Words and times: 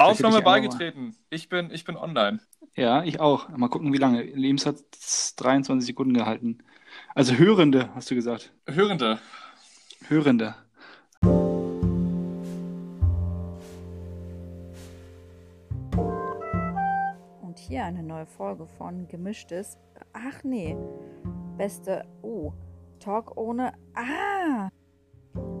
Aufnahme 0.00 0.42
beigetreten. 0.42 1.14
Ich 1.28 1.48
bin, 1.48 1.70
ich 1.70 1.84
bin 1.84 1.96
online. 1.96 2.40
Ja, 2.74 3.04
ich 3.04 3.20
auch. 3.20 3.48
Mal 3.50 3.68
gucken, 3.68 3.92
wie 3.92 3.98
lange. 3.98 4.22
Lebens 4.22 4.66
hat 4.66 4.76
23 5.36 5.86
Sekunden 5.86 6.14
gehalten. 6.14 6.58
Also 7.14 7.34
Hörende, 7.34 7.94
hast 7.94 8.10
du 8.10 8.14
gesagt. 8.14 8.52
Hörende. 8.66 9.18
Hörende. 10.08 10.54
Und 17.42 17.58
hier 17.58 17.84
eine 17.84 18.02
neue 18.02 18.26
Folge 18.26 18.66
von 18.66 19.06
Gemischtes. 19.08 19.78
Ach 20.12 20.42
nee. 20.44 20.76
Beste. 21.58 22.04
Oh. 22.22 22.52
Talk 23.00 23.36
ohne. 23.36 23.72
Ah! 23.94 24.68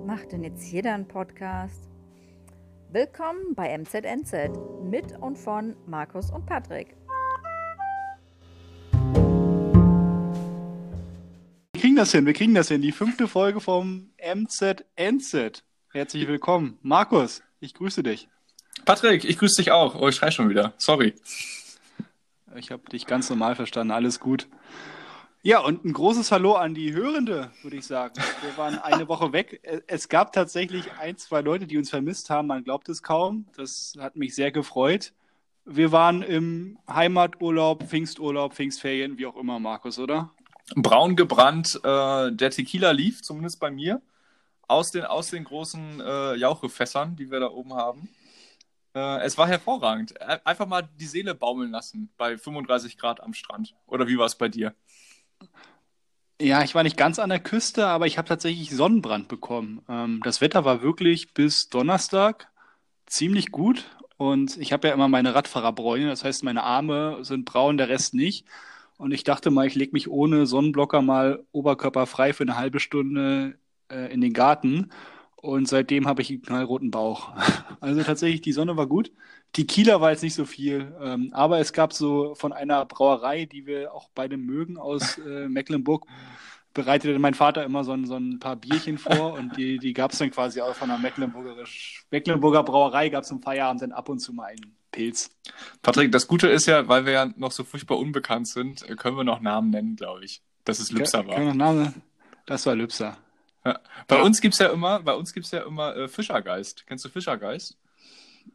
Macht 0.06 0.32
denn 0.32 0.42
jetzt 0.44 0.70
jeder 0.70 0.94
einen 0.94 1.06
Podcast? 1.06 1.89
Willkommen 2.92 3.54
bei 3.54 3.78
MZNZ 3.78 4.50
mit 4.82 5.16
und 5.20 5.38
von 5.38 5.76
Markus 5.86 6.32
und 6.32 6.44
Patrick. 6.44 6.96
Wir 11.72 11.80
kriegen 11.80 11.94
das 11.94 12.10
hin, 12.10 12.26
wir 12.26 12.32
kriegen 12.32 12.52
das 12.52 12.66
hin. 12.66 12.82
Die 12.82 12.90
fünfte 12.90 13.28
Folge 13.28 13.60
vom 13.60 14.10
MZNZ. 14.18 15.62
Herzlich 15.92 16.26
willkommen. 16.26 16.78
Markus, 16.82 17.44
ich 17.60 17.74
grüße 17.74 18.02
dich. 18.02 18.28
Patrick, 18.84 19.24
ich 19.24 19.38
grüße 19.38 19.62
dich 19.62 19.70
auch. 19.70 19.94
Oh, 19.94 20.08
ich 20.08 20.16
schrei 20.16 20.32
schon 20.32 20.48
wieder. 20.48 20.74
Sorry. 20.76 21.14
Ich 22.56 22.72
habe 22.72 22.90
dich 22.90 23.06
ganz 23.06 23.30
normal 23.30 23.54
verstanden. 23.54 23.92
Alles 23.92 24.18
gut. 24.18 24.48
Ja, 25.42 25.60
und 25.60 25.86
ein 25.86 25.94
großes 25.94 26.32
Hallo 26.32 26.52
an 26.52 26.74
die 26.74 26.92
Hörende, 26.92 27.50
würde 27.62 27.78
ich 27.78 27.86
sagen. 27.86 28.12
Wir 28.42 28.54
waren 28.58 28.78
eine 28.78 29.08
Woche 29.08 29.32
weg. 29.32 29.62
Es 29.86 30.10
gab 30.10 30.34
tatsächlich 30.34 30.92
ein, 31.00 31.16
zwei 31.16 31.40
Leute, 31.40 31.66
die 31.66 31.78
uns 31.78 31.88
vermisst 31.88 32.28
haben. 32.28 32.48
Man 32.48 32.62
glaubt 32.62 32.90
es 32.90 33.02
kaum. 33.02 33.46
Das 33.56 33.94
hat 33.98 34.16
mich 34.16 34.34
sehr 34.34 34.52
gefreut. 34.52 35.14
Wir 35.64 35.92
waren 35.92 36.20
im 36.20 36.78
Heimaturlaub, 36.86 37.84
Pfingsturlaub, 37.84 38.52
Pfingstferien, 38.52 39.16
wie 39.16 39.24
auch 39.24 39.36
immer, 39.36 39.58
Markus, 39.58 39.98
oder? 39.98 40.30
Braun 40.74 41.16
gebrannt. 41.16 41.80
Äh, 41.84 42.32
der 42.32 42.50
Tequila 42.50 42.90
lief, 42.90 43.22
zumindest 43.22 43.60
bei 43.60 43.70
mir, 43.70 44.02
aus 44.68 44.90
den, 44.90 45.04
aus 45.04 45.30
den 45.30 45.44
großen 45.44 46.02
äh, 46.02 46.34
Jauchefässern, 46.34 47.16
die 47.16 47.30
wir 47.30 47.40
da 47.40 47.50
oben 47.50 47.72
haben. 47.72 48.10
Äh, 48.94 49.22
es 49.22 49.38
war 49.38 49.48
hervorragend. 49.48 50.20
Einfach 50.20 50.66
mal 50.66 50.86
die 50.98 51.06
Seele 51.06 51.34
baumeln 51.34 51.70
lassen 51.70 52.10
bei 52.18 52.36
35 52.36 52.98
Grad 52.98 53.22
am 53.22 53.32
Strand. 53.32 53.74
Oder 53.86 54.06
wie 54.06 54.18
war 54.18 54.26
es 54.26 54.34
bei 54.34 54.50
dir? 54.50 54.74
Ja, 56.40 56.62
ich 56.64 56.74
war 56.74 56.82
nicht 56.82 56.96
ganz 56.96 57.18
an 57.18 57.28
der 57.28 57.38
Küste, 57.38 57.86
aber 57.86 58.06
ich 58.06 58.16
habe 58.16 58.28
tatsächlich 58.28 58.70
Sonnenbrand 58.70 59.28
bekommen. 59.28 59.82
Ähm, 59.88 60.20
das 60.24 60.40
Wetter 60.40 60.64
war 60.64 60.82
wirklich 60.82 61.34
bis 61.34 61.68
Donnerstag 61.68 62.48
ziemlich 63.06 63.50
gut 63.50 63.84
und 64.16 64.56
ich 64.58 64.72
habe 64.72 64.88
ja 64.88 64.94
immer 64.94 65.08
meine 65.08 65.34
Radfahrerbräune, 65.34 66.08
das 66.08 66.24
heißt, 66.24 66.44
meine 66.44 66.62
Arme 66.62 67.18
sind 67.24 67.44
braun, 67.44 67.76
der 67.78 67.88
Rest 67.88 68.14
nicht. 68.14 68.46
Und 68.98 69.12
ich 69.12 69.24
dachte 69.24 69.50
mal, 69.50 69.66
ich 69.66 69.74
lege 69.74 69.92
mich 69.92 70.10
ohne 70.10 70.46
Sonnenblocker 70.46 71.02
mal 71.02 71.44
oberkörperfrei 71.52 72.34
für 72.34 72.44
eine 72.44 72.56
halbe 72.56 72.80
Stunde 72.80 73.58
äh, 73.90 74.12
in 74.12 74.20
den 74.20 74.34
Garten. 74.34 74.90
Und 75.42 75.68
seitdem 75.68 76.06
habe 76.06 76.20
ich 76.20 76.30
einen 76.30 76.42
knallroten 76.42 76.90
Bauch. 76.90 77.32
Also 77.82 78.02
tatsächlich, 78.02 78.42
die 78.42 78.52
Sonne 78.52 78.76
war 78.76 78.86
gut. 78.86 79.10
Tequila 79.54 80.02
war 80.02 80.10
jetzt 80.10 80.22
nicht 80.22 80.34
so 80.34 80.44
viel, 80.44 80.92
ähm, 81.00 81.30
aber 81.32 81.60
es 81.60 81.72
gab 81.72 81.94
so 81.94 82.34
von 82.34 82.52
einer 82.52 82.84
Brauerei, 82.84 83.46
die 83.46 83.64
wir 83.64 83.94
auch 83.94 84.10
beide 84.14 84.36
mögen, 84.36 84.76
aus 84.76 85.16
äh, 85.26 85.48
Mecklenburg, 85.48 86.04
bereitete 86.74 87.18
mein 87.18 87.32
Vater 87.32 87.64
immer 87.64 87.82
so 87.82 87.92
ein, 87.92 88.04
so 88.04 88.16
ein 88.16 88.38
paar 88.38 88.56
Bierchen 88.56 88.98
vor 88.98 89.32
und 89.38 89.56
die, 89.56 89.78
die 89.78 89.94
gab 89.94 90.12
es 90.12 90.18
dann 90.18 90.30
quasi 90.30 90.60
auch 90.60 90.74
von 90.74 90.90
einer 90.90 91.00
Mecklenburger 91.00 92.62
Brauerei, 92.64 93.08
gab 93.08 93.24
es 93.24 93.30
im 93.30 93.40
Feierabend 93.40 93.80
dann 93.80 93.92
ab 93.92 94.10
und 94.10 94.18
zu 94.18 94.34
mal 94.34 94.48
einen 94.48 94.76
Pilz. 94.92 95.30
Patrick, 95.80 96.12
das 96.12 96.28
Gute 96.28 96.48
ist 96.48 96.66
ja, 96.66 96.86
weil 96.86 97.06
wir 97.06 97.12
ja 97.12 97.30
noch 97.36 97.52
so 97.52 97.64
furchtbar 97.64 97.98
unbekannt 97.98 98.46
sind, 98.46 98.86
äh, 98.90 98.94
können 98.94 99.16
wir 99.16 99.24
noch 99.24 99.40
Namen 99.40 99.70
nennen, 99.70 99.96
glaube 99.96 100.22
ich. 100.22 100.42
Dass 100.66 100.80
es 100.80 100.92
Lübser 100.92 101.26
war. 101.26 101.36
Können 101.36 101.56
Namen? 101.56 102.02
Das 102.44 102.66
war 102.66 102.74
Lübser. 102.74 103.16
Ja. 103.64 103.78
Bei 104.08 104.16
ja. 104.16 104.22
uns 104.22 104.40
gibt's 104.40 104.58
ja 104.58 104.68
immer, 104.68 105.00
bei 105.00 105.14
uns 105.14 105.32
gibt's 105.32 105.50
ja 105.50 105.62
immer 105.62 105.96
äh, 105.96 106.08
Fischergeist. 106.08 106.86
Kennst 106.86 107.04
du 107.04 107.08
Fischergeist? 107.08 107.76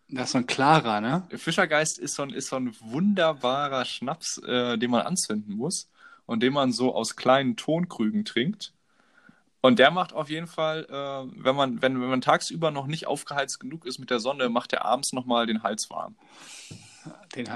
Das 0.09 0.25
ist 0.25 0.31
so 0.31 0.37
ein 0.39 0.47
klarer, 0.47 1.01
ne? 1.01 1.27
Fischergeist 1.31 1.97
ist 1.99 2.15
so 2.15 2.23
ein, 2.23 2.31
ist 2.31 2.47
so 2.47 2.55
ein 2.55 2.75
wunderbarer 2.79 3.85
Schnaps, 3.85 4.39
äh, 4.39 4.77
den 4.77 4.91
man 4.91 5.01
anzünden 5.01 5.55
muss 5.55 5.89
und 6.25 6.41
den 6.41 6.53
man 6.53 6.71
so 6.71 6.93
aus 6.93 7.15
kleinen 7.15 7.55
Tonkrügen 7.55 8.25
trinkt. 8.25 8.73
Und 9.61 9.79
der 9.79 9.89
macht 9.89 10.13
auf 10.13 10.29
jeden 10.29 10.47
Fall, 10.47 10.85
äh, 10.89 11.43
wenn, 11.43 11.55
man, 11.55 11.81
wenn, 11.81 11.99
wenn 11.99 12.09
man 12.09 12.21
tagsüber 12.21 12.69
noch 12.69 12.85
nicht 12.85 13.07
aufgeheizt 13.07 13.59
genug 13.59 13.85
ist 13.85 13.97
mit 13.97 14.11
der 14.11 14.19
Sonne, 14.19 14.49
macht 14.49 14.73
er 14.73 14.85
abends 14.85 15.11
nochmal 15.11 15.47
den 15.47 15.63
Hals 15.63 15.89
warm. 15.89 16.15
Den, 17.35 17.47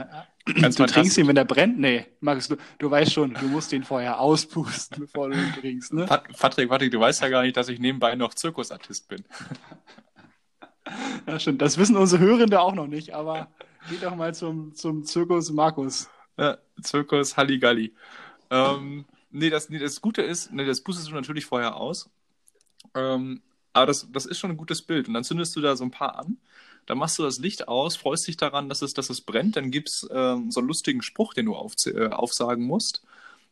Ganz 0.61 0.75
du 0.77 0.85
trinkst 0.85 1.17
ihn, 1.17 1.27
wenn 1.27 1.35
der 1.35 1.45
brennt? 1.45 1.79
Nee, 1.79 2.05
Markus, 2.19 2.47
du, 2.47 2.57
du 2.77 2.91
weißt 2.91 3.13
schon, 3.13 3.33
du 3.33 3.47
musst 3.47 3.71
den 3.71 3.83
vorher 3.83 4.19
auspusten, 4.19 4.99
bevor 4.99 5.29
du 5.29 5.37
ihn 5.37 5.53
trinkst, 5.59 5.93
ne? 5.93 6.05
Patrick, 6.05 6.69
Patrick, 6.69 6.91
du 6.91 6.99
weißt 6.99 7.21
ja 7.21 7.29
gar 7.29 7.43
nicht, 7.43 7.57
dass 7.57 7.69
ich 7.69 7.79
nebenbei 7.79 8.15
noch 8.15 8.33
Zirkusartist 8.33 9.07
bin. 9.07 9.23
Ja, 11.27 11.39
stimmt. 11.39 11.61
Das 11.61 11.77
wissen 11.77 11.95
unsere 11.95 12.23
Hörende 12.23 12.59
auch 12.59 12.73
noch 12.73 12.88
nicht, 12.88 13.13
aber 13.13 13.47
geht 13.89 14.01
doch 14.01 14.15
mal 14.15 14.33
zum, 14.33 14.73
zum 14.73 15.03
Zirkus 15.03 15.51
Markus. 15.51 16.09
Ja, 16.35 16.57
Zirkus 16.81 17.38
Halligalli. 17.38 17.93
Ähm, 18.49 19.05
nee, 19.29 19.51
das, 19.51 19.69
nee, 19.69 19.77
das 19.77 20.01
Gute 20.01 20.23
ist, 20.23 20.51
nee, 20.51 20.65
das 20.65 20.81
pustest 20.81 21.09
du 21.09 21.13
natürlich 21.13 21.45
vorher 21.45 21.75
aus. 21.75 22.09
Ähm, 22.95 23.41
aber 23.73 23.85
das, 23.85 24.07
das 24.11 24.25
ist 24.25 24.39
schon 24.39 24.51
ein 24.51 24.57
gutes 24.57 24.81
Bild. 24.81 25.07
Und 25.07 25.13
dann 25.13 25.23
zündest 25.23 25.55
du 25.55 25.61
da 25.61 25.75
so 25.75 25.83
ein 25.83 25.91
paar 25.91 26.17
an. 26.17 26.38
Dann 26.85 26.97
machst 26.97 27.19
du 27.19 27.23
das 27.23 27.40
Licht 27.40 27.67
aus, 27.67 27.95
freust 27.95 28.28
dich 28.28 28.38
daran, 28.38 28.69
dass 28.69 28.81
es, 28.81 28.94
dass 28.94 29.09
es 29.09 29.22
brennt. 29.22 29.56
Dann 29.56 29.72
gibt 29.72 29.90
es 29.90 30.07
ähm, 30.12 30.51
so 30.51 30.59
einen 30.59 30.67
lustigen 30.67 31.01
Spruch, 31.01 31.34
den 31.34 31.45
du 31.45 31.56
auf, 31.56 31.73
äh, 31.85 32.07
aufsagen 32.07 32.66
musst. 32.66 33.03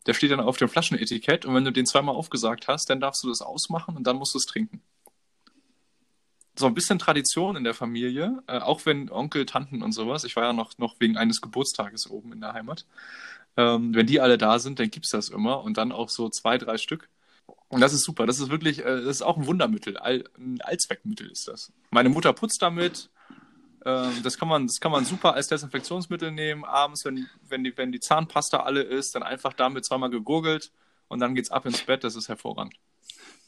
Der 0.06 0.14
steht 0.14 0.30
dann 0.30 0.40
auf 0.40 0.56
dem 0.56 0.68
Flaschenetikett. 0.68 1.44
Und 1.44 1.54
wenn 1.54 1.64
du 1.64 1.72
den 1.72 1.86
zweimal 1.86 2.14
aufgesagt 2.14 2.68
hast, 2.68 2.90
dann 2.90 3.00
darfst 3.00 3.22
du 3.22 3.28
das 3.28 3.40
ausmachen 3.40 3.96
und 3.96 4.06
dann 4.06 4.16
musst 4.16 4.34
du 4.34 4.38
es 4.38 4.46
trinken 4.46 4.82
so 6.58 6.66
ein 6.66 6.74
bisschen 6.74 6.98
Tradition 6.98 7.56
in 7.56 7.64
der 7.64 7.74
Familie, 7.74 8.42
äh, 8.46 8.58
auch 8.58 8.84
wenn 8.84 9.10
Onkel, 9.10 9.46
Tanten 9.46 9.82
und 9.82 9.92
sowas, 9.92 10.24
ich 10.24 10.36
war 10.36 10.44
ja 10.44 10.52
noch, 10.52 10.76
noch 10.78 10.96
wegen 10.98 11.16
eines 11.16 11.40
Geburtstages 11.40 12.10
oben 12.10 12.32
in 12.32 12.40
der 12.40 12.52
Heimat, 12.52 12.84
ähm, 13.56 13.94
wenn 13.94 14.06
die 14.06 14.20
alle 14.20 14.38
da 14.38 14.58
sind, 14.58 14.78
dann 14.78 14.90
gibt 14.90 15.06
es 15.06 15.12
das 15.12 15.28
immer 15.28 15.62
und 15.62 15.78
dann 15.78 15.92
auch 15.92 16.08
so 16.08 16.28
zwei, 16.28 16.58
drei 16.58 16.78
Stück. 16.78 17.08
Und 17.68 17.80
das 17.80 17.92
ist 17.92 18.04
super. 18.04 18.26
Das 18.26 18.40
ist 18.40 18.50
wirklich, 18.50 18.80
äh, 18.80 19.02
das 19.02 19.16
ist 19.16 19.22
auch 19.22 19.36
ein 19.36 19.46
Wundermittel. 19.46 19.96
All, 19.98 20.24
ein 20.38 20.60
Allzweckmittel 20.62 21.30
ist 21.30 21.48
das. 21.48 21.72
Meine 21.90 22.08
Mutter 22.08 22.32
putzt 22.32 22.62
damit. 22.62 23.10
Ähm, 23.84 24.22
das, 24.22 24.38
kann 24.38 24.48
man, 24.48 24.66
das 24.66 24.80
kann 24.80 24.92
man 24.92 25.04
super 25.04 25.34
als 25.34 25.48
Desinfektionsmittel 25.48 26.30
nehmen. 26.30 26.64
Abends, 26.64 27.04
wenn, 27.04 27.28
wenn, 27.48 27.64
die, 27.64 27.76
wenn 27.76 27.92
die 27.92 28.00
Zahnpasta 28.00 28.60
alle 28.60 28.82
ist, 28.82 29.14
dann 29.14 29.22
einfach 29.22 29.52
damit 29.52 29.84
zweimal 29.84 30.10
gegurgelt 30.10 30.72
und 31.08 31.20
dann 31.20 31.34
geht's 31.34 31.50
ab 31.50 31.66
ins 31.66 31.82
Bett. 31.82 32.04
Das 32.04 32.16
ist 32.16 32.28
hervorragend. 32.28 32.74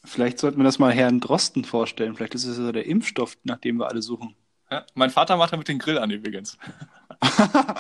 Vielleicht 0.05 0.39
sollten 0.39 0.59
wir 0.59 0.65
das 0.65 0.79
mal 0.79 0.93
Herrn 0.93 1.21
Drosten 1.21 1.65
vorstellen. 1.65 2.17
Vielleicht 2.17 2.35
ist 2.35 2.47
es 2.47 2.59
ja 2.59 2.73
der 2.73 2.87
Impfstoff, 2.87 3.37
nach 3.45 3.59
dem 3.59 3.77
wir 3.79 3.89
alle 3.89 4.03
suchen. 4.03 4.35
Ja, 4.71 4.87
mein 4.95 5.11
Vater 5.11 5.37
macht 5.37 5.53
damit 5.53 5.69
den 5.69 5.79
Grill 5.79 5.99
an 5.99 6.11
übrigens. 6.11 6.57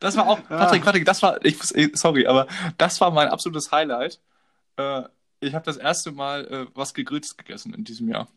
das 0.00 0.16
war 0.16 0.26
auch, 0.26 0.46
Patrick, 0.48 0.84
Patrick, 0.84 1.04
das 1.06 1.22
war, 1.22 1.42
ich, 1.44 1.56
sorry, 1.94 2.26
aber 2.26 2.46
das 2.76 3.00
war 3.00 3.10
mein 3.10 3.28
absolutes 3.28 3.70
Highlight. 3.72 4.20
Äh, 4.76 5.04
ich 5.40 5.54
habe 5.54 5.64
das 5.64 5.76
erste 5.76 6.12
Mal 6.12 6.46
äh, 6.46 6.66
was 6.74 6.94
Gegrilltes 6.94 7.36
gegessen 7.36 7.72
in 7.74 7.84
diesem 7.84 8.08
Jahr. 8.08 8.28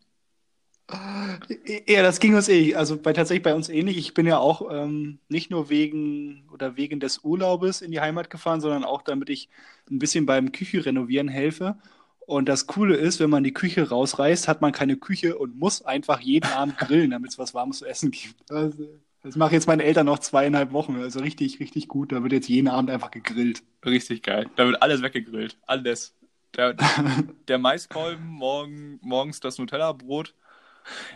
Ja, 0.88 2.02
das 2.02 2.20
ging 2.20 2.36
uns 2.36 2.48
eh, 2.48 2.74
also 2.76 2.96
bei, 2.96 3.12
tatsächlich 3.12 3.42
bei 3.42 3.54
uns 3.54 3.68
ähnlich. 3.68 3.96
Ich 3.96 4.14
bin 4.14 4.26
ja 4.26 4.38
auch 4.38 4.70
ähm, 4.70 5.18
nicht 5.28 5.50
nur 5.50 5.68
wegen 5.68 6.48
oder 6.52 6.76
wegen 6.76 7.00
des 7.00 7.24
Urlaubes 7.24 7.82
in 7.82 7.90
die 7.90 8.00
Heimat 8.00 8.30
gefahren, 8.30 8.60
sondern 8.60 8.84
auch 8.84 9.02
damit 9.02 9.28
ich 9.28 9.48
ein 9.90 9.98
bisschen 9.98 10.26
beim 10.26 10.52
Küche 10.52 10.84
renovieren 10.86 11.28
helfe. 11.28 11.76
Und 12.20 12.48
das 12.48 12.66
Coole 12.66 12.96
ist, 12.96 13.20
wenn 13.20 13.30
man 13.30 13.44
die 13.44 13.52
Küche 13.52 13.88
rausreißt, 13.88 14.48
hat 14.48 14.60
man 14.60 14.72
keine 14.72 14.96
Küche 14.96 15.36
und 15.38 15.56
muss 15.58 15.82
einfach 15.82 16.20
jeden 16.20 16.50
Abend 16.52 16.78
grillen, 16.78 17.10
damit 17.10 17.30
es 17.30 17.38
was 17.38 17.54
Warmes 17.54 17.78
zu 17.78 17.86
essen 17.86 18.10
gibt. 18.10 18.50
Also, 18.50 18.88
das 19.22 19.36
machen 19.36 19.54
jetzt 19.54 19.66
meine 19.66 19.82
Eltern 19.82 20.06
noch 20.06 20.20
zweieinhalb 20.20 20.72
Wochen. 20.72 20.96
Also 20.96 21.20
richtig, 21.20 21.58
richtig 21.58 21.88
gut. 21.88 22.12
Da 22.12 22.22
wird 22.22 22.32
jetzt 22.32 22.48
jeden 22.48 22.68
Abend 22.68 22.90
einfach 22.90 23.10
gegrillt. 23.10 23.62
Richtig 23.84 24.22
geil. 24.22 24.48
Da 24.54 24.66
wird 24.66 24.80
alles 24.82 25.02
weggegrillt. 25.02 25.56
Alles. 25.66 26.14
Der, 26.56 26.74
der 27.48 27.58
Maiskolben, 27.58 28.26
morgen, 28.26 28.98
morgens 29.02 29.40
das 29.40 29.58
Nutella-Brot 29.58 30.34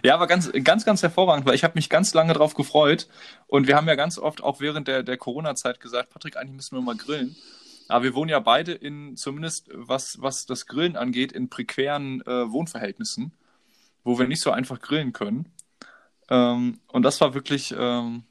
ja, 0.02 0.14
aber 0.14 0.26
ganz, 0.26 0.50
ganz, 0.64 0.84
ganz 0.84 1.02
hervorragend, 1.02 1.46
weil 1.46 1.54
ich 1.54 1.64
habe 1.64 1.74
mich 1.76 1.88
ganz 1.88 2.14
lange 2.14 2.32
drauf 2.32 2.54
gefreut. 2.54 3.08
Und 3.46 3.66
wir 3.66 3.76
haben 3.76 3.88
ja 3.88 3.94
ganz 3.94 4.18
oft 4.18 4.42
auch 4.42 4.60
während 4.60 4.88
der, 4.88 5.02
der 5.02 5.16
Corona-Zeit 5.16 5.80
gesagt, 5.80 6.10
Patrick, 6.10 6.36
eigentlich 6.36 6.56
müssen 6.56 6.76
wir 6.76 6.82
mal 6.82 6.96
grillen. 6.96 7.36
Aber 7.88 8.04
wir 8.04 8.14
wohnen 8.14 8.30
ja 8.30 8.38
beide 8.38 8.72
in, 8.72 9.16
zumindest 9.16 9.68
was, 9.72 10.20
was 10.20 10.46
das 10.46 10.66
Grillen 10.66 10.96
angeht, 10.96 11.32
in 11.32 11.48
prekären 11.48 12.20
äh, 12.22 12.50
Wohnverhältnissen, 12.50 13.32
wo 14.04 14.18
wir 14.18 14.28
nicht 14.28 14.42
so 14.42 14.52
einfach 14.52 14.80
grillen 14.80 15.12
können. 15.12 15.52
Ähm, 16.28 16.78
und 16.86 17.02
das 17.02 17.20
war 17.20 17.34
wirklich, 17.34 17.74
ähm, 17.76 18.22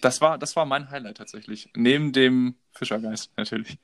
das 0.00 0.20
war, 0.20 0.38
das 0.38 0.56
war 0.56 0.64
mein 0.64 0.90
Highlight 0.90 1.18
tatsächlich. 1.18 1.68
Neben 1.76 2.12
dem 2.12 2.54
Fischergeist 2.72 3.30
natürlich. 3.36 3.78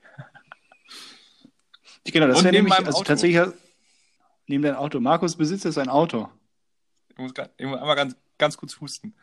Genau, 2.05 2.27
das 2.27 2.43
wäre 2.43 2.55
nämlich, 2.55 2.73
also 2.73 3.03
tatsächlich, 3.03 3.53
neben 4.47 4.63
dein 4.63 4.75
Auto. 4.75 4.99
Markus 4.99 5.35
besitzt 5.35 5.65
jetzt 5.65 5.77
ein 5.77 5.89
Auto. 5.89 6.29
Ich 7.19 7.35
muss, 7.35 7.47
ich 7.57 7.65
muss 7.65 7.79
einmal 7.79 7.95
ganz, 7.95 8.15
ganz 8.37 8.57
kurz 8.57 8.79
husten. 8.79 9.13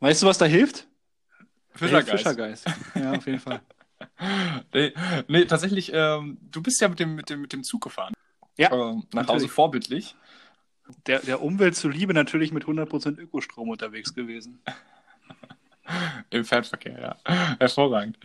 Weißt 0.00 0.22
du, 0.22 0.26
was 0.26 0.38
da 0.38 0.44
hilft? 0.44 0.86
Fischergeist. 1.74 2.10
Fischergeist. 2.10 2.66
Ja, 2.94 3.12
auf 3.12 3.26
jeden 3.26 3.40
Fall. 3.40 3.60
Nee, 4.74 4.92
nee 5.28 5.44
tatsächlich, 5.44 5.92
ähm, 5.94 6.36
du 6.50 6.60
bist 6.60 6.80
ja 6.80 6.88
mit 6.88 6.98
dem, 6.98 7.14
mit 7.14 7.30
dem, 7.30 7.40
mit 7.40 7.52
dem 7.52 7.62
Zug 7.62 7.84
gefahren. 7.84 8.12
Ja, 8.58 8.72
Ähm, 8.72 9.04
nach 9.14 9.28
Hause 9.28 9.48
vorbildlich. 9.48 10.16
Der, 11.06 11.20
der 11.20 11.40
Umwelt 11.40 11.76
zuliebe 11.76 12.12
natürlich 12.12 12.50
mit 12.52 12.64
100% 12.64 13.16
Ökostrom 13.18 13.68
unterwegs 13.68 14.12
gewesen. 14.12 14.60
Im 16.30 16.44
Fernverkehr, 16.44 16.98
ja. 17.00 17.56
Hervorragend. 17.58 18.18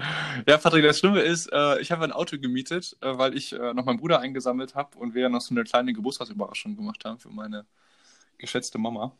Ja, 0.47 0.57
Patrick, 0.57 0.83
das 0.83 0.99
Schlimme 0.99 1.21
ist, 1.21 1.51
äh, 1.51 1.79
ich 1.79 1.91
habe 1.91 2.03
ein 2.03 2.11
Auto 2.11 2.37
gemietet, 2.37 2.95
äh, 3.01 3.17
weil 3.17 3.35
ich 3.35 3.53
äh, 3.53 3.73
noch 3.73 3.85
meinen 3.85 3.97
Bruder 3.97 4.19
eingesammelt 4.19 4.75
habe 4.75 4.97
und 4.97 5.13
wir 5.13 5.23
ja 5.23 5.29
noch 5.29 5.41
so 5.41 5.53
eine 5.53 5.63
kleine 5.63 5.93
Geburtstagsüberraschung 5.93 6.75
gemacht 6.75 7.03
haben 7.05 7.19
für 7.19 7.29
meine 7.29 7.65
geschätzte 8.37 8.77
Mama. 8.77 9.11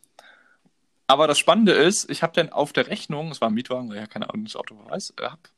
Aber 1.07 1.28
das 1.28 1.39
Spannende 1.39 1.72
ist, 1.72 2.10
ich 2.10 2.22
habe 2.22 2.34
dann 2.34 2.51
auf 2.51 2.74
der 2.74 2.88
Rechnung, 2.88 3.31
es 3.31 3.42
war 3.42 3.50
ein 3.50 3.54
Mietwagen, 3.54 3.89
weil 3.89 3.95
ich 3.95 4.01
ja 4.01 4.07
keine 4.07 4.30
Ahnung, 4.30 4.45
das 4.45 4.56
Auto 4.56 4.78
weiß, 4.90 5.13
äh, 5.19 5.24
hab, 5.24 5.50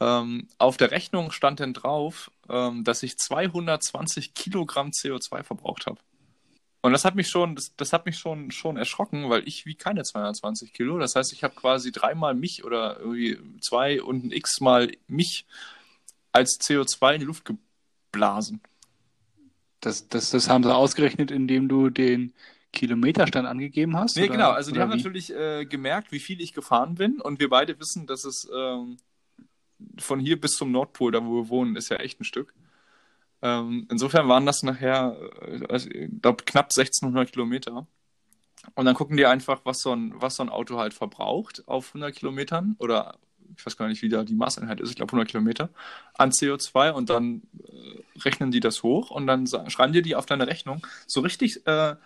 ähm, 0.00 0.48
auf 0.58 0.76
der 0.76 0.90
Rechnung 0.90 1.30
stand 1.30 1.60
dann 1.60 1.74
drauf, 1.74 2.30
ähm, 2.48 2.82
dass 2.82 3.02
ich 3.02 3.16
220 3.18 4.34
Kilogramm 4.34 4.90
CO2 4.90 5.42
verbraucht 5.42 5.86
habe. 5.86 5.98
Und 6.84 6.92
das 6.92 7.06
hat 7.06 7.14
mich 7.14 7.28
schon, 7.28 7.54
das, 7.56 7.74
das 7.76 7.94
hat 7.94 8.04
mich 8.04 8.18
schon, 8.18 8.50
schon 8.50 8.76
erschrocken, 8.76 9.30
weil 9.30 9.48
ich 9.48 9.64
wiege 9.64 9.78
keine 9.78 10.02
220 10.02 10.74
Kilo. 10.74 10.98
Das 10.98 11.16
heißt, 11.16 11.32
ich 11.32 11.42
habe 11.42 11.54
quasi 11.54 11.92
dreimal 11.92 12.34
mich 12.34 12.62
oder 12.62 13.00
irgendwie 13.00 13.38
zwei 13.62 14.02
und 14.02 14.26
ein 14.26 14.30
X 14.30 14.60
mal 14.60 14.92
mich 15.06 15.46
als 16.32 16.60
CO2 16.60 17.14
in 17.14 17.20
die 17.20 17.26
Luft 17.26 17.46
geblasen. 17.46 18.60
Das, 19.80 20.08
das, 20.08 20.28
das 20.28 20.50
haben 20.50 20.62
sie 20.62 20.74
ausgerechnet, 20.74 21.30
indem 21.30 21.70
du 21.70 21.88
den 21.88 22.34
Kilometerstand 22.74 23.48
angegeben 23.48 23.96
hast? 23.96 24.16
Nee, 24.18 24.24
oder- 24.24 24.32
genau. 24.32 24.50
Also 24.50 24.70
die 24.70 24.78
haben 24.78 24.92
wie? 24.92 24.96
natürlich 24.98 25.32
äh, 25.34 25.64
gemerkt, 25.64 26.12
wie 26.12 26.20
viel 26.20 26.42
ich 26.42 26.52
gefahren 26.52 26.96
bin. 26.96 27.18
Und 27.18 27.40
wir 27.40 27.48
beide 27.48 27.80
wissen, 27.80 28.06
dass 28.06 28.24
es 28.26 28.46
ähm, 28.54 28.98
von 29.98 30.20
hier 30.20 30.38
bis 30.38 30.50
zum 30.50 30.70
Nordpol, 30.70 31.12
da 31.12 31.24
wo 31.24 31.44
wir 31.44 31.48
wohnen, 31.48 31.76
ist 31.76 31.88
ja 31.88 31.96
echt 31.96 32.20
ein 32.20 32.24
Stück. 32.24 32.52
Ähm, 33.44 33.88
insofern 33.92 34.28
waren 34.28 34.46
das 34.46 34.64
nachher, 34.64 35.16
äh, 35.42 35.66
also, 35.70 35.90
ich 35.90 36.10
glaube, 36.22 36.44
knapp 36.46 36.72
1600 36.74 37.32
Kilometer. 37.32 37.86
Und 38.74 38.86
dann 38.86 38.94
gucken 38.94 39.16
die 39.16 39.26
einfach, 39.26 39.62
was 39.64 39.80
so, 39.80 39.92
ein, 39.92 40.14
was 40.20 40.36
so 40.36 40.42
ein 40.42 40.48
Auto 40.50 40.78
halt 40.78 40.94
verbraucht 40.94 41.64
auf 41.68 41.94
100 41.94 42.14
Kilometern 42.16 42.76
oder 42.78 43.18
ich 43.56 43.64
weiß 43.66 43.76
gar 43.76 43.88
nicht, 43.88 44.02
wie 44.02 44.08
da 44.08 44.24
die 44.24 44.34
Maßeinheit 44.34 44.80
ist, 44.80 44.90
ich 44.90 44.96
glaube 44.96 45.12
100 45.12 45.28
Kilometer 45.30 45.70
an 46.14 46.32
CO2 46.32 46.92
und 46.92 47.10
dann 47.10 47.42
äh, 47.68 48.20
rechnen 48.20 48.50
die 48.50 48.60
das 48.60 48.82
hoch 48.82 49.10
und 49.10 49.26
dann 49.26 49.46
sa- 49.46 49.68
schreiben 49.70 49.92
dir 49.92 50.02
die 50.02 50.16
auf 50.16 50.26
deine 50.26 50.46
Rechnung 50.48 50.86
so 51.06 51.20
richtig 51.20 51.66
äh, 51.66 51.96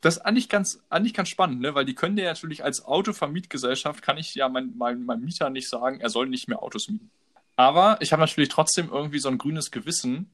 das 0.00 0.18
ist 0.18 0.22
eigentlich 0.22 0.48
ganz, 0.48 0.80
eigentlich 0.90 1.14
ganz 1.14 1.28
spannend, 1.28 1.60
ne? 1.60 1.74
weil 1.74 1.84
die 1.84 1.94
können 1.94 2.16
dir 2.16 2.24
natürlich 2.24 2.64
als 2.64 2.84
Autovermietgesellschaft, 2.84 4.02
kann 4.02 4.16
ich 4.18 4.34
ja 4.34 4.48
mein, 4.48 4.72
mein, 4.76 5.04
meinem 5.04 5.24
Mieter 5.24 5.50
nicht 5.50 5.68
sagen, 5.68 6.00
er 6.00 6.10
soll 6.10 6.28
nicht 6.28 6.48
mehr 6.48 6.62
Autos 6.62 6.88
mieten. 6.88 7.10
Aber 7.56 7.98
ich 8.00 8.12
habe 8.12 8.20
natürlich 8.22 8.48
trotzdem 8.48 8.90
irgendwie 8.90 9.18
so 9.18 9.28
ein 9.28 9.38
grünes 9.38 9.70
Gewissen 9.72 10.30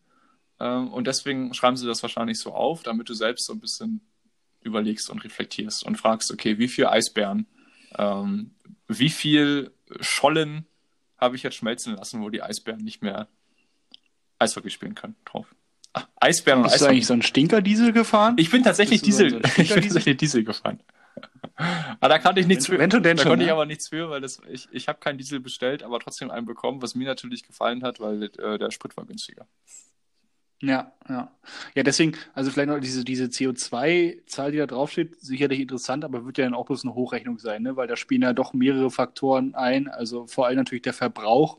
und 0.59 1.07
deswegen 1.07 1.53
schreiben 1.55 1.77
sie 1.77 1.87
das 1.87 2.03
wahrscheinlich 2.03 2.39
so 2.39 2.53
auf, 2.55 2.83
damit 2.83 3.09
du 3.09 3.15
selbst 3.15 3.47
so 3.47 3.53
ein 3.53 3.61
bisschen 3.61 4.01
überlegst 4.63 5.11
und 5.11 5.23
reflektierst 5.25 5.85
und 5.85 5.97
fragst, 5.97 6.33
okay, 6.33 6.59
wie 6.59 6.69
viel 6.69 6.87
Eisbären, 6.87 7.47
ähm, 7.99 8.55
wie 8.89 9.11
viel 9.11 9.73
Schollen 10.01 10.67
habe 11.19 11.37
ich 11.37 11.43
jetzt 11.43 11.57
schmelzen 11.57 11.95
lassen, 11.97 12.23
wo 12.23 12.31
die 12.31 12.43
Eisbären 12.43 12.83
nicht 12.83 13.03
mehr 13.03 13.29
Eishockey 14.39 14.71
spielen 14.71 14.95
können 14.95 15.17
drauf. 15.25 15.55
Ach, 15.93 16.09
Eisbären 16.17 16.61
und 16.61 16.65
Bist 16.65 16.75
du 16.77 16.77
Eishockey. 16.85 16.93
eigentlich 16.93 17.07
so 17.07 17.15
ein 17.15 17.23
Stinkerdiesel 17.23 17.93
gefahren? 17.93 18.35
Ich 18.39 18.51
bin 18.51 18.63
tatsächlich 18.63 19.03
Bist 19.03 19.19
du 19.21 19.25
Diesel, 19.25 19.43
so- 19.43 19.63
ich 19.63 19.69
bin 19.75 19.83
tatsächlich 19.83 20.17
Diesel 20.17 20.45
gefahren. 20.45 20.81
Aber 21.57 22.09
da 22.09 22.19
konnte 22.19 22.41
ich 22.41 22.47
nichts 22.47 22.69
Wenn- 22.69 22.77
für. 22.77 22.81
wenn 22.81 22.91
schon, 22.91 23.03
denn 23.03 23.17
da 23.17 23.23
schon, 23.23 23.31
konnte 23.31 23.45
ich 23.45 23.49
ne? 23.49 23.53
aber 23.53 23.67
nichts 23.67 23.89
für, 23.89 24.11
weil 24.11 24.21
das, 24.21 24.41
ich, 24.51 24.69
ich 24.73 24.89
habe 24.89 24.99
keinen 24.99 25.19
Diesel 25.19 25.41
bestellt, 25.41 25.83
aber 25.83 26.01
trotzdem 26.01 26.31
einen 26.31 26.47
bekommen, 26.47 26.83
was 26.83 26.95
mir 26.95 27.07
natürlich 27.07 27.45
gefallen 27.45 27.83
hat, 27.85 28.01
weil 28.01 28.25
äh, 28.25 28.59
der 28.59 28.71
Sprit 28.71 28.97
war 28.97 29.05
günstiger. 29.05 29.47
Ja, 30.67 30.93
ja. 31.09 31.31
Ja, 31.75 31.83
deswegen, 31.83 32.17
also 32.33 32.51
vielleicht 32.51 32.69
noch 32.69 32.81
diese, 32.81 33.05
diese 33.05 33.27
CO2-Zahl, 33.27 34.53
die 34.53 34.59
da 34.59 34.67
draufsteht, 34.67 35.21
sicherlich 35.21 35.61
interessant, 35.61 36.05
aber 36.05 36.25
wird 36.25 36.39
ja 36.39 36.45
dann 36.45 36.55
auch 36.55 36.67
bloß 36.67 36.85
eine 36.85 36.95
Hochrechnung 36.95 37.39
sein, 37.39 37.63
ne? 37.63 37.77
weil 37.77 37.87
da 37.87 37.97
spielen 37.97 38.23
ja 38.23 38.33
doch 38.33 38.53
mehrere 38.53 38.91
Faktoren 38.91 39.55
ein, 39.55 39.89
also 39.89 40.27
vor 40.27 40.47
allem 40.47 40.57
natürlich 40.57 40.83
der 40.83 40.95
Verbrauch. 40.95 41.59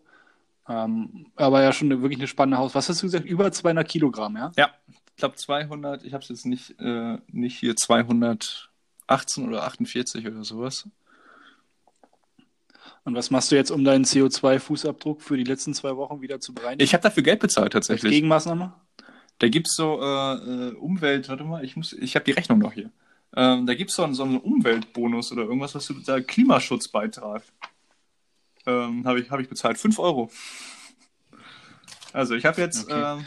Ähm, 0.68 1.28
aber 1.36 1.62
ja 1.62 1.72
schon 1.72 1.92
eine, 1.92 2.02
wirklich 2.02 2.19
eine 2.19 2.28
spannende 2.28 2.57
Haus. 2.57 2.74
Was 2.74 2.90
hast 2.90 3.02
du 3.04 3.06
gesagt? 3.06 3.25
Über 3.25 3.52
200 3.52 3.88
Kilogramm, 3.88 4.36
ja? 4.36 4.52
Ja, 4.57 4.72
ich 4.88 5.16
glaube 5.18 5.36
200, 5.36 6.04
ich 6.04 6.13
habe 6.13 6.24
es 6.24 6.30
jetzt 6.30 6.46
nicht, 6.46 6.80
äh, 6.80 7.19
nicht 7.31 7.60
hier 7.60 7.75
218 7.75 9.48
oder 9.48 9.63
48 9.66 10.25
oder 10.25 10.44
sowas. 10.44 10.90
Und 13.06 13.16
was 13.16 13.30
machst 13.30 13.52
du 13.52 13.56
jetzt, 13.56 13.69
um 13.69 13.84
deinen 13.84 14.04
CO2-Fußabdruck 14.04 15.22
für 15.22 15.38
die 15.38 15.44
letzten 15.44 15.74
zwei 15.75 15.96
Wochen 15.96 16.22
wieder 16.22 16.40
zu 16.40 16.54
bereinigen? 16.54 16.81
Ich 16.81 16.94
habe 16.94 17.04
dafür 17.04 17.22
Geld 17.22 17.40
bezahlt 17.40 17.75
Als 17.75 17.88
tatsächlich. 17.88 18.12
Gegenmaßnahme? 18.13 18.74
Da 19.38 19.48
gibt's 19.48 19.75
so 19.75 20.02
äh, 20.02 20.34
äh, 20.34 20.72
Umwelt, 20.74 21.30
warte 21.30 21.44
mal, 21.44 21.63
ich 21.63 21.75
muss, 21.75 21.94
ich 21.94 22.16
habe 22.16 22.25
die 22.25 22.31
Rechnung 22.31 22.60
noch 22.60 22.74
hier. 22.74 22.90
Ähm, 23.36 23.68
da 23.68 23.74
so 23.88 24.04
einen, 24.04 24.16
so 24.16 24.24
einen 24.24 24.38
Umweltbonus 24.38 25.31
oder 25.31 25.44
irgendwas, 25.44 25.75
was 25.75 25.86
du 25.86 25.94
da 25.94 26.19
Klimaschutzbeitrag. 26.19 27.44
Ähm, 28.66 29.06
habe 29.06 29.19
ich, 29.19 29.30
hab 29.30 29.40
ich 29.40 29.50
bezahlt. 29.50 29.78
5 29.78 30.00
Euro. 30.00 30.31
Also 32.12 32.34
ich 32.34 32.46
habe 32.46 32.60
jetzt 32.62 32.86
Okay. 32.90 33.19
ähm, 33.19 33.25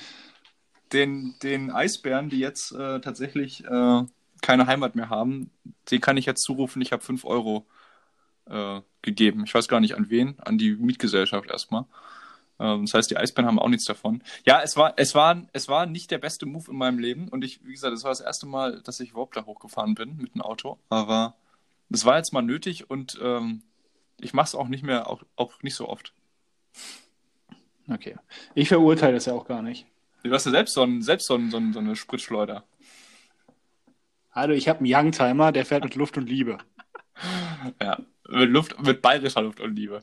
den, 0.92 1.34
den 1.42 1.70
Eisbären, 1.70 2.30
die 2.30 2.38
jetzt 2.38 2.72
äh, 2.72 3.00
tatsächlich 3.00 3.64
äh, 3.64 4.02
keine 4.40 4.66
Heimat 4.66 4.96
mehr 4.96 5.10
haben, 5.10 5.50
den 5.90 6.00
kann 6.00 6.16
ich 6.16 6.26
jetzt 6.26 6.42
zurufen, 6.42 6.82
ich 6.82 6.90
habe 6.90 7.04
5 7.04 7.24
Euro 7.24 7.66
äh, 8.48 8.80
gegeben. 9.02 9.44
Ich 9.44 9.54
weiß 9.54 9.68
gar 9.68 9.80
nicht 9.80 9.96
an 9.96 10.10
wen, 10.10 10.38
an 10.40 10.58
die 10.58 10.76
Mietgesellschaft 10.76 11.50
erstmal. 11.50 11.84
Ähm, 12.58 12.86
das 12.86 12.94
heißt, 12.94 13.10
die 13.10 13.16
Eisbären 13.16 13.46
haben 13.46 13.58
auch 13.58 13.68
nichts 13.68 13.84
davon. 13.84 14.22
Ja, 14.44 14.60
es 14.62 14.76
war, 14.76 14.94
es 14.96 15.14
war, 15.14 15.42
es 15.52 15.68
war 15.68 15.86
nicht 15.86 16.10
der 16.10 16.18
beste 16.18 16.46
Move 16.46 16.70
in 16.70 16.76
meinem 16.76 16.98
Leben. 16.98 17.28
Und 17.28 17.44
ich, 17.44 17.64
wie 17.64 17.72
gesagt, 17.72 17.92
das 17.92 18.04
war 18.04 18.10
das 18.10 18.20
erste 18.20 18.46
Mal, 18.46 18.80
dass 18.82 19.00
ich 19.00 19.10
überhaupt 19.10 19.36
da 19.36 19.44
hochgefahren 19.46 19.94
bin 19.94 20.16
mit 20.16 20.34
dem 20.34 20.42
Auto. 20.42 20.78
Aber 20.88 21.36
es 21.90 22.04
war 22.04 22.16
jetzt 22.16 22.32
mal 22.32 22.42
nötig 22.42 22.90
und 22.90 23.18
ähm, 23.22 23.62
ich 24.20 24.34
mache 24.34 24.46
es 24.46 24.54
auch 24.54 24.68
nicht 24.68 24.82
mehr, 24.82 25.08
auch, 25.08 25.22
auch 25.36 25.62
nicht 25.62 25.74
so 25.74 25.88
oft. 25.88 26.12
Okay. 27.88 28.16
Ich 28.54 28.68
verurteile 28.68 29.14
das 29.14 29.26
ja 29.26 29.32
auch 29.32 29.46
gar 29.46 29.62
nicht. 29.62 29.86
Du 30.24 30.32
hast 30.32 30.44
ja 30.44 30.50
selbst 30.50 30.74
so, 30.74 30.82
ein, 30.82 31.00
selbst 31.00 31.26
so, 31.26 31.34
ein, 31.34 31.50
so, 31.50 31.56
ein, 31.56 31.72
so 31.72 31.78
eine 31.78 31.96
Spritschleuder. 31.96 32.64
Hallo, 34.32 34.52
ich 34.52 34.68
habe 34.68 34.80
einen 34.80 34.92
Youngtimer, 34.92 35.52
der 35.52 35.64
fährt 35.64 35.84
mit 35.84 35.94
Luft 35.94 36.18
und 36.18 36.28
Liebe. 36.28 36.58
Ja, 37.80 37.98
mit 38.28 38.50
Luft, 38.50 38.80
mit 38.80 39.02
bayerischer 39.02 39.42
Luft 39.42 39.60
und 39.60 39.74
Liebe. 39.74 40.02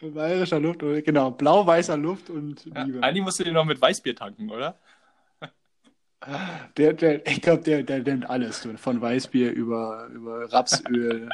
Mit 0.00 0.14
bayerischer 0.14 0.60
Luft, 0.60 0.80
genau, 0.80 1.30
blau-weißer 1.30 1.96
Luft 1.96 2.28
und 2.30 2.64
Ja, 2.66 2.82
Liebe. 2.82 3.02
eigentlich 3.02 3.22
musst 3.24 3.40
du 3.40 3.44
den 3.44 3.54
noch 3.54 3.64
mit 3.64 3.80
Weißbier 3.80 4.14
tanken, 4.14 4.50
oder? 4.50 4.78
Der, 6.76 6.94
der, 6.94 7.26
ich 7.26 7.42
glaube, 7.42 7.62
der, 7.62 7.82
der 7.82 8.00
nimmt 8.00 8.28
alles, 8.28 8.62
du, 8.62 8.76
von 8.78 9.00
Weißbier 9.00 9.52
über, 9.52 10.06
über 10.06 10.50
Rapsöl. 10.52 11.28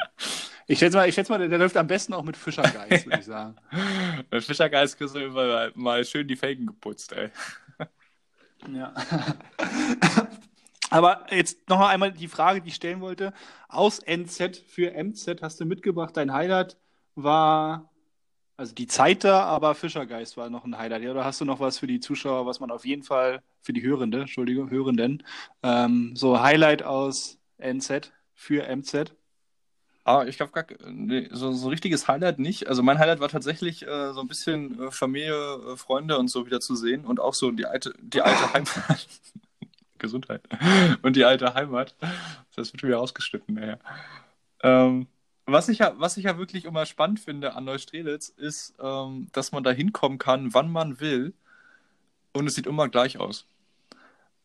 Ich 0.67 0.79
schätze 0.79 0.97
mal, 0.97 1.07
ich 1.07 1.15
schätze 1.15 1.31
mal, 1.31 1.37
der, 1.39 1.47
der 1.47 1.59
läuft 1.59 1.77
am 1.77 1.87
besten 1.87 2.13
auch 2.13 2.23
mit 2.23 2.35
Fischergeist, 2.35 3.05
würde 3.05 3.19
ich 3.19 3.25
sagen. 3.25 3.55
Mit 4.31 4.43
Fischergeist 4.43 4.97
kriegst 4.97 5.15
du 5.15 5.19
immer 5.19 5.71
mal 5.75 6.03
schön 6.05 6.27
die 6.27 6.35
Felgen 6.35 6.67
geputzt, 6.67 7.13
ey. 7.13 7.29
Ja. 8.71 8.93
Aber 10.91 11.25
jetzt 11.31 11.69
noch 11.69 11.79
mal 11.79 11.89
einmal 11.89 12.11
die 12.11 12.27
Frage, 12.27 12.61
die 12.61 12.67
ich 12.69 12.75
stellen 12.75 13.01
wollte. 13.01 13.33
Aus 13.69 13.99
NZ 13.99 14.57
für 14.67 14.93
MZ 14.93 15.41
hast 15.41 15.59
du 15.61 15.65
mitgebracht. 15.65 16.17
Dein 16.17 16.33
Highlight 16.33 16.77
war, 17.15 17.89
also 18.57 18.75
die 18.75 18.87
Zeit 18.87 19.23
da, 19.23 19.43
aber 19.45 19.75
Fischergeist 19.75 20.37
war 20.37 20.49
noch 20.49 20.65
ein 20.65 20.77
Highlight. 20.77 21.03
Ja, 21.03 21.11
oder 21.11 21.25
hast 21.25 21.41
du 21.41 21.45
noch 21.45 21.61
was 21.61 21.79
für 21.79 21.87
die 21.87 22.01
Zuschauer, 22.01 22.45
was 22.45 22.59
man 22.59 22.71
auf 22.71 22.85
jeden 22.85 23.03
Fall, 23.03 23.41
für 23.61 23.73
die 23.73 23.83
Hörende, 23.83 24.21
Entschuldigung, 24.21 24.69
Hörenden, 24.69 25.23
ähm, 25.63 26.15
so 26.15 26.41
Highlight 26.41 26.83
aus 26.83 27.39
NZ 27.57 28.11
für 28.33 28.67
MZ? 28.67 29.15
Ah, 30.03 30.25
ich 30.27 30.37
glaube, 30.37 30.51
nee, 30.89 31.29
so, 31.31 31.53
so 31.53 31.69
richtiges 31.69 32.07
Highlight 32.07 32.39
nicht. 32.39 32.67
Also 32.67 32.83
mein 32.83 32.99
Highlight 32.99 33.19
war 33.19 33.29
tatsächlich 33.29 33.83
äh, 33.87 34.13
so 34.13 34.21
ein 34.21 34.27
bisschen 34.27 34.87
äh, 34.87 34.91
Familie, 34.91 35.73
äh, 35.73 35.77
Freunde 35.77 36.17
und 36.17 36.27
so 36.27 36.45
wieder 36.45 36.59
zu 36.59 36.75
sehen 36.75 37.05
und 37.05 37.19
auch 37.19 37.35
so 37.35 37.51
die 37.51 37.65
alte, 37.67 37.93
die 38.01 38.21
alte 38.21 38.53
Heimat. 38.53 39.07
Gesundheit. 40.01 40.41
Und 41.01 41.15
die 41.15 41.23
alte 41.23 41.53
Heimat. 41.53 41.95
Das 42.55 42.73
wird 42.73 42.83
wieder 42.83 42.99
ausgeschnitten, 42.99 43.55
naja. 43.55 43.77
Ähm, 44.63 45.07
was 45.45 45.69
ich 45.69 45.79
ja, 45.79 45.93
was 45.97 46.17
ich 46.17 46.25
ja 46.25 46.37
wirklich 46.37 46.65
immer 46.65 46.85
spannend 46.85 47.19
finde 47.19 47.55
an 47.55 47.65
Neustrelitz, 47.65 48.29
ist, 48.29 48.75
ähm, 48.81 49.27
dass 49.31 49.51
man 49.51 49.63
da 49.63 49.71
hinkommen 49.71 50.17
kann, 50.17 50.53
wann 50.53 50.71
man 50.71 50.99
will, 50.99 51.33
und 52.33 52.47
es 52.47 52.55
sieht 52.55 52.67
immer 52.67 52.89
gleich 52.89 53.19
aus. 53.19 53.45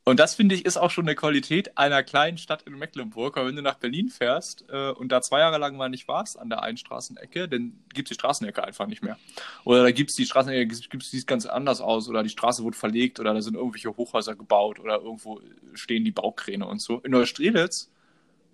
Und 0.08 0.20
das 0.20 0.36
finde 0.36 0.54
ich 0.54 0.64
ist 0.64 0.76
auch 0.76 0.92
schon 0.92 1.04
eine 1.04 1.16
Qualität 1.16 1.76
einer 1.76 2.04
kleinen 2.04 2.38
Stadt 2.38 2.62
in 2.62 2.78
Mecklenburg, 2.78 3.34
weil 3.34 3.48
wenn 3.48 3.56
du 3.56 3.62
nach 3.62 3.75
Berlin 3.75 4.08
fährst 4.08 4.64
äh, 4.68 4.90
und 4.92 5.10
da 5.10 5.20
zwei 5.20 5.40
Jahre 5.40 5.58
lang 5.58 5.76
mal 5.76 5.88
nicht 5.88 6.06
warst 6.06 6.38
an 6.38 6.48
der 6.48 6.62
einen 6.62 6.76
Straßenecke, 6.76 7.48
dann 7.48 7.72
gibt 7.92 8.06
es 8.06 8.10
die 8.10 8.14
Straßenecke 8.14 8.62
einfach 8.62 8.86
nicht 8.86 9.02
mehr. 9.02 9.18
Oder 9.64 9.82
da 9.82 9.90
gibt 9.90 10.10
es 10.10 10.16
die 10.16 10.25
Straßenecke, 10.25 10.76
gibt 10.88 11.02
es 11.02 11.10
sieht 11.10 11.26
ganz 11.26 11.44
anders 11.44 11.80
aus 11.80 12.08
oder 12.08 12.22
die 12.22 12.28
Straße 12.28 12.62
wurde 12.62 12.76
verlegt 12.76 13.18
oder 13.18 13.34
da 13.34 13.42
sind 13.42 13.56
irgendwelche 13.56 13.96
Hochhäuser 13.96 14.36
gebaut 14.36 14.78
oder 14.78 15.00
irgendwo 15.00 15.40
stehen 15.75 16.04
die 16.04 16.12
Baukräne 16.12 16.68
und 16.68 16.80
so. 16.80 17.00
In 17.00 17.10
Neustrelitz 17.10 17.90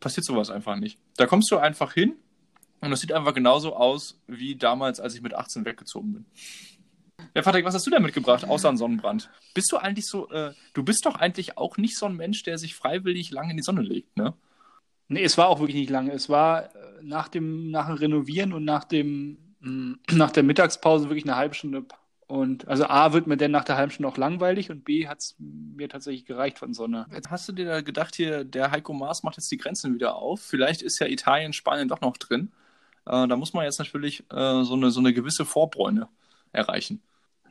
passiert 0.00 0.24
sowas 0.24 0.48
einfach 0.48 0.76
nicht. 0.76 0.98
Da 1.18 1.26
kommst 1.26 1.50
du 1.50 1.58
einfach 1.58 1.92
hin 1.92 2.14
und 2.80 2.92
es 2.92 3.00
sieht 3.00 3.12
einfach 3.12 3.34
genauso 3.34 3.76
aus 3.76 4.18
wie 4.26 4.56
damals, 4.56 5.00
als 5.00 5.14
ich 5.14 5.20
mit 5.20 5.34
18 5.34 5.66
weggezogen 5.66 6.14
bin. 6.14 6.26
Ja, 7.34 7.42
Patrick, 7.42 7.64
was 7.64 7.74
hast 7.74 7.86
du 7.86 7.90
denn 7.90 8.02
mitgebracht, 8.02 8.44
außer 8.46 8.68
einen 8.68 8.76
Sonnenbrand? 8.76 9.30
Bist 9.54 9.72
du 9.72 9.78
eigentlich 9.78 10.06
so, 10.06 10.30
äh, 10.30 10.52
du 10.74 10.82
bist 10.82 11.06
doch 11.06 11.16
eigentlich 11.16 11.56
auch 11.56 11.76
nicht 11.78 11.96
so 11.96 12.06
ein 12.06 12.16
Mensch, 12.16 12.42
der 12.42 12.58
sich 12.58 12.74
freiwillig 12.74 13.30
lange 13.30 13.52
in 13.52 13.56
die 13.56 13.62
Sonne 13.62 13.82
legt, 13.82 14.16
ne? 14.16 14.34
Nee, 15.08 15.24
es 15.24 15.36
war 15.36 15.48
auch 15.48 15.60
wirklich 15.60 15.76
nicht 15.76 15.90
lange. 15.90 16.12
Es 16.12 16.30
war 16.30 16.64
äh, 16.64 16.68
nach 17.02 17.28
dem, 17.28 17.70
nach 17.70 17.86
dem 17.86 17.96
Renovieren 17.96 18.52
und 18.52 18.64
nach 18.64 18.84
dem, 18.84 19.38
mh, 19.60 19.96
nach 20.12 20.30
der 20.30 20.42
Mittagspause 20.42 21.08
wirklich 21.08 21.24
eine 21.24 21.36
halbe 21.36 21.54
Stunde. 21.54 21.84
Und 22.26 22.66
also 22.66 22.86
A 22.86 23.12
wird 23.12 23.26
mir 23.26 23.36
denn 23.36 23.50
nach 23.50 23.64
der 23.64 23.76
halben 23.76 23.92
Stunde 23.92 24.08
auch 24.08 24.16
langweilig 24.16 24.70
und 24.70 24.84
B 24.84 25.06
hat 25.06 25.18
es 25.18 25.36
mir 25.38 25.90
tatsächlich 25.90 26.24
gereicht 26.24 26.58
von 26.58 26.72
Sonne. 26.72 27.06
Jetzt 27.12 27.30
hast 27.30 27.46
du 27.46 27.52
dir 27.52 27.66
da 27.66 27.80
gedacht, 27.82 28.14
hier, 28.14 28.44
der 28.44 28.70
Heiko 28.70 28.94
Maas 28.94 29.22
macht 29.22 29.36
jetzt 29.36 29.50
die 29.50 29.58
Grenzen 29.58 29.94
wieder 29.94 30.16
auf. 30.16 30.40
Vielleicht 30.40 30.80
ist 30.80 30.98
ja 30.98 31.06
Italien, 31.06 31.52
Spanien 31.52 31.88
doch 31.88 32.00
noch 32.00 32.16
drin. 32.16 32.50
Äh, 33.04 33.28
da 33.28 33.36
muss 33.36 33.52
man 33.52 33.64
jetzt 33.64 33.80
natürlich 33.80 34.20
äh, 34.30 34.64
so, 34.64 34.74
eine, 34.74 34.90
so 34.90 35.00
eine 35.00 35.12
gewisse 35.12 35.44
Vorbräune 35.44 36.08
erreichen. 36.52 37.02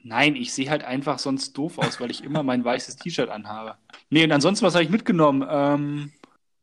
Nein, 0.03 0.35
ich 0.35 0.53
sehe 0.53 0.69
halt 0.69 0.83
einfach 0.83 1.19
sonst 1.19 1.53
doof 1.57 1.77
aus, 1.77 1.99
weil 1.99 2.09
ich 2.11 2.23
immer 2.23 2.43
mein 2.43 2.65
weißes 2.65 2.95
T-Shirt 2.97 3.29
anhabe. 3.29 3.75
Nee, 4.09 4.23
und 4.23 4.31
ansonsten, 4.31 4.65
was 4.65 4.73
habe 4.73 4.83
ich 4.83 4.89
mitgenommen? 4.89 5.45
Ähm, 5.47 6.11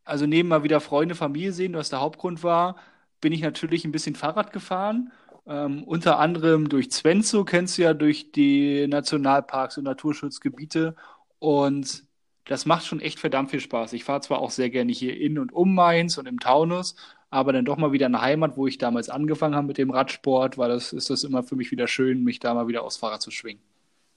also 0.05 0.27
neben 0.27 0.49
mal 0.49 0.65
wieder 0.65 0.81
Freunde, 0.81 1.15
Familie 1.15 1.53
sehen, 1.53 1.75
was 1.75 1.91
der 1.91 2.01
Hauptgrund 2.01 2.43
war, 2.43 2.77
bin 3.21 3.33
ich 3.33 3.43
natürlich 3.43 3.85
ein 3.85 3.93
bisschen 3.93 4.17
Fahrrad 4.17 4.53
gefahren. 4.53 5.13
Ähm, 5.47 5.85
unter 5.85 6.19
anderem 6.19 6.69
durch 6.69 6.91
Zwenzo, 6.91 7.45
kennst 7.45 7.79
du 7.79 7.83
ja, 7.83 7.95
durch 7.95 8.33
die 8.33 8.87
Nationalparks 8.89 9.79
und 9.79 9.85
Naturschutzgebiete. 9.85 10.97
Und 11.39 12.05
das 12.47 12.67
macht 12.67 12.87
schon 12.87 13.01
echt 13.01 13.21
verdammt 13.21 13.51
viel 13.51 13.61
Spaß. 13.61 13.93
Ich 13.93 14.05
fahre 14.05 14.21
zwar 14.21 14.41
auch 14.41 14.51
sehr 14.51 14.71
gerne 14.71 14.93
hier 14.93 15.17
in 15.19 15.39
und 15.39 15.53
um 15.53 15.75
Mainz 15.75 16.19
und 16.19 16.27
im 16.27 16.41
Taunus, 16.41 16.97
aber 17.31 17.53
dann 17.53 17.65
doch 17.65 17.77
mal 17.77 17.93
wieder 17.93 18.07
eine 18.07 18.21
Heimat, 18.21 18.57
wo 18.57 18.67
ich 18.67 18.79
damals 18.79 19.11
angefangen 19.11 19.55
habe 19.55 19.67
mit 19.67 19.79
dem 19.79 19.91
Radsport, 19.91 20.57
weil 20.59 20.71
das 20.71 20.93
ist 20.93 21.11
das 21.11 21.25
immer 21.25 21.43
für 21.43 21.57
mich 21.57 21.71
wieder 21.71 21.89
schön, 21.89 22.25
mich 22.25 22.41
da 22.41 22.55
mal 22.55 22.69
wieder 22.69 22.83
aufs 22.83 22.97
Fahrrad 22.97 23.23
zu 23.23 23.31
schwingen. 23.31 23.63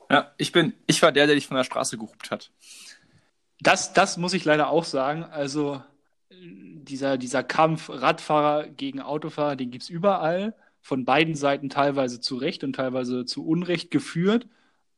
Ja, 0.10 0.32
ich 0.38 0.52
bin, 0.52 0.74
ich 0.88 1.02
war 1.02 1.12
der, 1.12 1.26
der 1.26 1.36
dich 1.36 1.48
von 1.48 1.58
der 1.58 1.64
Straße 1.64 1.98
gehupt 1.98 2.32
hat. 2.32 2.52
Das, 3.62 3.94
das 3.94 4.18
muss 4.18 4.34
ich 4.34 4.46
leider 4.46 4.70
auch 4.70 4.84
sagen. 4.84 5.24
Also 5.24 5.82
dieser, 6.32 7.18
dieser 7.18 7.44
Kampf 7.44 7.90
Radfahrer 7.90 8.68
gegen 8.68 9.02
Autofahrer, 9.02 9.56
den 9.56 9.72
gibt 9.72 9.84
es 9.84 9.90
überall, 9.90 10.56
von 10.82 11.06
beiden 11.06 11.36
Seiten 11.36 11.70
teilweise 11.70 12.20
zu 12.20 12.36
Recht 12.38 12.64
und 12.64 12.74
teilweise 12.74 13.26
zu 13.26 13.46
Unrecht 13.46 13.92
geführt. 13.92 14.48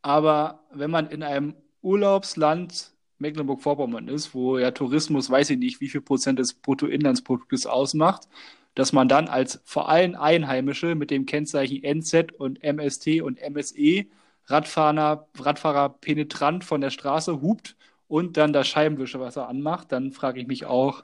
Aber 0.01 0.63
wenn 0.71 0.91
man 0.91 1.07
in 1.09 1.23
einem 1.23 1.55
Urlaubsland 1.81 2.92
Mecklenburg-Vorpommern 3.19 4.07
ist, 4.07 4.33
wo 4.33 4.57
ja 4.57 4.71
Tourismus, 4.71 5.29
weiß 5.29 5.51
ich 5.51 5.57
nicht, 5.57 5.81
wie 5.81 5.89
viel 5.89 6.01
Prozent 6.01 6.39
des 6.39 6.53
Bruttoinlandsproduktes 6.53 7.65
ausmacht, 7.65 8.27
dass 8.75 8.91
man 8.93 9.07
dann 9.07 9.27
als 9.27 9.61
vor 9.65 9.89
allem 9.89 10.15
Einheimische 10.15 10.95
mit 10.95 11.11
dem 11.11 11.25
Kennzeichen 11.25 11.83
NZ 11.83 12.31
und 12.37 12.63
MST 12.63 13.21
und 13.21 13.39
MSE 13.41 14.05
Radfahrer, 14.47 15.27
Radfahrer 15.37 15.89
penetrant 15.89 16.63
von 16.63 16.81
der 16.81 16.89
Straße 16.89 17.41
hupt 17.41 17.77
und 18.07 18.37
dann 18.37 18.53
das 18.53 18.67
Scheibenwischewasser 18.67 19.47
anmacht, 19.47 19.91
dann 19.91 20.11
frage 20.11 20.41
ich 20.41 20.47
mich 20.47 20.65
auch, 20.65 21.03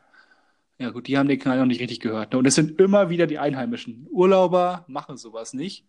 ja 0.78 0.90
gut, 0.92 1.08
die 1.08 1.18
haben 1.18 1.28
den 1.28 1.40
Kanal 1.40 1.60
noch 1.60 1.66
nicht 1.66 1.82
richtig 1.82 2.00
gehört. 2.00 2.32
Ne? 2.34 2.40
Und 2.40 2.46
es 2.46 2.56
sind 2.56 2.80
immer 2.80 3.10
wieder 3.10 3.28
die 3.28 3.40
Einheimischen. 3.40 4.08
Urlauber 4.12 4.86
machen 4.88 5.18
sowas 5.18 5.54
nicht. 5.54 5.86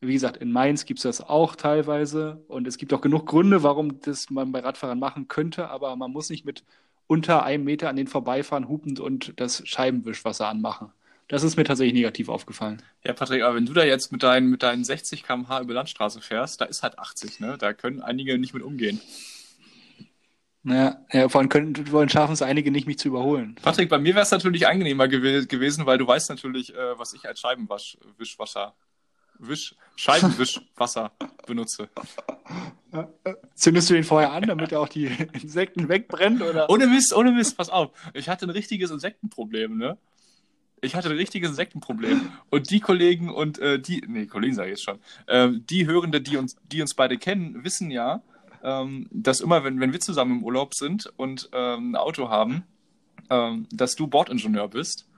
Wie 0.00 0.12
gesagt, 0.12 0.36
in 0.36 0.52
Mainz 0.52 0.84
gibt 0.84 0.98
es 0.98 1.04
das 1.04 1.20
auch 1.20 1.56
teilweise 1.56 2.44
und 2.48 2.66
es 2.66 2.76
gibt 2.76 2.92
auch 2.92 3.00
genug 3.00 3.26
Gründe, 3.26 3.62
warum 3.62 4.00
das 4.00 4.30
man 4.30 4.52
bei 4.52 4.60
Radfahrern 4.60 4.98
machen 4.98 5.28
könnte, 5.28 5.68
aber 5.68 5.96
man 5.96 6.12
muss 6.12 6.28
nicht 6.28 6.44
mit 6.44 6.64
unter 7.06 7.44
einem 7.44 7.64
Meter 7.64 7.88
an 7.88 7.96
den 7.96 8.06
vorbeifahren, 8.06 8.68
hupend 8.68 9.00
und 9.00 9.32
das 9.40 9.66
Scheibenwischwasser 9.66 10.48
anmachen. 10.48 10.92
Das 11.28 11.42
ist 11.42 11.56
mir 11.56 11.64
tatsächlich 11.64 11.94
negativ 11.94 12.28
aufgefallen. 12.28 12.82
Ja, 13.04 13.12
Patrick, 13.12 13.42
aber 13.42 13.56
wenn 13.56 13.66
du 13.66 13.72
da 13.72 13.84
jetzt 13.84 14.12
mit 14.12 14.22
deinen, 14.22 14.48
mit 14.48 14.62
deinen 14.62 14.84
60 14.84 15.24
km/h 15.24 15.60
über 15.60 15.74
Landstraße 15.74 16.20
fährst, 16.20 16.60
da 16.60 16.66
ist 16.66 16.82
halt 16.82 16.98
80, 16.98 17.40
ne? 17.40 17.56
Da 17.58 17.72
können 17.72 18.00
einige 18.00 18.38
nicht 18.38 18.54
mit 18.54 18.62
umgehen. 18.62 19.00
Ja, 20.62 20.98
ja 21.12 21.28
vor 21.28 21.40
allem 21.40 21.48
können, 21.48 21.90
wollen 21.90 22.08
schaffen 22.08 22.32
es 22.32 22.42
einige 22.42 22.70
nicht, 22.70 22.86
mich 22.86 22.98
zu 22.98 23.08
überholen. 23.08 23.56
Patrick, 23.60 23.88
bei 23.88 23.98
mir 23.98 24.14
wäre 24.14 24.22
es 24.22 24.30
natürlich 24.30 24.68
angenehmer 24.68 25.08
gew 25.08 25.46
gewesen, 25.46 25.86
weil 25.86 25.98
du 25.98 26.06
weißt 26.06 26.28
natürlich, 26.30 26.74
äh, 26.74 26.98
was 26.98 27.12
ich 27.12 27.26
als 27.26 27.40
Scheibenwischwasser 27.40 28.74
Wisch, 29.38 29.74
Scheibenwischwasser 29.96 31.12
benutze. 31.46 31.88
Zündest 33.54 33.90
du 33.90 33.94
den 33.94 34.04
vorher 34.04 34.32
an, 34.32 34.44
damit 34.44 34.72
er 34.72 34.80
auch 34.80 34.88
die 34.88 35.06
Insekten 35.32 35.88
wegbrennt? 35.88 36.42
Oder? 36.42 36.68
Ohne 36.70 36.86
Mist, 36.86 37.14
ohne 37.14 37.32
Mist, 37.32 37.56
pass 37.56 37.68
auf. 37.68 37.90
Ich 38.14 38.28
hatte 38.28 38.46
ein 38.46 38.50
richtiges 38.50 38.90
Insektenproblem, 38.90 39.76
ne? 39.76 39.98
Ich 40.82 40.94
hatte 40.94 41.08
ein 41.08 41.16
richtiges 41.16 41.50
Insektenproblem. 41.50 42.32
Und 42.50 42.70
die 42.70 42.80
Kollegen 42.80 43.30
und 43.30 43.58
äh, 43.58 43.78
die, 43.80 44.02
nee, 44.06 44.26
Kollegen 44.26 44.54
sage 44.54 44.68
ich 44.68 44.78
jetzt 44.78 44.84
schon, 44.84 44.98
äh, 45.26 45.48
die 45.52 45.86
Hörende, 45.86 46.20
die 46.20 46.36
uns, 46.36 46.56
die 46.70 46.82
uns 46.82 46.94
beide 46.94 47.16
kennen, 47.16 47.64
wissen 47.64 47.90
ja, 47.90 48.22
ähm, 48.62 49.08
dass 49.10 49.40
immer, 49.40 49.64
wenn, 49.64 49.80
wenn 49.80 49.92
wir 49.92 50.00
zusammen 50.00 50.38
im 50.38 50.44
Urlaub 50.44 50.74
sind 50.74 51.12
und 51.16 51.48
ähm, 51.52 51.92
ein 51.92 51.96
Auto 51.96 52.28
haben, 52.28 52.64
ähm, 53.30 53.66
dass 53.70 53.96
du 53.96 54.06
Bordingenieur 54.06 54.68
bist 54.68 55.08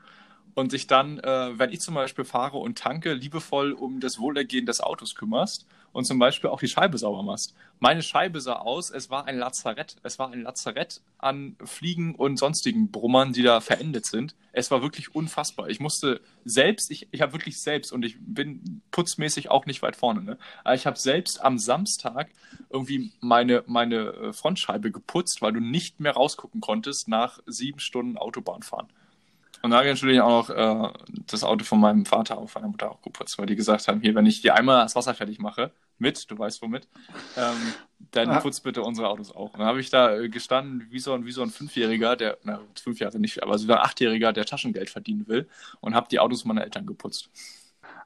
und 0.58 0.72
sich 0.72 0.88
dann, 0.88 1.20
äh, 1.20 1.56
wenn 1.56 1.70
ich 1.70 1.80
zum 1.80 1.94
Beispiel 1.94 2.24
fahre 2.24 2.58
und 2.58 2.76
tanke, 2.76 3.12
liebevoll 3.12 3.70
um 3.70 4.00
das 4.00 4.18
Wohlergehen 4.18 4.66
des 4.66 4.80
Autos 4.80 5.14
kümmerst 5.14 5.66
und 5.92 6.04
zum 6.04 6.18
Beispiel 6.18 6.50
auch 6.50 6.58
die 6.58 6.66
Scheibe 6.66 6.98
sauber 6.98 7.22
machst. 7.22 7.54
Meine 7.78 8.02
Scheibe 8.02 8.40
sah 8.40 8.54
aus, 8.54 8.90
es 8.90 9.08
war 9.08 9.26
ein 9.26 9.38
Lazarett. 9.38 9.94
Es 10.02 10.18
war 10.18 10.32
ein 10.32 10.42
Lazarett 10.42 11.00
an 11.18 11.54
Fliegen 11.64 12.16
und 12.16 12.40
sonstigen 12.40 12.90
Brummern, 12.90 13.32
die 13.32 13.44
da 13.44 13.60
verendet 13.60 14.06
sind. 14.06 14.34
Es 14.50 14.72
war 14.72 14.82
wirklich 14.82 15.14
unfassbar. 15.14 15.68
Ich 15.68 15.78
musste 15.78 16.20
selbst, 16.44 16.90
ich, 16.90 17.06
ich 17.12 17.20
habe 17.20 17.34
wirklich 17.34 17.60
selbst, 17.60 17.92
und 17.92 18.04
ich 18.04 18.16
bin 18.18 18.82
putzmäßig 18.90 19.52
auch 19.52 19.64
nicht 19.64 19.80
weit 19.82 19.94
vorne, 19.94 20.22
ne? 20.22 20.38
aber 20.64 20.74
ich 20.74 20.86
habe 20.86 20.98
selbst 20.98 21.40
am 21.40 21.58
Samstag 21.58 22.30
irgendwie 22.68 23.12
meine, 23.20 23.62
meine 23.68 24.08
äh, 24.08 24.32
Frontscheibe 24.32 24.90
geputzt, 24.90 25.40
weil 25.40 25.52
du 25.52 25.60
nicht 25.60 26.00
mehr 26.00 26.14
rausgucken 26.14 26.60
konntest 26.60 27.06
nach 27.06 27.38
sieben 27.46 27.78
Stunden 27.78 28.18
Autobahnfahren. 28.18 28.88
Und 29.62 29.70
da 29.70 29.78
habe 29.78 29.88
ich 29.88 29.94
natürlich 29.94 30.20
auch 30.20 30.48
noch 30.48 30.50
äh, 30.50 30.92
das 31.26 31.42
Auto 31.42 31.64
von 31.64 31.80
meinem 31.80 32.06
Vater 32.06 32.38
und 32.38 32.54
meiner 32.54 32.68
Mutter 32.68 32.90
auch 32.90 33.02
geputzt, 33.02 33.38
weil 33.38 33.46
die 33.46 33.56
gesagt 33.56 33.88
haben, 33.88 34.00
hier, 34.00 34.14
wenn 34.14 34.26
ich 34.26 34.40
dir 34.40 34.54
einmal 34.54 34.84
das 34.84 34.94
Wasser 34.94 35.14
fertig 35.14 35.38
mache, 35.38 35.72
mit, 35.98 36.30
du 36.30 36.38
weißt 36.38 36.62
womit, 36.62 36.88
ähm, 37.36 37.56
dann 38.12 38.28
ja. 38.28 38.40
putzt 38.40 38.62
bitte 38.62 38.82
unsere 38.82 39.08
Autos 39.08 39.32
auch. 39.32 39.52
Und 39.52 39.58
dann 39.58 39.66
habe 39.66 39.80
ich 39.80 39.90
da 39.90 40.16
äh, 40.16 40.28
gestanden 40.28 40.86
wie 40.90 41.00
so, 41.00 41.12
ein, 41.12 41.26
wie 41.26 41.32
so 41.32 41.42
ein 41.42 41.50
Fünfjähriger, 41.50 42.16
der, 42.16 42.38
na, 42.44 42.60
fünf 42.80 43.00
Jahre 43.00 43.18
nicht, 43.18 43.42
aber 43.42 43.58
so 43.58 43.70
ein 43.72 43.78
Achtjähriger, 43.78 44.32
der 44.32 44.44
Taschengeld 44.44 44.90
verdienen 44.90 45.26
will 45.26 45.48
und 45.80 45.94
habe 45.94 46.08
die 46.08 46.20
Autos 46.20 46.44
meiner 46.44 46.62
Eltern 46.62 46.86
geputzt. 46.86 47.30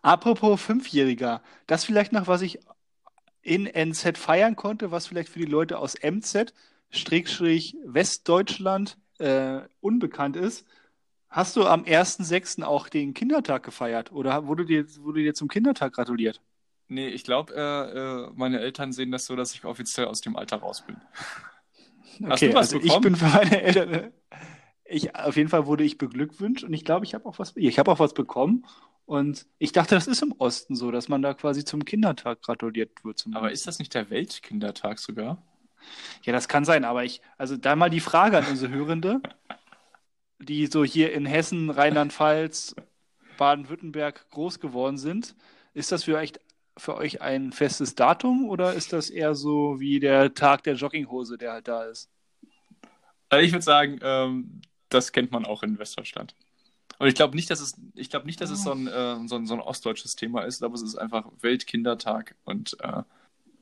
Apropos 0.00 0.60
Fünfjähriger, 0.60 1.42
das 1.66 1.84
vielleicht 1.84 2.12
noch, 2.12 2.26
was 2.26 2.42
ich 2.42 2.60
in 3.42 3.66
NZ 3.66 4.16
feiern 4.16 4.56
konnte, 4.56 4.90
was 4.90 5.06
vielleicht 5.06 5.28
für 5.28 5.40
die 5.40 5.44
Leute 5.44 5.78
aus 5.78 5.96
MZ, 6.02 6.54
Westdeutschland, 6.90 8.96
äh, 9.18 9.60
unbekannt 9.80 10.36
ist. 10.36 10.66
Hast 11.32 11.56
du 11.56 11.64
am 11.64 11.84
1.6. 11.84 12.62
auch 12.62 12.90
den 12.90 13.14
Kindertag 13.14 13.62
gefeiert 13.62 14.12
oder 14.12 14.46
wurde 14.46 14.66
dir, 14.66 14.84
wurde 14.98 15.22
dir 15.22 15.32
zum 15.32 15.48
Kindertag 15.48 15.94
gratuliert? 15.94 16.42
Nee, 16.88 17.08
ich 17.08 17.24
glaube, 17.24 17.54
äh, 17.54 18.26
äh, 18.28 18.30
meine 18.34 18.60
Eltern 18.60 18.92
sehen 18.92 19.10
das 19.10 19.24
so, 19.24 19.34
dass 19.34 19.54
ich 19.54 19.64
offiziell 19.64 20.08
aus 20.08 20.20
dem 20.20 20.36
Alter 20.36 20.58
raus 20.58 20.84
bin. 20.86 20.98
Hast 22.28 22.42
okay, 22.42 22.50
du 22.50 22.54
was 22.54 22.74
also 22.74 22.80
bekommen? 22.80 22.96
ich 22.96 23.00
bin 23.00 23.16
für 23.16 23.34
meine 23.34 23.62
Eltern. 23.62 24.12
Ich, 24.84 25.16
auf 25.16 25.36
jeden 25.36 25.48
Fall 25.48 25.64
wurde 25.64 25.84
ich 25.84 25.96
beglückwünscht 25.96 26.64
und 26.64 26.74
ich 26.74 26.84
glaube, 26.84 27.06
ich 27.06 27.14
habe 27.14 27.24
auch 27.24 27.38
was, 27.38 27.56
ich 27.56 27.78
habe 27.78 27.90
auch 27.90 27.98
was 27.98 28.12
bekommen. 28.12 28.66
Und 29.06 29.46
ich 29.58 29.72
dachte, 29.72 29.94
das 29.94 30.06
ist 30.06 30.22
im 30.22 30.32
Osten 30.32 30.76
so, 30.76 30.90
dass 30.90 31.08
man 31.08 31.22
da 31.22 31.32
quasi 31.32 31.64
zum 31.64 31.86
Kindertag 31.86 32.42
gratuliert 32.42 33.04
wird. 33.04 33.24
aber 33.32 33.50
ist 33.50 33.66
das 33.66 33.78
nicht 33.78 33.94
der 33.94 34.10
Weltkindertag 34.10 34.98
sogar? 34.98 35.42
Ja, 36.24 36.34
das 36.34 36.46
kann 36.46 36.66
sein, 36.66 36.84
aber 36.84 37.04
ich, 37.04 37.22
also 37.38 37.56
da 37.56 37.74
mal 37.74 37.88
die 37.88 38.00
Frage 38.00 38.36
an 38.36 38.44
unsere 38.50 38.70
Hörende 38.70 39.22
die 40.42 40.66
so 40.66 40.84
hier 40.84 41.12
in 41.12 41.26
Hessen, 41.26 41.70
Rheinland-Pfalz, 41.70 42.74
Baden-Württemberg 43.38 44.28
groß 44.30 44.60
geworden 44.60 44.98
sind. 44.98 45.34
Ist 45.74 45.92
das 45.92 46.04
für 46.04 46.16
euch, 46.16 46.32
für 46.76 46.96
euch 46.96 47.20
ein 47.22 47.52
festes 47.52 47.94
Datum 47.94 48.48
oder 48.48 48.74
ist 48.74 48.92
das 48.92 49.10
eher 49.10 49.34
so 49.34 49.80
wie 49.80 50.00
der 50.00 50.34
Tag 50.34 50.62
der 50.64 50.74
Jogginghose, 50.74 51.38
der 51.38 51.52
halt 51.52 51.68
da 51.68 51.84
ist? 51.84 52.10
Also 53.28 53.44
ich 53.44 53.52
würde 53.52 53.64
sagen, 53.64 53.98
ähm, 54.02 54.62
das 54.88 55.12
kennt 55.12 55.32
man 55.32 55.46
auch 55.46 55.62
in 55.62 55.78
Westdeutschland. 55.78 56.34
Und 56.98 57.08
ich 57.08 57.14
glaube 57.14 57.34
nicht, 57.34 57.50
dass 57.50 57.60
es, 57.60 57.74
ich 57.94 58.10
glaube 58.10 58.26
nicht, 58.26 58.40
dass 58.40 58.50
es 58.50 58.62
so 58.62 58.72
ein, 58.72 58.86
äh, 58.86 59.26
so, 59.26 59.36
ein, 59.36 59.46
so 59.46 59.54
ein 59.54 59.60
ostdeutsches 59.60 60.14
Thema 60.14 60.42
ist, 60.42 60.62
aber 60.62 60.74
es 60.74 60.82
ist 60.82 60.96
einfach 60.96 61.26
Weltkindertag 61.40 62.36
und 62.44 62.76
äh, 62.80 63.02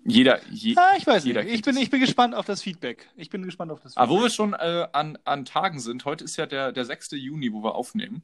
Jeder, 0.05 0.41
je, 0.51 0.75
Ah, 0.77 0.95
ich 0.97 1.07
weiß 1.07 1.25
jeder 1.25 1.43
nicht. 1.43 1.55
Ich 1.55 1.63
bin, 1.63 1.77
ich 1.77 1.91
bin 1.91 2.01
gespannt 2.01 2.35
auf 2.35 2.47
das 2.47 2.63
Feedback. 2.63 3.09
Ich 3.17 3.31
bin 3.31 3.43
gespannt 3.43 3.71
auf 3.71 3.81
das 3.81 3.97
Aber 3.97 4.11
wo 4.11 4.23
wir 4.23 4.31
schon 4.31 4.55
äh, 4.55 4.89
an, 4.93 5.19
an 5.25 5.45
Tagen 5.45 5.79
sind, 5.79 6.05
heute 6.05 6.25
ist 6.25 6.37
ja 6.37 6.47
der, 6.47 6.73
der 6.73 6.85
6. 6.85 7.11
Juni, 7.13 7.53
wo 7.53 7.63
wir 7.63 7.75
aufnehmen. 7.75 8.23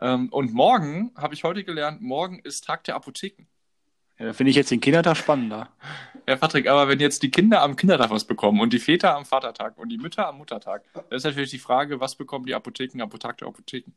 Ähm, 0.00 0.28
und 0.30 0.54
morgen, 0.54 1.12
habe 1.16 1.34
ich 1.34 1.44
heute 1.44 1.64
gelernt, 1.64 2.00
morgen 2.00 2.38
ist 2.40 2.64
Tag 2.64 2.84
der 2.84 2.94
Apotheken. 2.94 3.46
Ja, 4.18 4.26
da 4.26 4.32
finde 4.32 4.50
ich 4.50 4.56
jetzt 4.56 4.70
den 4.70 4.80
Kindertag 4.80 5.16
spannender. 5.16 5.68
Ja, 6.28 6.36
Patrick, 6.36 6.68
aber 6.68 6.88
wenn 6.88 7.00
jetzt 7.00 7.22
die 7.22 7.30
Kinder 7.30 7.62
am 7.62 7.74
Kindertag 7.74 8.10
was 8.10 8.26
bekommen 8.26 8.60
und 8.60 8.74
die 8.74 8.78
Väter 8.78 9.16
am 9.16 9.24
Vatertag 9.24 9.78
und 9.78 9.88
die 9.88 9.96
Mütter 9.96 10.28
am 10.28 10.36
Muttertag, 10.36 10.84
dann 10.92 11.04
ist 11.08 11.24
natürlich 11.24 11.48
die 11.48 11.58
Frage, 11.58 12.00
was 12.00 12.16
bekommen 12.16 12.44
die 12.44 12.54
Apotheken 12.54 13.00
am 13.00 13.08
Tag 13.08 13.38
der 13.38 13.48
Apotheken? 13.48 13.92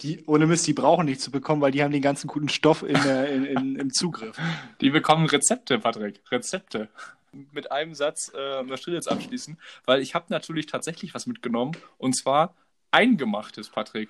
Die, 0.00 0.24
ohne 0.26 0.46
Mist, 0.46 0.66
die 0.66 0.72
brauchen 0.72 1.06
nichts 1.06 1.24
zu 1.24 1.30
bekommen, 1.30 1.62
weil 1.62 1.72
die 1.72 1.82
haben 1.82 1.92
den 1.92 2.02
ganzen 2.02 2.26
guten 2.26 2.48
Stoff 2.48 2.82
in, 2.82 2.96
in, 2.96 3.44
in, 3.44 3.76
im 3.76 3.92
Zugriff. 3.92 4.36
Die 4.80 4.90
bekommen 4.90 5.26
Rezepte, 5.26 5.78
Patrick, 5.78 6.20
Rezepte. 6.30 6.88
Mit 7.52 7.72
einem 7.72 7.94
Satz 7.94 8.30
äh, 8.36 8.62
möchte 8.62 8.90
ich 8.90 8.94
jetzt 8.94 9.10
abschließen, 9.10 9.58
weil 9.86 10.00
ich 10.00 10.14
habe 10.14 10.26
natürlich 10.28 10.66
tatsächlich 10.66 11.14
was 11.14 11.26
mitgenommen 11.26 11.76
und 11.98 12.16
zwar 12.16 12.54
eingemachtes, 12.90 13.70
Patrick. 13.70 14.08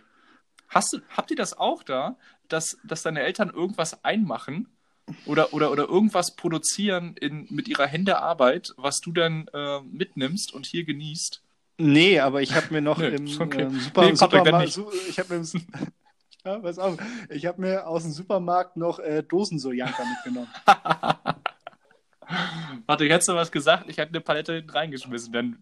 Hast 0.69 0.93
du, 0.93 0.99
habt 1.17 1.31
ihr 1.31 1.37
das 1.37 1.57
auch 1.57 1.83
da, 1.83 2.17
dass, 2.49 2.77
dass 2.85 3.03
deine 3.03 3.23
Eltern 3.23 3.51
irgendwas 3.51 4.05
einmachen 4.05 4.69
oder, 5.27 5.53
oder, 5.53 5.71
oder 5.71 5.85
irgendwas 5.85 6.35
produzieren 6.37 7.17
in, 7.17 7.47
mit 7.51 7.69
ihrer 7.69 7.87
Hände 7.87 8.19
Arbeit, 8.19 8.73
was 8.77 9.01
du 9.01 9.13
dann 9.13 9.49
äh, 9.53 9.81
mitnimmst 9.81 10.53
und 10.53 10.67
hier 10.67 10.85
genießt? 10.85 11.44
Nee, 11.77 12.21
aber 12.21 12.43
ich 12.43 12.55
habe 12.55 12.67
mir 12.71 12.81
noch 12.81 12.99
Nee, 12.99 13.09
im 13.09 13.41
okay. 13.41 13.63
ähm, 13.63 13.81
Super, 13.81 14.03
Nee, 14.03 14.09
dann 14.09 14.17
Supermarkt, 14.17 14.73
su 14.73 14.91
ich 15.09 15.19
habe 15.19 15.39
mir, 15.39 15.45
ja, 16.45 16.59
pass 16.59 16.79
auf, 16.79 16.97
ich 17.31 17.47
habe 17.47 17.61
mir 17.61 17.87
aus 17.87 18.05
dem 18.05 18.13
Supermarkt 18.13 18.77
noch 18.77 19.01
äh, 19.01 19.23
Dosensojanka 19.23 20.03
mitgenommen. 20.05 20.49
Patrick, 22.87 23.11
hättest 23.11 23.29
du 23.29 23.35
was 23.35 23.51
gesagt? 23.51 23.85
Ich 23.89 23.99
hätte 23.99 24.11
eine 24.11 24.21
Palette 24.21 24.55
hinten 24.55 24.71
reingeschmissen, 24.71 25.33
denn, 25.33 25.57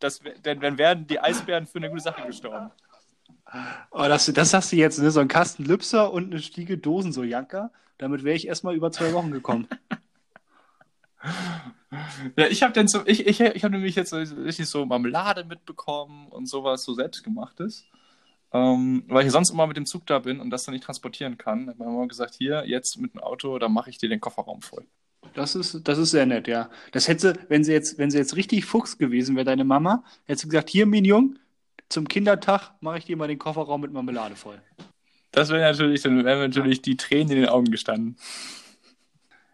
das, 0.00 0.20
denn 0.44 0.60
dann 0.60 0.78
wären 0.78 1.06
die 1.06 1.20
Eisbären 1.20 1.66
für 1.66 1.78
eine 1.78 1.90
gute 1.90 2.02
Sache 2.02 2.26
gestorben. 2.26 2.70
Oh, 3.90 4.04
das, 4.08 4.26
das 4.26 4.54
hast 4.54 4.72
du 4.72 4.76
jetzt, 4.76 4.98
ne? 4.98 5.10
So 5.10 5.20
ein 5.20 5.28
Kasten 5.28 5.64
Lübser 5.64 6.12
und 6.12 6.32
eine 6.32 6.40
Stiege 6.40 6.78
Dosensojanka. 6.78 7.70
Damit 7.98 8.24
wäre 8.24 8.36
ich 8.36 8.48
erstmal 8.48 8.74
über 8.74 8.90
zwei 8.90 9.12
Wochen 9.12 9.30
gekommen. 9.30 9.68
Ja, 12.36 12.46
ich 12.48 12.62
habe 12.62 12.88
so, 12.88 13.02
ich, 13.06 13.26
ich, 13.26 13.40
ich 13.40 13.64
habe 13.64 13.74
nämlich 13.74 13.94
jetzt 13.94 14.10
so 14.10 14.16
richtig 14.16 14.66
so 14.66 14.84
Marmelade 14.86 15.44
mitbekommen 15.44 16.28
und 16.28 16.46
sowas, 16.46 16.84
so 16.84 16.94
selbstgemachtes. 16.94 17.84
Ähm, 18.54 19.04
weil 19.08 19.24
ich 19.24 19.32
sonst 19.32 19.50
immer 19.50 19.66
mit 19.66 19.76
dem 19.76 19.86
Zug 19.86 20.06
da 20.06 20.18
bin 20.18 20.40
und 20.40 20.50
das 20.50 20.64
dann 20.64 20.74
nicht 20.74 20.84
transportieren 20.84 21.38
kann. 21.38 21.68
Hat 21.68 21.78
meine 21.78 21.90
Mama 21.90 22.06
gesagt, 22.06 22.34
hier, 22.34 22.64
jetzt 22.66 22.98
mit 22.98 23.14
dem 23.14 23.20
Auto, 23.20 23.58
dann 23.58 23.72
mache 23.72 23.90
ich 23.90 23.98
dir 23.98 24.08
den 24.08 24.20
Kofferraum 24.20 24.60
voll. 24.60 24.84
Das 25.34 25.54
ist, 25.54 25.88
das 25.88 25.98
ist 25.98 26.10
sehr 26.10 26.26
nett, 26.26 26.48
ja. 26.48 26.68
Das 26.90 27.08
hätte, 27.08 27.38
wenn 27.48 27.64
sie 27.64 27.72
jetzt, 27.72 27.96
wenn 27.96 28.10
sie 28.10 28.18
jetzt 28.18 28.36
richtig 28.36 28.66
Fuchs 28.66 28.98
gewesen 28.98 29.36
wäre, 29.36 29.46
deine 29.46 29.64
Mama, 29.64 30.04
hätte 30.24 30.42
sie 30.42 30.48
gesagt, 30.48 30.68
hier, 30.68 30.84
Minion, 30.84 31.38
zum 31.88 32.08
Kindertag 32.08 32.72
mache 32.80 32.98
ich 32.98 33.04
dir 33.06 33.16
mal 33.16 33.28
den 33.28 33.38
Kofferraum 33.38 33.80
mit 33.80 33.92
Marmelade 33.92 34.36
voll. 34.36 34.60
Das 35.30 35.48
wäre 35.48 35.62
natürlich, 35.62 36.02
dann 36.02 36.24
wären 36.24 36.40
natürlich 36.40 36.82
die 36.82 36.96
Tränen 36.96 37.30
in 37.30 37.40
den 37.42 37.48
Augen 37.48 37.70
gestanden. 37.70 38.16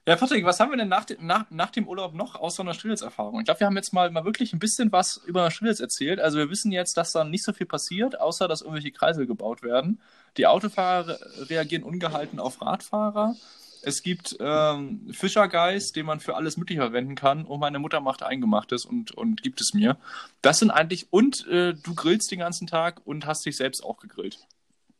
Ja, 0.08 0.16
Patrick, 0.16 0.44
was 0.44 0.58
haben 0.58 0.70
wir 0.70 0.78
denn 0.78 0.88
nach, 0.88 1.04
dem- 1.04 1.24
nach, 1.26 1.44
nach 1.50 1.70
dem 1.70 1.86
Urlaub 1.86 2.14
noch 2.14 2.34
außer 2.34 2.62
einer 2.62 2.72
Strelitz-Erfahrung? 2.74 3.40
Ich 3.40 3.44
glaube, 3.44 3.60
wir 3.60 3.66
haben 3.66 3.76
jetzt 3.76 3.92
mal, 3.92 4.10
mal 4.10 4.24
wirklich 4.24 4.52
ein 4.54 4.58
bisschen 4.58 4.90
was 4.90 5.18
über 5.26 5.50
Strelitz 5.50 5.80
erzählt. 5.80 6.18
Also 6.18 6.38
wir 6.38 6.48
wissen 6.50 6.72
jetzt, 6.72 6.96
dass 6.96 7.12
da 7.12 7.24
nicht 7.24 7.44
so 7.44 7.52
viel 7.52 7.66
passiert, 7.66 8.18
außer 8.20 8.48
dass 8.48 8.62
irgendwelche 8.62 8.90
Kreisel 8.90 9.26
gebaut 9.26 9.62
werden. 9.62 10.00
Die 10.38 10.46
Autofahrer 10.46 11.18
reagieren 11.50 11.82
ungehalten 11.82 12.40
auf 12.40 12.62
Radfahrer. 12.62 13.36
Es 13.82 14.02
gibt 14.02 14.36
ähm, 14.40 15.08
Fischergeist, 15.12 15.94
den 15.94 16.06
man 16.06 16.20
für 16.20 16.36
alles 16.36 16.56
Mögliche 16.56 16.80
verwenden 16.80 17.14
kann. 17.14 17.44
Und 17.44 17.60
meine 17.60 17.78
Mutter 17.78 18.00
macht 18.00 18.22
Eingemachtes 18.22 18.84
und, 18.84 19.12
und 19.12 19.42
gibt 19.42 19.60
es 19.60 19.72
mir. 19.74 19.98
Das 20.42 20.58
sind 20.58 20.70
eigentlich, 20.70 21.12
und 21.12 21.46
äh, 21.46 21.74
du 21.74 21.94
grillst 21.94 22.30
den 22.32 22.38
ganzen 22.40 22.66
Tag 22.66 23.02
und 23.04 23.26
hast 23.26 23.44
dich 23.46 23.56
selbst 23.56 23.84
auch 23.84 23.98
gegrillt. 23.98 24.38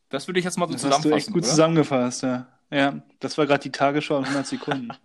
Das 0.09 0.27
würde 0.27 0.39
ich 0.39 0.45
jetzt 0.45 0.57
mal 0.57 0.67
so 0.67 0.73
Das 0.73 0.83
hast 0.83 0.91
du 0.91 0.95
zusammenfassen. 0.97 1.17
echt 1.17 1.27
gut 1.33 1.43
oder? 1.43 1.49
zusammengefasst, 1.49 2.23
ja. 2.23 2.47
Ja, 2.71 3.01
das 3.19 3.37
war 3.37 3.47
gerade 3.47 3.61
die 3.61 3.71
Tagesschau 3.71 4.17
in 4.19 4.25
100 4.25 4.47
Sekunden. 4.47 4.89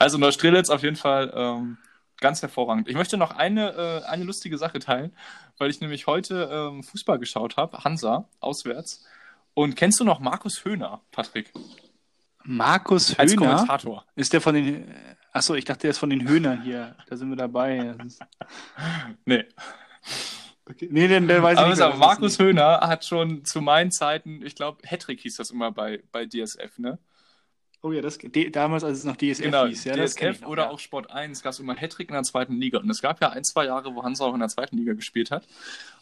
Also 0.00 0.18
Neustrelitz 0.18 0.68
auf 0.68 0.82
jeden 0.82 0.96
Fall 0.96 1.32
ähm, 1.32 1.78
ganz 2.18 2.42
hervorragend. 2.42 2.88
Ich 2.88 2.96
möchte 2.96 3.16
noch 3.16 3.30
eine, 3.30 4.02
äh, 4.02 4.04
eine 4.08 4.24
lustige 4.24 4.58
Sache 4.58 4.80
teilen, 4.80 5.16
weil 5.58 5.70
ich 5.70 5.80
nämlich 5.80 6.08
heute 6.08 6.48
ähm, 6.50 6.82
Fußball 6.82 7.20
geschaut 7.20 7.56
habe, 7.56 7.84
Hansa, 7.84 8.28
auswärts. 8.40 9.04
Und 9.54 9.76
kennst 9.76 10.00
du 10.00 10.04
noch 10.04 10.18
Markus 10.18 10.64
Höhner, 10.64 11.02
Patrick, 11.12 11.52
Markus 12.42 13.16
als 13.18 13.32
Höhner, 13.32 13.52
Kommentator? 13.52 14.04
ist 14.16 14.32
der 14.32 14.40
von 14.40 14.54
den, 14.54 14.92
achso, 15.32 15.54
ich 15.54 15.64
dachte, 15.64 15.82
der 15.82 15.90
ist 15.90 15.98
von 15.98 16.10
den 16.10 16.26
Höhnern 16.26 16.62
hier. 16.62 16.96
Da 17.08 17.16
sind 17.16 17.30
wir 17.30 17.36
dabei. 17.36 17.94
Nee. 19.24 19.44
Okay. 20.66 20.88
Nee, 20.90 21.08
den, 21.08 21.28
den 21.28 21.42
weiß 21.42 21.54
ich 21.54 21.58
Aber, 21.58 21.68
nicht. 21.68 21.78
mehr, 21.78 21.94
Markus 21.96 22.38
Höhner 22.38 22.80
hat 22.80 23.04
schon 23.04 23.44
zu 23.44 23.60
meinen 23.60 23.90
Zeiten, 23.90 24.40
ich 24.44 24.54
glaube, 24.54 24.78
Hattrick 24.86 25.20
hieß 25.20 25.36
das 25.36 25.50
immer 25.50 25.70
bei, 25.72 26.02
bei 26.10 26.24
DSF, 26.24 26.78
ne? 26.78 26.98
Oh 27.82 27.92
ja, 27.92 28.00
das, 28.00 28.16
D, 28.16 28.48
damals, 28.48 28.82
als 28.82 29.00
es 29.00 29.04
noch 29.04 29.16
DSF 29.16 29.42
Genau, 29.42 29.66
hieß. 29.66 29.84
Ja, 29.84 29.94
DSF 29.94 30.40
noch, 30.40 30.48
oder 30.48 30.62
ja. 30.64 30.70
auch 30.70 30.78
Sport 30.78 31.10
1 31.10 31.42
gab 31.42 31.52
es 31.52 31.60
immer 31.60 31.76
Hattrick 31.76 32.08
in 32.08 32.14
der 32.14 32.22
zweiten 32.22 32.56
Liga. 32.58 32.78
Und 32.78 32.88
es 32.88 33.02
gab 33.02 33.20
ja 33.20 33.28
ein, 33.28 33.44
zwei 33.44 33.66
Jahre, 33.66 33.94
wo 33.94 34.02
Hansa 34.02 34.24
auch 34.24 34.32
in 34.32 34.40
der 34.40 34.48
zweiten 34.48 34.78
Liga 34.78 34.94
gespielt 34.94 35.30
hat. 35.30 35.46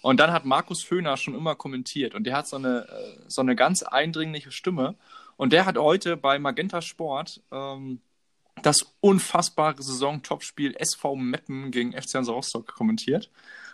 Und 0.00 0.20
dann 0.20 0.32
hat 0.32 0.44
Markus 0.44 0.88
Höhner 0.88 1.16
schon 1.16 1.34
immer 1.34 1.56
kommentiert. 1.56 2.14
Und 2.14 2.22
der 2.22 2.36
hat 2.36 2.46
so 2.46 2.54
eine, 2.54 2.86
äh, 2.88 3.24
so 3.26 3.40
eine 3.40 3.56
ganz 3.56 3.82
eindringliche 3.82 4.52
Stimme. 4.52 4.94
Und 5.36 5.52
der 5.52 5.66
hat 5.66 5.76
heute 5.76 6.16
bei 6.16 6.38
Magenta 6.38 6.82
Sport 6.82 7.42
ähm, 7.50 8.00
das 8.62 8.94
unfassbare 9.00 9.82
Saison-Topspiel 9.82 10.76
SV 10.76 11.16
Meppen 11.16 11.72
gegen 11.72 12.00
FC 12.00 12.14
Hansa 12.14 12.30
Rostock 12.30 12.68
kommentiert. 12.68 13.28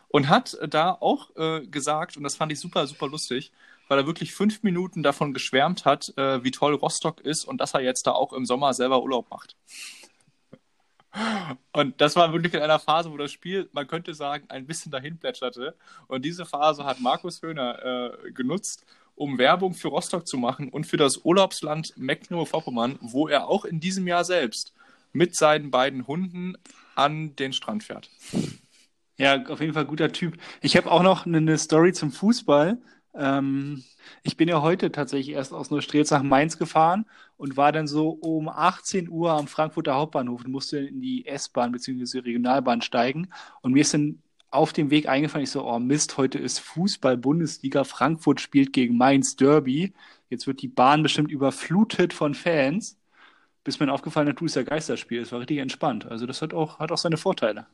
Und 0.08 0.28
hat 0.28 0.56
da 0.68 0.92
auch 0.92 1.36
äh, 1.36 1.66
gesagt, 1.66 2.16
und 2.16 2.22
das 2.22 2.36
fand 2.36 2.50
ich 2.50 2.60
super, 2.60 2.86
super 2.86 3.08
lustig, 3.08 3.52
weil 3.88 3.98
er 3.98 4.06
wirklich 4.06 4.32
fünf 4.32 4.62
Minuten 4.62 5.02
davon 5.02 5.34
geschwärmt 5.34 5.84
hat, 5.84 6.12
äh, 6.16 6.42
wie 6.44 6.50
toll 6.50 6.74
Rostock 6.74 7.20
ist 7.20 7.44
und 7.44 7.60
dass 7.60 7.74
er 7.74 7.80
jetzt 7.80 8.06
da 8.06 8.12
auch 8.12 8.32
im 8.32 8.46
Sommer 8.46 8.72
selber 8.74 9.02
Urlaub 9.02 9.30
macht. 9.30 9.56
Und 11.72 12.00
das 12.00 12.16
war 12.16 12.32
wirklich 12.32 12.54
in 12.54 12.60
einer 12.60 12.78
Phase, 12.78 13.10
wo 13.10 13.16
das 13.16 13.32
Spiel, 13.32 13.68
man 13.72 13.86
könnte 13.86 14.14
sagen, 14.14 14.44
ein 14.48 14.66
bisschen 14.66 14.92
dahin 14.92 15.18
plätscherte. 15.18 15.74
Und 16.06 16.24
diese 16.24 16.44
Phase 16.44 16.84
hat 16.84 17.00
Markus 17.00 17.42
Höhner 17.42 18.12
äh, 18.24 18.30
genutzt, 18.32 18.84
um 19.14 19.38
Werbung 19.38 19.74
für 19.74 19.88
Rostock 19.88 20.26
zu 20.26 20.36
machen 20.36 20.68
und 20.68 20.86
für 20.86 20.96
das 20.96 21.24
Urlaubsland 21.24 21.92
Mecklenburg-Vorpommern, 21.96 22.98
wo 23.00 23.26
er 23.26 23.48
auch 23.48 23.64
in 23.64 23.80
diesem 23.80 24.06
Jahr 24.06 24.24
selbst 24.24 24.72
mit 25.12 25.34
seinen 25.34 25.70
beiden 25.70 26.06
Hunden 26.06 26.56
an 26.94 27.34
den 27.36 27.52
Strand 27.52 27.84
fährt. 27.84 28.10
Ja, 29.18 29.42
auf 29.46 29.60
jeden 29.60 29.72
Fall 29.74 29.84
guter 29.84 30.12
Typ. 30.12 30.38
Ich 30.60 30.76
habe 30.76 30.90
auch 30.90 31.02
noch 31.02 31.26
eine, 31.26 31.58
Story 31.58 31.92
zum 31.92 32.12
Fußball. 32.12 32.78
Ähm, 33.14 33.82
ich 34.22 34.36
bin 34.36 34.48
ja 34.48 34.62
heute 34.62 34.92
tatsächlich 34.92 35.34
erst 35.34 35.52
aus 35.52 35.70
Neustrelitz 35.70 36.10
nach 36.12 36.22
Mainz 36.22 36.56
gefahren 36.56 37.04
und 37.36 37.56
war 37.56 37.72
dann 37.72 37.88
so 37.88 38.10
um 38.10 38.48
18 38.48 39.08
Uhr 39.08 39.32
am 39.32 39.48
Frankfurter 39.48 39.94
Hauptbahnhof 39.96 40.44
und 40.44 40.52
musste 40.52 40.78
in 40.78 41.00
die 41.00 41.26
S-Bahn 41.26 41.72
bzw. 41.72 42.20
Regionalbahn 42.20 42.80
steigen. 42.80 43.28
Und 43.60 43.72
mir 43.72 43.80
ist 43.80 43.92
dann 43.94 44.22
auf 44.50 44.72
dem 44.72 44.90
Weg 44.90 45.08
eingefallen, 45.08 45.44
ich 45.44 45.50
so, 45.50 45.64
oh 45.68 45.78
Mist, 45.80 46.16
heute 46.16 46.38
ist 46.38 46.60
Fußball-Bundesliga, 46.60 47.84
Frankfurt 47.84 48.40
spielt 48.40 48.72
gegen 48.72 48.96
Mainz 48.96 49.36
Derby. 49.36 49.94
Jetzt 50.30 50.46
wird 50.46 50.62
die 50.62 50.68
Bahn 50.68 51.02
bestimmt 51.02 51.30
überflutet 51.32 52.12
von 52.12 52.34
Fans. 52.34 52.96
Bis 53.64 53.80
mir 53.80 53.92
aufgefallen 53.92 54.28
hat, 54.28 54.40
du 54.40 54.46
ist 54.46 54.56
ja 54.56 54.62
Geisterspiel. 54.62 55.22
Es 55.22 55.32
war 55.32 55.40
richtig 55.40 55.58
entspannt. 55.58 56.06
Also 56.06 56.26
das 56.26 56.42
hat 56.42 56.54
auch, 56.54 56.78
hat 56.78 56.92
auch 56.92 56.98
seine 56.98 57.16
Vorteile. 57.18 57.66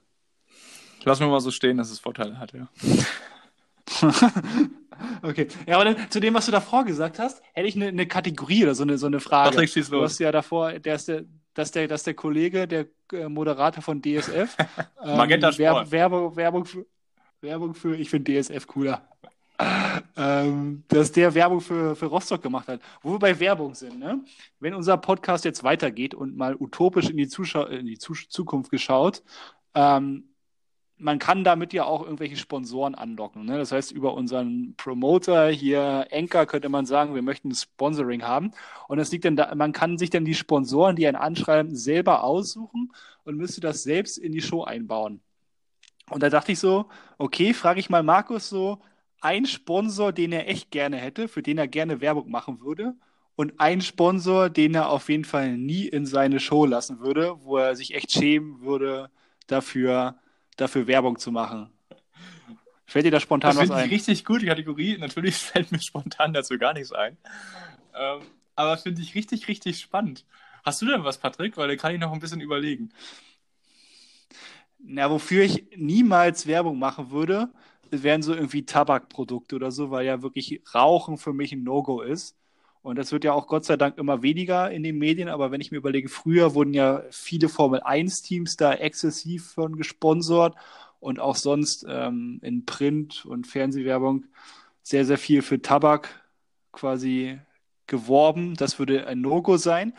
Lassen 1.05 1.21
wir 1.21 1.29
mal 1.29 1.41
so 1.41 1.51
stehen, 1.51 1.77
dass 1.77 1.91
es 1.91 1.99
Vorteile 2.01 2.39
hat, 2.39 2.53
ja. 2.53 2.69
Okay. 5.23 5.49
Ja, 5.67 5.77
aber 5.77 5.87
dann, 5.93 6.11
zu 6.11 6.21
dem, 6.21 6.35
was 6.35 6.47
du 6.47 6.53
davor 6.53 6.85
gesagt 6.85 7.19
hast, 7.19 7.43
hätte 7.53 7.67
ich 7.69 7.75
eine, 7.75 7.89
eine 7.89 8.07
Kategorie 8.07 8.63
oder 8.63 8.75
so 8.75 8.85
eine, 8.85 8.97
so 8.97 9.07
eine 9.07 9.19
Frage. 9.21 9.51
Patrick, 9.51 9.69
schieß 9.71 9.91
Du 9.91 9.97
los. 9.97 10.13
hast 10.13 10.19
ja 10.21 10.31
davor, 10.31 10.73
der 10.73 10.95
ist 10.95 11.09
der, 11.09 11.25
dass 11.55 11.73
der, 11.73 11.89
dass 11.89 12.05
der 12.05 12.15
Kollege, 12.15 12.67
der 12.69 12.87
äh, 13.13 13.29
Moderator 13.29 13.83
von 13.83 14.01
DSF, 14.01 14.57
ähm, 15.05 15.17
Magenta 15.17 15.53
Sport. 15.53 15.59
Werb- 15.87 15.91
Werbung, 15.91 16.37
Werbung 16.37 16.65
für, 16.65 16.87
Werbung 17.41 17.75
für, 17.75 17.97
ich 17.97 18.09
finde 18.09 18.41
DSF 18.41 18.67
cooler. 18.67 19.07
ähm, 20.17 20.85
dass 20.89 21.13
der 21.13 21.35
Werbung 21.35 21.61
für, 21.61 21.95
für 21.97 22.07
Rostock 22.07 22.43
gemacht 22.43 22.69
hat. 22.69 22.81
Wo 23.03 23.13
wir 23.13 23.19
bei 23.19 23.39
Werbung 23.39 23.75
sind, 23.75 23.99
ne? 23.99 24.21
Wenn 24.61 24.75
unser 24.75 24.97
Podcast 24.97 25.45
jetzt 25.45 25.63
weitergeht 25.63 26.15
und 26.15 26.37
mal 26.37 26.57
utopisch 26.59 27.09
in 27.11 27.17
die, 27.17 27.29
Zuschau 27.29 27.65
in 27.67 27.87
die 27.87 27.99
Zukunft 27.99 28.71
geschaut, 28.71 29.23
ähm, 29.75 30.29
man 30.97 31.19
kann 31.19 31.45
damit 31.45 31.73
ja 31.73 31.85
auch 31.85 32.03
irgendwelche 32.03 32.37
Sponsoren 32.37 32.95
anlocken. 32.95 33.45
Ne? 33.45 33.59
Das 33.59 33.73
heißt, 33.73 33.93
über 33.93 34.15
unseren 34.15 34.75
Promoter 34.77 35.49
hier, 35.49 36.07
Enker, 36.11 36.47
könnte 36.47 36.69
man 36.69 36.87
sagen, 36.87 37.15
wir 37.15 37.23
möchten 37.23 37.55
Sponsoring 37.55 38.23
haben. 38.23 38.53
Und 38.89 38.99
das 38.99 39.11
liegt 39.13 39.25
dann 39.25 39.37
da, 39.37 39.55
man 39.55 39.73
kann 39.73 39.99
sich 39.99 40.11
dann 40.11 40.25
die 40.25 40.35
Sponsoren, 40.35 40.97
die 40.97 41.07
einen 41.07 41.17
anschreiben, 41.17 41.75
selber 41.77 42.25
aussuchen 42.25 42.93
und 43.25 43.37
müsste 43.37 43.61
das 43.61 43.83
selbst 43.83 44.19
in 44.19 44.33
die 44.33 44.43
Show 44.43 44.63
einbauen. 44.65 45.21
Und 46.11 46.23
da 46.23 46.31
dachte 46.31 46.53
ich 46.53 46.59
so, 46.59 46.87
okay, 47.19 47.55
frage 47.55 47.81
ich 47.81 47.91
mal 47.91 48.03
Markus 48.03 48.49
so, 48.49 48.81
ein 49.21 49.47
Sponsor, 49.47 50.13
den 50.13 50.33
er 50.33 50.49
echt 50.49 50.71
gerne 50.71 50.97
hätte, 50.99 51.29
für 51.29 51.43
den 51.43 51.59
er 51.59 51.67
gerne 51.69 52.01
Werbung 52.01 52.31
machen 52.31 52.61
würde. 52.61 52.95
und 53.37 53.59
ein 53.59 53.81
Sponsor, 53.81 54.49
den 54.51 54.75
er 54.75 54.91
auf 54.91 55.09
jeden 55.09 55.25
Fall 55.25 55.57
nie 55.57 55.89
in 55.89 56.07
seine 56.07 56.41
Show 56.41 56.67
lassen 56.67 57.01
würde, 57.01 57.37
wo 57.45 57.57
er 57.59 57.75
sich 57.77 57.95
echt 57.95 58.13
schämen 58.13 58.61
würde, 58.61 59.11
dafür, 59.49 60.17
dafür 60.57 60.87
Werbung 60.87 61.19
zu 61.19 61.33
machen. 61.33 61.71
Fällt 62.87 63.07
dir 63.07 63.11
da 63.11 63.21
spontan 63.21 63.57
das 63.57 63.69
was 63.69 63.71
ein? 63.71 63.87
Ich 63.87 63.93
richtig 63.93 64.25
gute 64.25 64.47
Kategorie. 64.47 64.99
Natürlich 64.99 65.37
fällt 65.37 65.73
mir 65.73 65.81
spontan 65.81 66.33
dazu 66.33 66.59
gar 66.59 66.75
nichts 66.75 66.93
ein. 66.93 67.17
Ähm, 67.95 68.21
aber 68.57 68.77
finde 68.77 69.03
ich 69.03 69.15
richtig, 69.15 69.49
richtig 69.49 69.81
spannend. 69.81 70.25
Hast 70.65 70.81
du 70.83 70.87
denn 70.87 71.05
was, 71.05 71.19
Patrick? 71.19 71.57
Weil 71.57 71.69
da 71.69 71.77
kann 71.77 71.95
ich 71.95 72.01
noch 72.01 72.13
ein 72.13 72.21
bisschen 72.21 72.41
überlegen. 72.41 72.91
Na, 74.79 75.11
wofür 75.11 75.45
ich 75.45 75.67
niemals 75.77 76.47
Werbung 76.47 76.79
machen 76.79 77.11
würde, 77.11 77.51
wären 77.91 78.23
so 78.23 78.35
irgendwie 78.35 78.67
Tabakprodukte 78.67 79.57
oder 79.57 79.71
so, 79.71 79.91
weil 79.91 80.05
ja 80.07 80.23
wirklich 80.23 80.63
Rauchen 80.75 81.17
für 81.17 81.33
mich 81.33 81.53
ein 81.53 81.65
No-Go 81.65 82.03
ist. 82.03 82.37
Und 82.85 82.99
das 82.99 83.13
wird 83.13 83.25
ja 83.25 83.33
auch 83.33 83.47
Gott 83.47 83.65
sei 83.65 83.79
Dank 83.79 83.97
immer 83.97 84.23
weniger 84.23 84.71
in 84.71 84.83
den 84.83 84.99
Medien. 84.99 85.31
Aber 85.31 85.51
wenn 85.51 85.63
ich 85.63 85.73
mir 85.73 85.79
überlege, 85.79 86.11
früher 86.11 86.55
wurden 86.55 86.75
ja 86.75 87.03
viele 87.11 87.49
Formel-1-Teams 87.49 88.57
da 88.59 88.75
exzessiv 88.75 89.53
von 89.53 89.77
gesponsert 89.77 90.55
und 91.01 91.19
auch 91.19 91.37
sonst 91.37 91.87
ähm, 91.89 92.41
in 92.43 92.67
Print- 92.67 93.25
und 93.25 93.47
Fernsehwerbung 93.47 94.27
sehr, 94.83 95.07
sehr 95.07 95.17
viel 95.17 95.41
für 95.41 95.63
Tabak 95.63 96.27
quasi 96.73 97.39
geworben. 97.87 98.55
Das 98.55 98.79
würde 98.79 99.07
ein 99.07 99.23
No-Go 99.23 99.57
sein. 99.57 99.95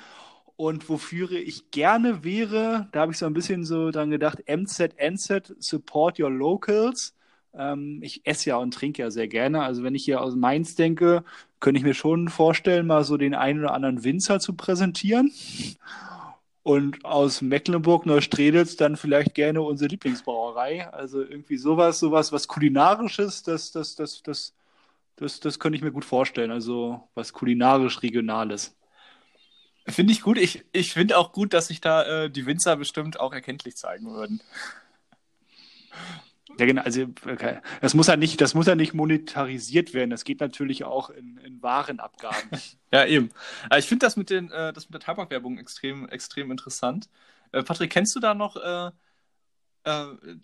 Und 0.56 0.88
wofür 0.88 1.32
ich 1.32 1.72
gerne 1.72 2.24
wäre, 2.24 2.88
da 2.92 3.02
habe 3.02 3.14
ich 3.14 3.18
so 3.18 3.26
ein 3.26 3.34
bisschen 3.34 3.66
so 3.66 3.90
dran 3.90 4.12
gedacht, 4.12 4.44
MZNZ, 4.48 5.56
Support 5.58 6.20
Your 6.20 6.30
Locals. 6.30 7.16
Ähm, 7.56 8.00
ich 8.04 8.28
esse 8.28 8.52
ja 8.52 8.58
und 8.58 8.76
trinke 8.76 9.02
ja 9.02 9.10
sehr 9.10 9.28
gerne. 9.28 9.64
Also 9.64 9.82
wenn 9.82 9.96
ich 9.96 10.06
hier 10.06 10.22
aus 10.22 10.36
Mainz 10.36 10.76
denke, 10.76 11.24
könnte 11.66 11.80
ich 11.80 11.84
mir 11.84 11.96
schon 11.96 12.30
vorstellen, 12.30 12.86
mal 12.86 13.04
so 13.04 13.18
den 13.18 13.34
einen 13.34 13.62
oder 13.62 13.74
anderen 13.74 14.04
Winzer 14.04 14.40
zu 14.40 14.54
präsentieren. 14.54 15.32
Und 16.62 17.04
aus 17.04 17.42
Mecklenburg-Neustrelitz 17.42 18.76
dann 18.76 18.96
vielleicht 18.96 19.34
gerne 19.34 19.64
unsere 19.64 19.90
Lieblingsbrauerei. 19.90 20.88
Also 20.94 21.24
irgendwie 21.24 21.58
sowas, 21.58 21.98
sowas, 21.98 22.32
was 22.32 22.48
kulinarisches, 22.48 23.42
das, 23.42 23.72
das, 23.72 23.96
das, 23.96 24.22
das, 24.22 24.54
das, 25.16 25.40
das 25.40 25.58
könnte 25.58 25.76
ich 25.76 25.82
mir 25.82 25.92
gut 25.92 26.06
vorstellen. 26.06 26.52
Also 26.52 27.10
was 27.16 27.34
kulinarisch 27.34 28.04
Regionales. 28.04 28.76
Finde 29.88 30.14
ich 30.14 30.22
gut. 30.22 30.38
Ich, 30.38 30.66
ich 30.72 30.94
finde 30.94 31.18
auch 31.18 31.32
gut, 31.32 31.52
dass 31.56 31.70
sich 31.70 31.82
da 31.82 32.26
äh, 32.26 32.30
die 32.30 32.46
Winzer 32.46 32.76
bestimmt 32.76 33.20
auch 33.20 33.34
erkenntlich 33.34 33.76
zeigen 33.76 34.06
würden. 34.14 34.40
Ja, 36.58 36.66
genau. 36.66 36.84
Also, 36.84 37.08
okay. 37.26 37.60
das 37.82 37.94
muss 37.94 38.08
ja 38.08 38.16
nicht, 38.16 38.40
das 38.40 38.54
muss 38.54 38.68
ja 38.68 38.76
nicht 38.76 38.94
monetarisiert 38.94 39.94
werden. 39.94 40.12
Das 40.12 40.24
geht 40.24 40.40
natürlich 40.40 40.84
auch 40.84 41.10
in, 41.10 41.38
in 41.38 41.62
Warenabgaben. 41.62 42.50
ja, 42.94 43.06
eben. 43.06 43.32
Aber 43.66 43.80
ich 43.80 43.86
finde 43.86 44.06
das 44.06 44.16
mit 44.16 44.30
den, 44.30 44.52
äh, 44.52 44.72
das 44.72 44.86
mit 44.86 44.94
der 44.94 45.02
Tabakwerbung 45.02 45.58
extrem, 45.58 46.08
extrem 46.10 46.52
interessant. 46.52 47.10
Äh, 47.52 47.64
Patrick, 47.64 47.92
kennst 47.92 48.16
du 48.16 48.20
da 48.20 48.36
noch, 48.36 48.56
äh, 48.58 48.88
äh 48.88 48.92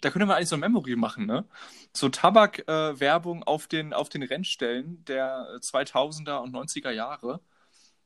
da 0.01 0.09
können 0.09 0.27
wir 0.27 0.35
eigentlich 0.35 0.49
so 0.49 0.55
ein 0.55 0.61
Memory 0.61 0.95
machen, 0.95 1.27
ne? 1.27 1.45
So 1.93 2.09
Tabakwerbung 2.09 3.43
auf 3.43 3.67
den, 3.67 3.93
auf 3.93 4.09
den 4.09 4.23
Rennstellen 4.23 5.05
der 5.05 5.59
2000er 5.61 6.37
und 6.39 6.53
90er 6.53 6.91
Jahre. 6.91 7.41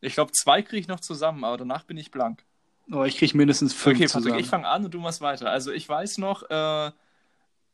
Ich 0.02 0.14
glaube, 0.14 0.34
zwei 0.34 0.62
kriege 0.62 0.82
ich 0.82 0.88
noch 0.88 1.00
zusammen, 1.00 1.44
aber 1.44 1.58
danach 1.58 1.84
bin 1.84 1.98
ich 1.98 2.12
blank. 2.12 2.44
Oh, 2.92 3.04
ich 3.04 3.18
kriege 3.18 3.36
mindestens 3.36 3.74
fünf. 3.74 3.96
Okay, 3.96 4.06
Patrick, 4.06 4.24
zusammen. 4.24 4.40
ich 4.40 4.48
fange 4.48 4.68
an 4.68 4.86
und 4.86 4.94
du 4.94 5.00
machst 5.00 5.22
weiter. 5.22 5.50
Also 5.50 5.72
ich 5.72 5.88
weiß 5.88 6.20
noch, 6.20 6.44
äh, 6.50 6.92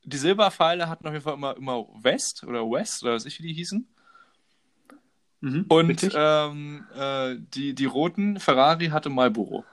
die 0.03 0.17
Silberpfeile 0.17 0.89
hatten 0.89 1.07
auf 1.07 1.13
jeden 1.13 1.23
Fall 1.23 1.35
immer, 1.35 1.55
immer 1.57 1.87
West 2.01 2.43
oder 2.43 2.61
West 2.61 3.03
oder 3.03 3.13
was 3.13 3.25
ich 3.25 3.39
wie 3.39 3.47
die 3.47 3.53
hießen. 3.53 3.87
Mhm, 5.41 5.65
und 5.69 6.09
ähm, 6.13 6.85
äh, 6.95 7.35
die, 7.39 7.73
die 7.73 7.85
roten 7.85 8.39
Ferrari 8.39 8.87
hatte 8.87 9.09
Marlboro. 9.09 9.65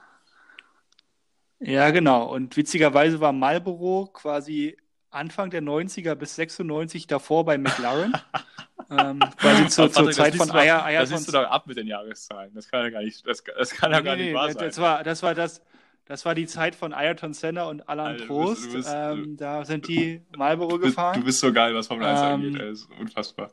Ja, 1.59 1.91
genau. 1.91 2.23
Und 2.33 2.57
witzigerweise 2.57 3.19
war 3.19 3.33
Marlboro 3.33 4.07
quasi 4.11 4.77
Anfang 5.11 5.49
der 5.49 5.61
90er 5.61 6.15
bis 6.15 6.35
96 6.35 7.07
davor 7.07 7.45
bei 7.45 7.57
McLaren. 7.57 8.13
ähm, 8.89 9.19
quasi 9.37 9.67
zur, 9.67 9.91
zur 9.91 10.11
Zeit 10.11 10.35
von 10.35 10.49
Eier. 10.51 10.83
Eier 10.83 11.01
das 11.01 11.09
siehst 11.09 11.27
du 11.27 11.31
doch 11.33 11.43
ab 11.43 11.67
mit 11.67 11.77
den 11.77 11.87
Jahreszahlen. 11.87 12.53
Das 12.53 12.69
kann 12.69 12.83
ja 12.83 12.89
gar 12.89 13.01
nicht, 13.01 13.27
das, 13.27 13.43
das 13.43 13.71
kann 13.71 13.91
ja 13.91 13.99
nee, 13.99 14.05
gar 14.05 14.15
nicht 14.15 14.25
nee, 14.27 14.33
wahr 14.33 14.51
sein. 14.51 14.65
Das 14.65 14.77
war, 14.79 15.03
das 15.03 15.23
war 15.23 15.35
das. 15.35 15.61
Das 16.09 16.25
war 16.25 16.33
die 16.33 16.47
Zeit 16.47 16.73
von 16.73 16.91
Ayrton 16.91 17.33
Senna 17.35 17.65
und 17.65 17.87
Alan 17.87 18.07
Alter, 18.07 18.25
Prost. 18.25 18.65
Du 18.65 18.73
bist, 18.73 18.73
du 18.73 18.77
bist, 18.77 18.89
ähm, 18.91 19.37
da 19.37 19.63
sind 19.63 19.87
die 19.87 20.21
Marlboro 20.35 20.79
gefahren. 20.79 21.19
Du 21.19 21.23
bist 21.23 21.39
so 21.39 21.53
geil, 21.53 21.75
was 21.75 21.85
Formel 21.85 22.07
1 22.07 22.19
ähm, 22.19 22.25
angeht. 22.25 22.55
Das 22.55 22.79
ist 22.79 22.89
unfassbar. 22.99 23.51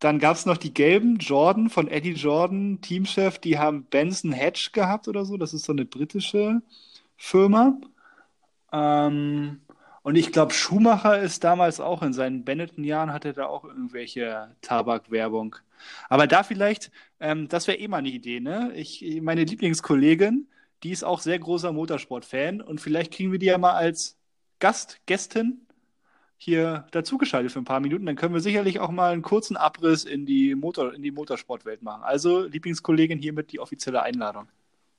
Dann 0.00 0.18
gab 0.18 0.36
es 0.36 0.44
noch 0.44 0.58
die 0.58 0.74
gelben 0.74 1.16
Jordan 1.16 1.70
von 1.70 1.88
Eddie 1.88 2.12
Jordan, 2.12 2.82
Teamchef. 2.82 3.38
Die 3.38 3.58
haben 3.58 3.84
Benson 3.86 4.32
Hedge 4.32 4.68
gehabt 4.74 5.08
oder 5.08 5.24
so. 5.24 5.38
Das 5.38 5.54
ist 5.54 5.64
so 5.64 5.72
eine 5.72 5.86
britische 5.86 6.60
Firma. 7.16 7.78
Ähm, 8.70 9.62
und 10.02 10.16
ich 10.16 10.30
glaube, 10.30 10.52
Schumacher 10.52 11.18
ist 11.20 11.42
damals 11.42 11.80
auch 11.80 12.02
in 12.02 12.12
seinen 12.12 12.44
Benetton-Jahren, 12.44 13.14
hatte 13.14 13.32
da 13.32 13.46
auch 13.46 13.64
irgendwelche 13.64 14.54
Tabakwerbung. 14.60 15.56
Aber 16.10 16.26
da 16.26 16.42
vielleicht, 16.42 16.90
ähm, 17.18 17.48
das 17.48 17.66
wäre 17.66 17.78
eh 17.78 17.88
mal 17.88 17.98
eine 17.98 18.10
Idee, 18.10 18.40
ne? 18.40 18.72
Ich, 18.74 19.02
meine 19.22 19.44
Lieblingskollegin, 19.44 20.48
die 20.82 20.90
ist 20.90 21.04
auch 21.04 21.20
sehr 21.20 21.38
großer 21.38 21.72
Motorsport-Fan 21.72 22.60
und 22.60 22.80
vielleicht 22.80 23.12
kriegen 23.12 23.32
wir 23.32 23.38
die 23.38 23.46
ja 23.46 23.58
mal 23.58 23.72
als 23.72 24.16
Gast, 24.58 25.00
Gästin 25.06 25.66
hier 26.36 26.86
dazugeschaltet 26.90 27.52
für 27.52 27.58
ein 27.58 27.64
paar 27.64 27.80
Minuten. 27.80 28.06
Dann 28.06 28.16
können 28.16 28.34
wir 28.34 28.40
sicherlich 28.40 28.80
auch 28.80 28.90
mal 28.90 29.12
einen 29.12 29.22
kurzen 29.22 29.56
Abriss 29.56 30.04
in 30.04 30.26
die, 30.26 30.54
Motor, 30.54 30.94
in 30.94 31.02
die 31.02 31.10
Motorsportwelt 31.10 31.82
machen. 31.82 32.02
Also, 32.02 32.44
Lieblingskollegin, 32.44 33.18
hiermit 33.18 33.52
die 33.52 33.60
offizielle 33.60 34.02
Einladung. 34.02 34.48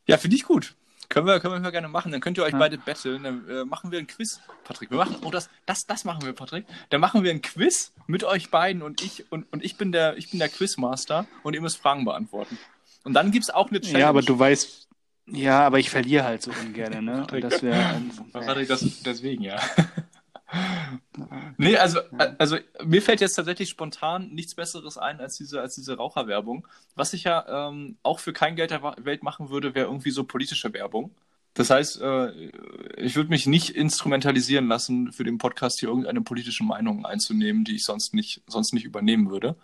Ja, 0.07 0.17
finde 0.17 0.35
ich 0.35 0.43
gut. 0.43 0.75
Können 1.09 1.27
wir, 1.27 1.39
können 1.39 1.63
wir 1.63 1.71
gerne 1.71 1.87
machen. 1.87 2.11
Dann 2.11 2.21
könnt 2.21 2.37
ihr 2.37 2.43
euch 2.43 2.53
ja. 2.53 2.57
beide 2.57 2.77
betteln. 2.77 3.23
Dann 3.23 3.47
äh, 3.47 3.65
machen 3.65 3.91
wir 3.91 3.99
ein 3.99 4.07
Quiz, 4.07 4.41
Patrick. 4.63 4.89
Wir 4.89 4.97
machen, 4.97 5.17
oh, 5.23 5.29
das, 5.29 5.49
das, 5.65 5.85
das 5.85 6.03
machen 6.03 6.25
wir, 6.25 6.33
Patrick. 6.33 6.65
Dann 6.89 6.99
machen 6.99 7.23
wir 7.23 7.31
ein 7.31 7.41
Quiz 7.41 7.93
mit 8.07 8.23
euch 8.23 8.49
beiden 8.49 8.81
und 8.81 9.03
ich 9.03 9.31
und, 9.31 9.51
und 9.51 9.63
ich 9.63 9.77
bin 9.77 9.91
der, 9.91 10.17
ich 10.17 10.31
bin 10.31 10.39
der 10.39 10.49
Quizmaster 10.49 11.27
und 11.43 11.53
ihr 11.53 11.61
müsst 11.61 11.77
Fragen 11.77 12.05
beantworten. 12.05 12.57
Und 13.03 13.13
dann 13.13 13.31
gibt 13.31 13.43
es 13.43 13.49
auch 13.51 13.69
eine 13.69 13.81
Challenge. 13.81 13.99
Ja, 13.99 14.09
aber 14.09 14.23
du 14.23 14.37
weißt, 14.37 14.87
ja, 15.27 15.65
aber 15.65 15.79
ich 15.79 15.89
verliere 15.89 16.23
halt 16.23 16.41
so 16.41 16.51
ungern, 16.51 17.03
ne? 17.03 17.25
Und 17.31 17.43
das 17.43 17.63
wäre. 17.63 18.01
Patrick, 18.31 18.67
das, 18.67 19.01
deswegen, 19.03 19.43
ja. 19.43 19.59
nee, 21.57 21.75
also, 21.77 21.99
also 22.37 22.57
mir 22.83 23.01
fällt 23.01 23.21
jetzt 23.21 23.35
tatsächlich 23.35 23.69
spontan 23.69 24.29
nichts 24.29 24.55
Besseres 24.55 24.97
ein 24.97 25.19
als 25.19 25.37
diese, 25.37 25.61
als 25.61 25.75
diese 25.75 25.97
Raucherwerbung. 25.97 26.67
Was 26.95 27.13
ich 27.13 27.23
ja 27.23 27.69
ähm, 27.69 27.97
auch 28.03 28.19
für 28.19 28.33
kein 28.33 28.55
Geld 28.55 28.71
der 28.71 28.83
Welt 28.83 29.23
machen 29.23 29.49
würde, 29.49 29.73
wäre 29.73 29.87
irgendwie 29.87 30.11
so 30.11 30.23
politische 30.23 30.71
Werbung. 30.73 31.15
Das 31.55 31.69
heißt, 31.69 32.01
äh, 32.01 32.51
ich 32.97 33.15
würde 33.15 33.29
mich 33.29 33.47
nicht 33.47 33.69
instrumentalisieren 33.69 34.67
lassen, 34.67 35.13
für 35.13 35.23
den 35.23 35.37
Podcast 35.37 35.79
hier 35.79 35.89
irgendeine 35.89 36.21
politische 36.21 36.65
Meinung 36.65 37.05
einzunehmen, 37.05 37.63
die 37.63 37.75
ich 37.75 37.85
sonst 37.85 38.13
nicht, 38.13 38.43
sonst 38.45 38.73
nicht 38.73 38.83
übernehmen 38.83 39.29
würde. 39.29 39.55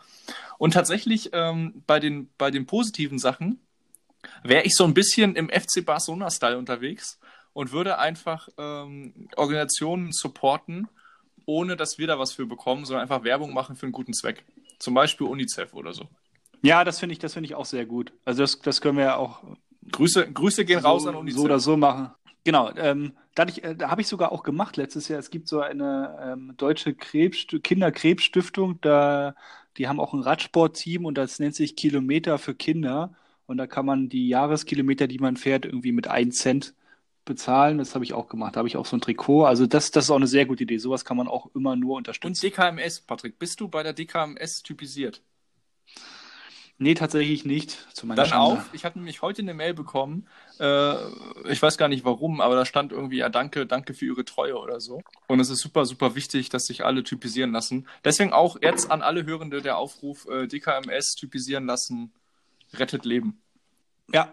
Und 0.57 0.73
tatsächlich 0.73 1.31
ähm, 1.33 1.83
bei, 1.85 1.99
den, 1.99 2.29
bei 2.37 2.49
den 2.49 2.65
positiven 2.65 3.19
Sachen 3.19 3.59
wäre 4.43 4.63
ich 4.63 4.75
so 4.75 4.83
ein 4.83 4.93
bisschen 4.93 5.35
im 5.35 5.49
FC 5.49 5.85
Barcelona-Style 5.85 6.57
unterwegs 6.57 7.19
und 7.53 7.71
würde 7.71 7.99
einfach 7.99 8.49
ähm, 8.57 9.27
Organisationen 9.35 10.11
supporten, 10.11 10.87
ohne 11.45 11.75
dass 11.75 11.97
wir 11.97 12.07
da 12.07 12.19
was 12.19 12.33
für 12.33 12.45
bekommen, 12.45 12.85
sondern 12.85 13.03
einfach 13.03 13.23
Werbung 13.23 13.53
machen 13.53 13.75
für 13.75 13.85
einen 13.85 13.93
guten 13.93 14.13
Zweck. 14.13 14.45
Zum 14.79 14.93
Beispiel 14.93 15.27
UNICEF 15.27 15.73
oder 15.73 15.93
so. 15.93 16.07
Ja, 16.61 16.83
das 16.83 16.99
finde 16.99 17.13
ich, 17.13 17.19
das 17.19 17.35
ich 17.35 17.55
auch 17.55 17.65
sehr 17.65 17.85
gut. 17.85 18.13
Also 18.25 18.43
das, 18.43 18.59
das 18.59 18.81
können 18.81 18.97
wir 18.97 19.05
ja 19.05 19.15
auch. 19.15 19.43
Grüße, 19.91 20.31
Grüße 20.31 20.63
gehen 20.63 20.81
so, 20.81 20.87
raus 20.87 21.07
an 21.07 21.15
UNICEF. 21.15 21.39
So 21.39 21.45
oder 21.45 21.59
so 21.59 21.75
machen. 21.77 22.11
Genau, 22.43 22.71
ähm, 22.75 23.13
dadurch, 23.35 23.59
äh, 23.63 23.75
da 23.75 23.89
habe 23.89 24.01
ich 24.01 24.07
sogar 24.07 24.31
auch 24.31 24.43
gemacht 24.43 24.77
letztes 24.77 25.07
Jahr. 25.07 25.19
Es 25.19 25.29
gibt 25.29 25.47
so 25.47 25.59
eine 25.61 26.17
ähm, 26.21 26.53
deutsche 26.57 26.93
Krebs, 26.93 27.45
Kinderkrebsstiftung, 27.63 28.79
da, 28.81 29.35
die 29.77 29.87
haben 29.87 29.99
auch 29.99 30.13
ein 30.13 30.21
Radsportteam 30.21 31.05
und 31.05 31.17
das 31.17 31.39
nennt 31.39 31.55
sich 31.55 31.75
Kilometer 31.75 32.37
für 32.37 32.55
Kinder. 32.55 33.13
Und 33.51 33.57
da 33.57 33.67
kann 33.67 33.85
man 33.85 34.07
die 34.07 34.29
Jahreskilometer, 34.29 35.07
die 35.07 35.19
man 35.19 35.35
fährt, 35.35 35.65
irgendwie 35.65 35.91
mit 35.91 36.07
1 36.07 36.37
Cent 36.37 36.73
bezahlen. 37.25 37.79
Das 37.79 37.95
habe 37.95 38.05
ich 38.05 38.13
auch 38.13 38.29
gemacht. 38.29 38.55
Da 38.55 38.59
habe 38.59 38.69
ich 38.69 38.77
auch 38.77 38.85
so 38.85 38.95
ein 38.95 39.01
Trikot. 39.01 39.43
Also 39.43 39.67
das, 39.67 39.91
das 39.91 40.05
ist 40.05 40.09
auch 40.09 40.15
eine 40.15 40.27
sehr 40.27 40.45
gute 40.45 40.63
Idee. 40.63 40.77
Sowas 40.77 41.03
kann 41.03 41.17
man 41.17 41.27
auch 41.27 41.53
immer 41.53 41.75
nur 41.75 41.97
unterstützen. 41.97 42.29
Und 42.29 42.41
DKMS, 42.41 43.01
Patrick, 43.01 43.37
bist 43.39 43.59
du 43.59 43.67
bei 43.67 43.83
der 43.83 43.91
DKMS 43.91 44.63
typisiert? 44.63 45.21
Nee, 46.77 46.93
tatsächlich 46.93 47.43
nicht. 47.43 47.71
Zu 47.93 48.07
meiner 48.07 48.21
Dann 48.21 48.29
Schande. 48.29 48.61
auch. 48.61 48.63
Ich 48.71 48.85
hatte 48.85 48.99
nämlich 48.99 49.21
heute 49.21 49.41
eine 49.41 49.53
Mail 49.53 49.73
bekommen. 49.73 50.29
Äh, 50.57 50.93
ich 51.49 51.61
weiß 51.61 51.77
gar 51.77 51.89
nicht 51.89 52.05
warum, 52.05 52.39
aber 52.39 52.55
da 52.55 52.63
stand 52.63 52.93
irgendwie, 52.93 53.17
ja, 53.17 53.27
danke, 53.27 53.65
danke 53.65 53.93
für 53.93 54.05
Ihre 54.05 54.23
Treue 54.23 54.57
oder 54.57 54.79
so. 54.79 55.01
Und 55.27 55.41
es 55.41 55.49
ist 55.49 55.59
super, 55.59 55.85
super 55.85 56.15
wichtig, 56.15 56.47
dass 56.47 56.67
sich 56.67 56.85
alle 56.85 57.03
typisieren 57.03 57.51
lassen. 57.51 57.85
Deswegen 58.05 58.31
auch 58.31 58.55
jetzt 58.61 58.89
an 58.89 59.01
alle 59.01 59.25
Hörende 59.25 59.61
der 59.61 59.77
Aufruf, 59.77 60.25
äh, 60.29 60.47
DKMS 60.47 61.15
typisieren 61.15 61.65
lassen, 61.65 62.13
rettet 62.73 63.05
Leben. 63.05 63.41
Ja, 64.13 64.31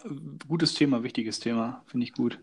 gutes 0.48 0.74
Thema, 0.74 1.02
wichtiges 1.02 1.38
Thema, 1.40 1.82
finde 1.86 2.04
ich 2.04 2.12
gut. 2.12 2.40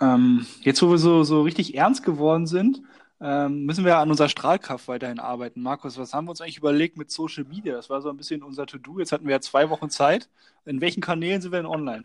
Ähm, 0.00 0.46
jetzt, 0.60 0.82
wo 0.82 0.90
wir 0.90 0.98
so, 0.98 1.24
so 1.24 1.42
richtig 1.42 1.74
ernst 1.74 2.04
geworden 2.04 2.46
sind, 2.46 2.82
ähm, 3.20 3.64
müssen 3.64 3.84
wir 3.84 3.98
an 3.98 4.10
unserer 4.10 4.28
Strahlkraft 4.28 4.88
weiterhin 4.88 5.18
arbeiten. 5.18 5.62
Markus, 5.62 5.96
was 5.96 6.12
haben 6.12 6.26
wir 6.26 6.30
uns 6.30 6.40
eigentlich 6.40 6.58
überlegt 6.58 6.98
mit 6.98 7.10
Social 7.10 7.44
Media? 7.44 7.74
Das 7.74 7.88
war 7.88 8.02
so 8.02 8.10
ein 8.10 8.16
bisschen 8.16 8.42
unser 8.42 8.66
To-Do. 8.66 8.98
Jetzt 8.98 9.12
hatten 9.12 9.24
wir 9.24 9.32
ja 9.32 9.40
zwei 9.40 9.70
Wochen 9.70 9.88
Zeit. 9.88 10.28
In 10.66 10.80
welchen 10.80 11.00
Kanälen 11.00 11.40
sind 11.40 11.52
wir 11.52 11.58
denn 11.58 11.66
online? 11.66 12.04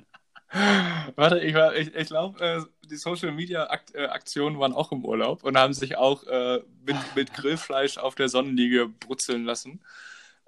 Warte, 1.15 1.39
ich, 1.39 1.55
ich, 1.55 1.95
ich 1.95 2.07
glaube, 2.07 2.39
äh, 2.43 2.61
die 2.89 2.97
Social 2.97 3.31
Media 3.31 3.67
äh, 3.93 4.05
Aktionen 4.05 4.59
waren 4.59 4.73
auch 4.73 4.91
im 4.91 5.05
Urlaub 5.05 5.43
und 5.43 5.57
haben 5.57 5.73
sich 5.73 5.97
auch 5.97 6.25
äh, 6.27 6.61
mit, 6.85 6.97
mit 7.15 7.33
Grillfleisch 7.33 7.97
auf 7.97 8.15
der 8.15 8.29
Sonnenliege 8.29 8.87
brutzeln 8.87 9.45
lassen. 9.45 9.81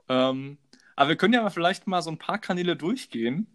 Ähm, 0.09 0.57
aber 0.95 1.09
wir 1.09 1.15
können 1.15 1.33
ja 1.33 1.49
vielleicht 1.49 1.87
mal 1.87 2.01
so 2.01 2.09
ein 2.09 2.17
paar 2.17 2.37
Kanäle 2.37 2.75
durchgehen 2.75 3.47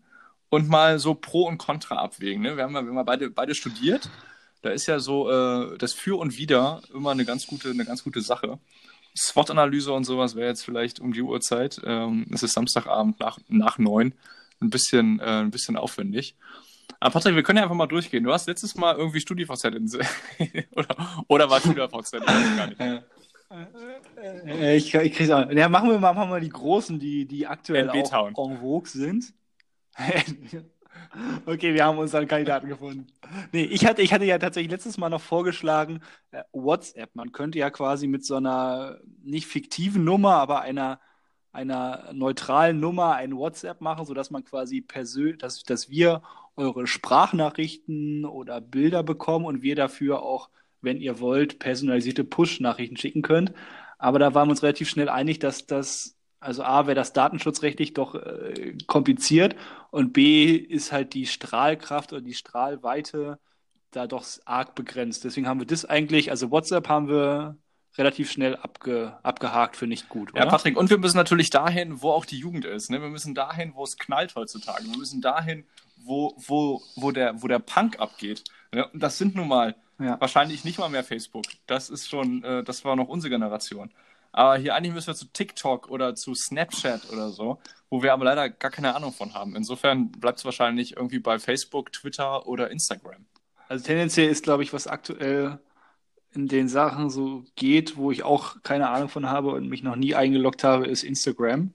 und 0.48 0.68
mal 0.68 0.98
so 0.98 1.14
Pro 1.14 1.46
und 1.46 1.58
Contra 1.58 1.96
abwägen. 1.96 2.42
Ne? 2.42 2.56
Wir 2.56 2.64
haben 2.64 2.74
ja, 2.74 2.82
wir 2.82 2.88
haben 2.88 2.96
ja 2.96 3.02
beide, 3.02 3.30
beide 3.30 3.54
studiert. 3.54 4.10
Da 4.62 4.70
ist 4.70 4.86
ja 4.86 4.98
so 4.98 5.30
äh, 5.30 5.78
das 5.78 5.92
Für 5.92 6.18
und 6.18 6.36
Wider 6.36 6.82
immer 6.92 7.10
eine 7.10 7.24
ganz 7.24 7.46
gute, 7.46 7.70
eine 7.70 7.84
ganz 7.84 8.02
gute 8.02 8.20
Sache. 8.20 8.58
SWOT-Analyse 9.16 9.92
und 9.92 10.04
sowas 10.04 10.36
wäre 10.36 10.48
jetzt 10.48 10.64
vielleicht 10.64 11.00
um 11.00 11.12
die 11.12 11.22
Uhrzeit. 11.22 11.80
Ähm, 11.84 12.26
es 12.32 12.42
ist 12.42 12.52
Samstagabend 12.52 13.20
nach, 13.20 13.38
nach 13.48 13.78
neun 13.78 14.14
ein 14.60 14.70
bisschen, 14.70 15.20
äh, 15.20 15.40
ein 15.40 15.50
bisschen 15.50 15.76
aufwendig. 15.76 16.34
Aber 17.00 17.12
Patrick, 17.12 17.36
wir 17.36 17.42
können 17.42 17.58
ja 17.58 17.62
einfach 17.62 17.76
mal 17.76 17.86
durchgehen. 17.86 18.24
Du 18.24 18.32
hast 18.32 18.48
letztes 18.48 18.74
Mal 18.74 18.96
irgendwie 18.96 19.20
StudiVZ 19.20 19.64
in 19.64 19.88
oder, 20.72 21.24
oder 21.28 21.50
war 21.50 21.60
StudiVZ? 21.60 22.12
gar 22.24 22.66
nicht. 22.66 23.04
Äh, 23.50 24.76
ich, 24.76 24.94
ich 24.94 25.12
krieg's 25.14 25.30
auch. 25.30 25.50
Ja, 25.50 25.68
machen 25.68 25.90
wir 25.90 25.98
mal, 25.98 26.12
machen 26.12 26.28
wir 26.28 26.34
mal 26.34 26.40
die 26.40 26.48
großen, 26.48 26.98
die, 26.98 27.26
die 27.26 27.46
aktuell 27.46 27.88
auch 27.90 28.26
en 28.26 28.58
vogue 28.58 28.88
sind. 28.88 29.32
okay, 31.46 31.74
wir 31.74 31.84
haben 31.84 31.98
unseren 31.98 32.28
Kandidaten 32.28 32.68
gefunden. 32.68 33.06
Nee, 33.52 33.64
ich 33.64 33.86
hatte, 33.86 34.02
ich 34.02 34.12
hatte 34.12 34.24
ja 34.24 34.38
tatsächlich 34.38 34.70
letztes 34.70 34.98
Mal 34.98 35.08
noch 35.08 35.20
vorgeschlagen, 35.20 36.00
äh, 36.30 36.42
WhatsApp. 36.52 37.14
Man 37.14 37.32
könnte 37.32 37.58
ja 37.58 37.70
quasi 37.70 38.06
mit 38.06 38.24
so 38.24 38.36
einer 38.36 38.98
nicht 39.22 39.46
fiktiven 39.46 40.04
Nummer, 40.04 40.34
aber 40.34 40.60
einer 40.60 41.00
einer 41.52 42.12
neutralen 42.12 42.78
Nummer 42.80 43.14
ein 43.14 43.36
WhatsApp 43.36 43.80
machen, 43.80 44.04
sodass 44.04 44.30
man 44.30 44.44
quasi 44.44 44.80
persönlich, 44.80 45.38
dass, 45.38 45.62
dass 45.62 45.90
wir 45.90 46.22
eure 46.56 46.86
Sprachnachrichten 46.86 48.24
oder 48.24 48.60
Bilder 48.60 49.02
bekommen 49.02 49.44
und 49.46 49.62
wir 49.62 49.74
dafür 49.74 50.22
auch, 50.22 50.50
wenn 50.80 51.00
ihr 51.00 51.20
wollt, 51.20 51.58
personalisierte 51.58 52.24
Push-Nachrichten 52.24 52.96
schicken 52.96 53.22
könnt. 53.22 53.52
Aber 53.98 54.18
da 54.18 54.34
waren 54.34 54.48
wir 54.48 54.52
uns 54.52 54.62
relativ 54.62 54.88
schnell 54.88 55.08
einig, 55.08 55.38
dass 55.40 55.66
das, 55.66 56.16
also 56.40 56.62
A, 56.62 56.86
wäre 56.86 56.94
das 56.94 57.12
datenschutzrechtlich 57.12 57.94
doch 57.94 58.14
äh, 58.14 58.76
kompliziert 58.86 59.56
und 59.90 60.12
B, 60.12 60.54
ist 60.54 60.92
halt 60.92 61.14
die 61.14 61.26
Strahlkraft 61.26 62.12
oder 62.12 62.22
die 62.22 62.34
Strahlweite 62.34 63.38
da 63.90 64.06
doch 64.06 64.24
arg 64.44 64.74
begrenzt. 64.74 65.24
Deswegen 65.24 65.48
haben 65.48 65.60
wir 65.60 65.66
das 65.66 65.84
eigentlich, 65.84 66.30
also 66.30 66.50
WhatsApp 66.50 66.88
haben 66.88 67.08
wir 67.08 67.56
relativ 67.96 68.30
schnell 68.30 68.54
abge, 68.56 69.18
abgehakt 69.22 69.76
für 69.76 69.86
nicht 69.86 70.08
gut. 70.08 70.32
Oder? 70.32 70.44
Ja, 70.44 70.46
Patrick, 70.46 70.76
und 70.76 70.90
wir 70.90 70.98
müssen 70.98 71.16
natürlich 71.16 71.50
dahin, 71.50 72.00
wo 72.00 72.10
auch 72.10 72.24
die 72.24 72.38
Jugend 72.38 72.64
ist. 72.64 72.90
Ne? 72.90 73.00
Wir 73.00 73.08
müssen 73.08 73.34
dahin, 73.34 73.74
wo 73.74 73.82
es 73.82 73.96
knallt 73.96 74.36
heutzutage. 74.36 74.84
Wir 74.84 74.96
müssen 74.96 75.20
dahin, 75.20 75.64
wo, 75.96 76.34
wo, 76.36 76.82
wo, 76.94 77.10
der, 77.10 77.42
wo 77.42 77.48
der 77.48 77.58
Punk 77.58 77.98
abgeht. 77.98 78.44
Ne? 78.72 78.86
Und 78.88 79.02
das 79.02 79.18
sind 79.18 79.34
nun 79.34 79.48
mal 79.48 79.74
ja. 79.98 80.20
wahrscheinlich 80.20 80.64
nicht 80.64 80.78
mal 80.78 80.88
mehr 80.88 81.04
Facebook. 81.04 81.44
Das 81.66 81.90
ist 81.90 82.08
schon, 82.08 82.42
äh, 82.44 82.64
das 82.64 82.84
war 82.84 82.96
noch 82.96 83.08
unsere 83.08 83.30
Generation. 83.30 83.90
Aber 84.32 84.56
hier 84.56 84.74
eigentlich 84.74 84.92
müssen 84.92 85.08
wir 85.08 85.14
zu 85.14 85.32
TikTok 85.32 85.88
oder 85.90 86.14
zu 86.14 86.34
Snapchat 86.34 87.10
oder 87.10 87.30
so, 87.30 87.58
wo 87.90 88.02
wir 88.02 88.12
aber 88.12 88.24
leider 88.24 88.50
gar 88.50 88.70
keine 88.70 88.94
Ahnung 88.94 89.12
von 89.12 89.34
haben. 89.34 89.56
Insofern 89.56 90.10
bleibt 90.12 90.38
es 90.38 90.44
wahrscheinlich 90.44 90.96
irgendwie 90.96 91.18
bei 91.18 91.38
Facebook, 91.38 91.92
Twitter 91.92 92.46
oder 92.46 92.70
Instagram. 92.70 93.24
Also 93.68 93.84
tendenziell 93.84 94.28
ist, 94.28 94.44
glaube 94.44 94.62
ich, 94.62 94.72
was 94.72 94.86
aktuell 94.86 95.58
in 96.34 96.46
den 96.46 96.68
Sachen 96.68 97.10
so 97.10 97.44
geht, 97.56 97.96
wo 97.96 98.10
ich 98.10 98.22
auch 98.22 98.62
keine 98.62 98.90
Ahnung 98.90 99.08
von 99.08 99.28
habe 99.28 99.50
und 99.50 99.68
mich 99.68 99.82
noch 99.82 99.96
nie 99.96 100.14
eingeloggt 100.14 100.62
habe, 100.62 100.86
ist 100.86 101.02
Instagram. 101.02 101.72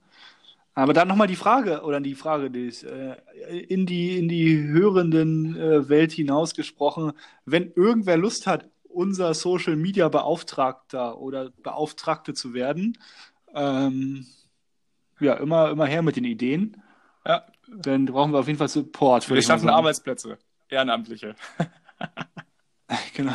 Aber 0.76 0.94
dann 0.94 1.08
nochmal 1.08 1.28
die 1.28 1.36
Frage, 1.36 1.82
oder 1.84 2.02
die 2.02 2.16
Frage, 2.16 2.50
die 2.50 2.68
ist, 2.68 2.84
äh, 2.84 3.16
in 3.50 3.86
die, 3.86 4.18
in 4.18 4.28
die 4.28 4.58
hörenden 4.58 5.56
äh, 5.56 5.88
Welt 5.88 6.12
hinausgesprochen, 6.12 7.14
wenn 7.46 7.72
irgendwer 7.74 8.18
Lust 8.18 8.48
hat, 8.48 8.70
unser 8.84 9.34
Social 9.34 9.76
Media 9.76 10.08
Beauftragter 10.10 11.20
oder 11.20 11.52
Beauftragte 11.62 12.34
zu 12.34 12.54
werden, 12.54 12.98
ähm, 13.54 14.26
ja, 15.20 15.34
immer, 15.36 15.70
immer 15.72 15.86
her 15.86 16.02
mit 16.02 16.16
den 16.16 16.26
Ideen. 16.26 16.82
Ja. 17.26 17.46
Dann 17.68 18.06
brauchen 18.06 18.32
wir 18.34 18.40
auf 18.40 18.48
jeden 18.48 18.60
Fall 18.60 18.68
Support. 18.68 19.30
Wir 19.30 19.42
schaffen 19.42 19.70
Arbeitsplätze, 19.70 20.38
Ehrenamtliche. 20.70 21.36
genau. 23.16 23.34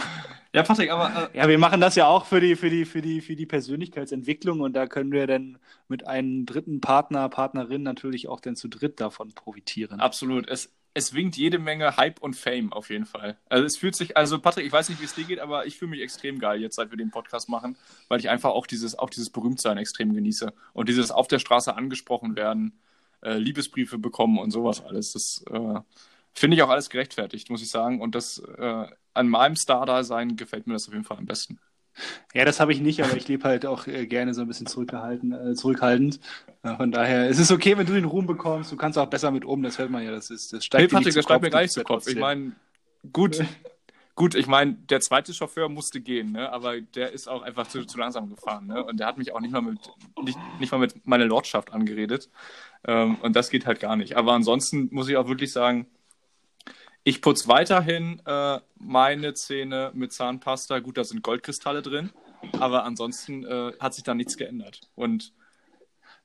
Ja, 0.58 0.64
Patrick, 0.64 0.90
aber. 0.90 1.30
Äh, 1.32 1.38
ja, 1.38 1.48
wir 1.48 1.56
machen 1.56 1.80
das 1.80 1.94
ja 1.94 2.08
auch 2.08 2.26
für 2.26 2.40
die, 2.40 2.56
für, 2.56 2.68
die, 2.68 2.84
für, 2.84 3.00
die, 3.00 3.20
für 3.20 3.36
die 3.36 3.46
Persönlichkeitsentwicklung 3.46 4.60
und 4.60 4.72
da 4.72 4.88
können 4.88 5.12
wir 5.12 5.28
dann 5.28 5.58
mit 5.86 6.04
einem 6.08 6.46
dritten 6.46 6.80
Partner, 6.80 7.28
Partnerin 7.28 7.84
natürlich 7.84 8.26
auch 8.26 8.40
dann 8.40 8.56
zu 8.56 8.66
dritt 8.66 8.98
davon 8.98 9.32
profitieren. 9.34 10.00
Absolut. 10.00 10.48
Es, 10.48 10.74
es 10.94 11.14
winkt 11.14 11.36
jede 11.36 11.60
Menge 11.60 11.96
Hype 11.96 12.20
und 12.20 12.34
Fame 12.34 12.72
auf 12.72 12.90
jeden 12.90 13.06
Fall. 13.06 13.38
Also 13.48 13.66
es 13.66 13.76
fühlt 13.76 13.94
sich, 13.94 14.16
also 14.16 14.40
Patrick, 14.40 14.66
ich 14.66 14.72
weiß 14.72 14.88
nicht, 14.88 15.00
wie 15.00 15.04
es 15.04 15.14
dir 15.14 15.26
geht, 15.26 15.38
aber 15.38 15.64
ich 15.66 15.78
fühle 15.78 15.92
mich 15.92 16.00
extrem 16.00 16.40
geil 16.40 16.60
jetzt, 16.60 16.74
seit 16.74 16.90
wir 16.90 16.98
den 16.98 17.12
Podcast 17.12 17.48
machen, 17.48 17.76
weil 18.08 18.18
ich 18.18 18.28
einfach 18.28 18.50
auch 18.50 18.66
dieses, 18.66 18.98
auch 18.98 19.10
dieses 19.10 19.30
Berühmtsein 19.30 19.78
extrem 19.78 20.12
genieße. 20.12 20.52
Und 20.72 20.88
dieses 20.88 21.12
auf 21.12 21.28
der 21.28 21.38
Straße 21.38 21.76
angesprochen 21.76 22.34
werden, 22.34 22.80
äh, 23.22 23.38
Liebesbriefe 23.38 23.96
bekommen 23.96 24.38
und 24.38 24.50
sowas 24.50 24.84
alles. 24.84 25.12
Das 25.12 25.44
äh, 25.52 25.80
finde 26.38 26.56
ich 26.56 26.62
auch 26.62 26.70
alles 26.70 26.90
gerechtfertigt, 26.90 27.50
muss 27.50 27.62
ich 27.62 27.70
sagen. 27.70 28.00
Und 28.00 28.14
das 28.14 28.38
äh, 28.38 28.86
an 29.14 29.28
meinem 29.28 29.56
Star-Dasein 29.56 30.36
gefällt 30.36 30.66
mir 30.66 30.74
das 30.74 30.88
auf 30.88 30.94
jeden 30.94 31.04
Fall 31.04 31.18
am 31.18 31.26
besten. 31.26 31.58
Ja, 32.34 32.44
das 32.44 32.60
habe 32.60 32.72
ich 32.72 32.80
nicht, 32.80 33.02
aber 33.02 33.16
ich 33.16 33.26
lebe 33.28 33.44
halt 33.44 33.66
auch 33.66 33.86
äh, 33.86 34.06
gerne 34.06 34.34
so 34.34 34.42
ein 34.42 34.48
bisschen 34.48 34.66
zurückgehalten, 34.66 35.32
äh, 35.32 35.54
zurückhaltend. 35.54 36.20
Äh, 36.62 36.76
von 36.76 36.92
daher 36.92 37.28
es 37.28 37.38
ist 37.38 37.46
es 37.46 37.52
okay, 37.52 37.76
wenn 37.76 37.86
du 37.86 37.94
den 37.94 38.04
Ruhm 38.04 38.26
bekommst. 38.26 38.70
Du 38.70 38.76
kannst 38.76 38.98
auch 38.98 39.06
besser 39.06 39.30
mit 39.30 39.44
um, 39.44 39.62
das 39.62 39.78
hört 39.78 39.90
man 39.90 40.04
ja. 40.04 40.10
Das, 40.10 40.30
ist, 40.30 40.52
das 40.52 40.64
steigt 40.64 40.82
hey, 40.82 40.88
Patrick, 40.88 41.14
das 41.14 41.24
steigt 41.24 41.42
mir 41.42 41.50
gar 41.50 41.62
nicht 41.62 41.72
zu 41.72 41.82
Kopf. 41.82 42.06
Ich 42.06 42.16
meine, 42.16 42.52
gut, 43.12 43.42
gut, 44.14 44.34
ich 44.34 44.46
meine, 44.46 44.74
der 44.74 45.00
zweite 45.00 45.34
Chauffeur 45.34 45.68
musste 45.68 46.00
gehen, 46.00 46.32
ne? 46.32 46.50
aber 46.52 46.80
der 46.80 47.12
ist 47.12 47.28
auch 47.28 47.42
einfach 47.42 47.66
zu, 47.68 47.84
zu 47.84 47.98
langsam 47.98 48.28
gefahren. 48.28 48.66
Ne? 48.66 48.84
Und 48.84 49.00
der 49.00 49.06
hat 49.06 49.18
mich 49.18 49.32
auch 49.32 49.40
nicht 49.40 49.52
mal 49.52 49.62
mit, 49.62 49.78
nicht, 50.22 50.38
nicht 50.60 50.72
mal 50.72 50.78
mit 50.78 51.06
meiner 51.06 51.24
Lordschaft 51.24 51.72
angeredet. 51.72 52.30
Ähm, 52.84 53.16
und 53.22 53.34
das 53.34 53.50
geht 53.50 53.66
halt 53.66 53.80
gar 53.80 53.96
nicht. 53.96 54.16
Aber 54.16 54.32
ansonsten 54.32 54.88
muss 54.92 55.08
ich 55.08 55.16
auch 55.16 55.28
wirklich 55.28 55.52
sagen, 55.52 55.86
ich 57.08 57.22
putze 57.22 57.48
weiterhin 57.48 58.20
äh, 58.26 58.60
meine 58.76 59.32
Zähne 59.32 59.90
mit 59.94 60.12
Zahnpasta. 60.12 60.78
Gut, 60.80 60.98
da 60.98 61.04
sind 61.04 61.22
Goldkristalle 61.22 61.80
drin, 61.80 62.10
aber 62.52 62.84
ansonsten 62.84 63.46
äh, 63.46 63.72
hat 63.80 63.94
sich 63.94 64.04
da 64.04 64.14
nichts 64.14 64.36
geändert. 64.36 64.82
Und 64.94 65.32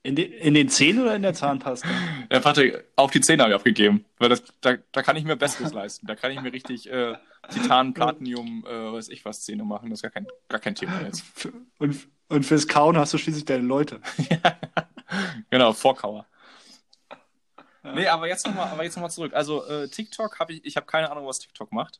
in, 0.05 0.17
de, 0.17 0.25
in, 0.25 0.53
den 0.53 0.67
Zähnen 0.67 1.01
oder 1.01 1.15
in 1.15 1.21
der 1.21 1.33
Zahnpasta? 1.33 1.87
Ja, 2.29 2.41
Patrick, 2.41 2.83
auf 2.97 3.11
die 3.11 3.21
Zähne 3.21 3.43
habe 3.43 3.53
ich 3.53 3.55
abgegeben. 3.55 4.03
Weil 4.17 4.27
das, 4.27 4.43
da, 4.59 4.75
da 4.91 5.01
kann 5.01 5.15
ich 5.15 5.23
mir 5.23 5.37
Besseres 5.37 5.71
leisten. 5.71 6.05
Da 6.05 6.15
kann 6.15 6.33
ich 6.33 6.41
mir 6.41 6.51
richtig 6.51 6.91
äh, 6.91 7.15
Titan, 7.49 7.93
Platinum, 7.93 8.65
äh, 8.67 8.91
weiß 8.91 9.07
ich 9.07 9.23
was, 9.23 9.43
Zähne 9.43 9.63
machen. 9.63 9.89
Das 9.89 9.99
ist 9.99 10.03
gar 10.03 10.11
kein, 10.11 10.27
gar 10.49 10.59
kein 10.59 10.75
Thema 10.75 11.01
jetzt. 11.03 11.23
Und, 11.77 12.09
und 12.27 12.45
fürs 12.45 12.67
Kauen 12.67 12.97
hast 12.97 13.13
du 13.13 13.17
schließlich 13.17 13.45
deine 13.45 13.63
Leute. 13.63 14.01
genau, 15.49 15.71
Vorkauer. 15.71 16.27
Nee, 17.83 18.07
aber 18.07 18.27
jetzt 18.27 18.47
nochmal 18.47 18.87
noch, 18.87 19.09
zurück. 19.09 19.33
Also 19.33 19.65
äh, 19.65 19.89
TikTok 19.89 20.39
habe 20.39 20.53
ich, 20.53 20.65
ich 20.65 20.77
habe 20.77 20.85
keine 20.85 21.11
Ahnung, 21.11 21.27
was 21.27 21.39
TikTok 21.39 21.71
macht. 21.73 21.99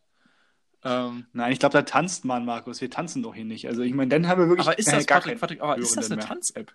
Ähm, 0.86 1.26
Nein, 1.34 1.52
ich 1.52 1.60
glaube, 1.60 1.74
da 1.74 1.82
tanzt 1.82 2.26
man, 2.26 2.46
Markus. 2.46 2.82
Wir 2.82 2.89
tanzen 2.89 3.22
doch 3.22 3.36
hier 3.36 3.46
nicht. 3.46 3.67
Also 3.67 3.82
ich 3.82 3.93
meine, 3.93 4.10
dann 4.10 4.28
haben 4.28 4.41
wir 4.41 4.48
wirklich 4.48 4.67
aber 4.67 4.78
ist 4.78 4.91
das, 4.91 5.06
gar 5.06 5.19
Patrick, 5.19 5.39
Patrick, 5.39 5.62
aber 5.62 5.78
ist 5.78 5.96
das 5.96 6.12
eine 6.12 6.22
Tanz-App? 6.22 6.72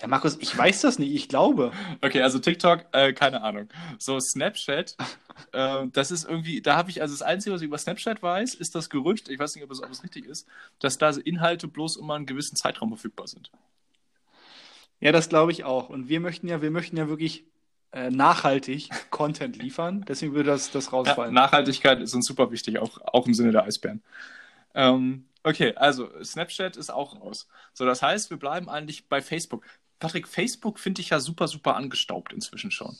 Ja, 0.00 0.06
Markus, 0.06 0.38
ich 0.40 0.56
weiß 0.56 0.80
das 0.80 0.98
nicht, 0.98 1.12
ich 1.12 1.28
glaube. 1.28 1.72
Okay, 2.00 2.22
also 2.22 2.38
TikTok, 2.38 2.86
äh, 2.92 3.12
keine 3.12 3.42
Ahnung. 3.42 3.68
So, 3.98 4.18
Snapchat, 4.18 4.96
äh, 5.52 5.86
das 5.92 6.10
ist 6.10 6.24
irgendwie, 6.24 6.62
da 6.62 6.76
habe 6.76 6.90
ich, 6.90 7.02
also 7.02 7.12
das 7.12 7.22
Einzige, 7.22 7.54
was 7.54 7.60
ich 7.60 7.66
über 7.66 7.78
Snapchat 7.78 8.22
weiß, 8.22 8.54
ist 8.54 8.74
das 8.74 8.88
Gerücht, 8.88 9.28
ich 9.28 9.38
weiß 9.38 9.54
nicht, 9.54 9.64
ob 9.64 9.70
es, 9.70 9.82
ob 9.82 9.90
es 9.90 10.02
richtig 10.02 10.24
ist, 10.24 10.48
dass 10.78 10.96
da 10.96 11.10
Inhalte 11.10 11.68
bloß 11.68 11.96
immer 11.96 12.14
einen 12.14 12.26
gewissen 12.26 12.56
Zeitraum 12.56 12.88
verfügbar 12.88 13.26
sind. 13.26 13.50
Ja, 15.00 15.12
das 15.12 15.28
glaube 15.28 15.52
ich 15.52 15.64
auch. 15.64 15.90
Und 15.90 16.08
wir 16.08 16.20
möchten 16.20 16.48
ja, 16.48 16.62
wir 16.62 16.70
möchten 16.70 16.96
ja 16.96 17.08
wirklich 17.08 17.44
nachhaltig 17.92 18.88
Content 19.10 19.56
liefern. 19.56 20.04
Deswegen 20.06 20.34
würde 20.34 20.50
das, 20.50 20.70
das 20.70 20.92
rausfallen. 20.92 21.34
Ja, 21.34 21.42
Nachhaltigkeit 21.42 22.00
ist 22.00 22.14
uns 22.14 22.26
super 22.26 22.50
wichtig, 22.50 22.78
auch, 22.78 22.98
auch 23.02 23.26
im 23.26 23.34
Sinne 23.34 23.52
der 23.52 23.64
Eisbären. 23.64 24.02
Ähm, 24.74 25.26
okay, 25.42 25.74
also 25.74 26.08
Snapchat 26.22 26.76
ist 26.76 26.90
auch 26.90 27.20
raus. 27.20 27.48
So, 27.72 27.84
das 27.84 28.02
heißt, 28.02 28.30
wir 28.30 28.38
bleiben 28.38 28.68
eigentlich 28.68 29.08
bei 29.08 29.20
Facebook. 29.20 29.66
Patrick, 29.98 30.28
Facebook 30.28 30.78
finde 30.78 31.00
ich 31.00 31.10
ja 31.10 31.20
super, 31.20 31.48
super 31.48 31.76
angestaubt 31.76 32.32
inzwischen 32.32 32.70
schon. 32.70 32.96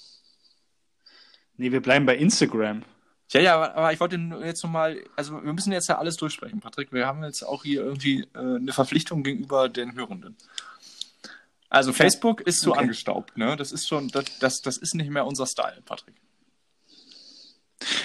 Nee, 1.57 1.73
wir 1.73 1.83
bleiben 1.83 2.07
bei 2.07 2.17
Instagram. 2.17 2.85
Ja, 3.31 3.41
ja, 3.41 3.55
aber, 3.55 3.75
aber 3.77 3.93
ich 3.93 4.01
wollte 4.01 4.17
jetzt 4.43 4.65
nochmal, 4.65 5.05
also 5.15 5.43
wir 5.45 5.53
müssen 5.53 5.73
jetzt 5.73 5.89
ja 5.89 5.99
alles 5.99 6.17
durchsprechen, 6.17 6.61
Patrick. 6.61 6.93
Wir 6.93 7.07
haben 7.07 7.23
jetzt 7.23 7.43
auch 7.45 7.63
hier 7.63 7.83
irgendwie 7.85 8.27
äh, 8.35 8.39
eine 8.39 8.73
Verpflichtung 8.73 9.23
gegenüber 9.23 9.69
den 9.69 9.95
Hörenden. 9.95 10.37
Also 11.71 11.93
Facebook 11.93 12.41
ist 12.41 12.61
so 12.61 12.73
okay. 12.73 12.81
angestaubt, 12.81 13.39
ne? 13.39 13.57
Das 13.57 13.71
ist 13.71 13.89
schon, 13.89 14.09
das, 14.09 14.25
das, 14.41 14.61
das 14.61 14.77
ist 14.77 14.95
nicht 14.95 15.09
mehr 15.09 15.25
unser 15.25 15.47
Style, 15.47 15.81
Patrick. 15.85 16.17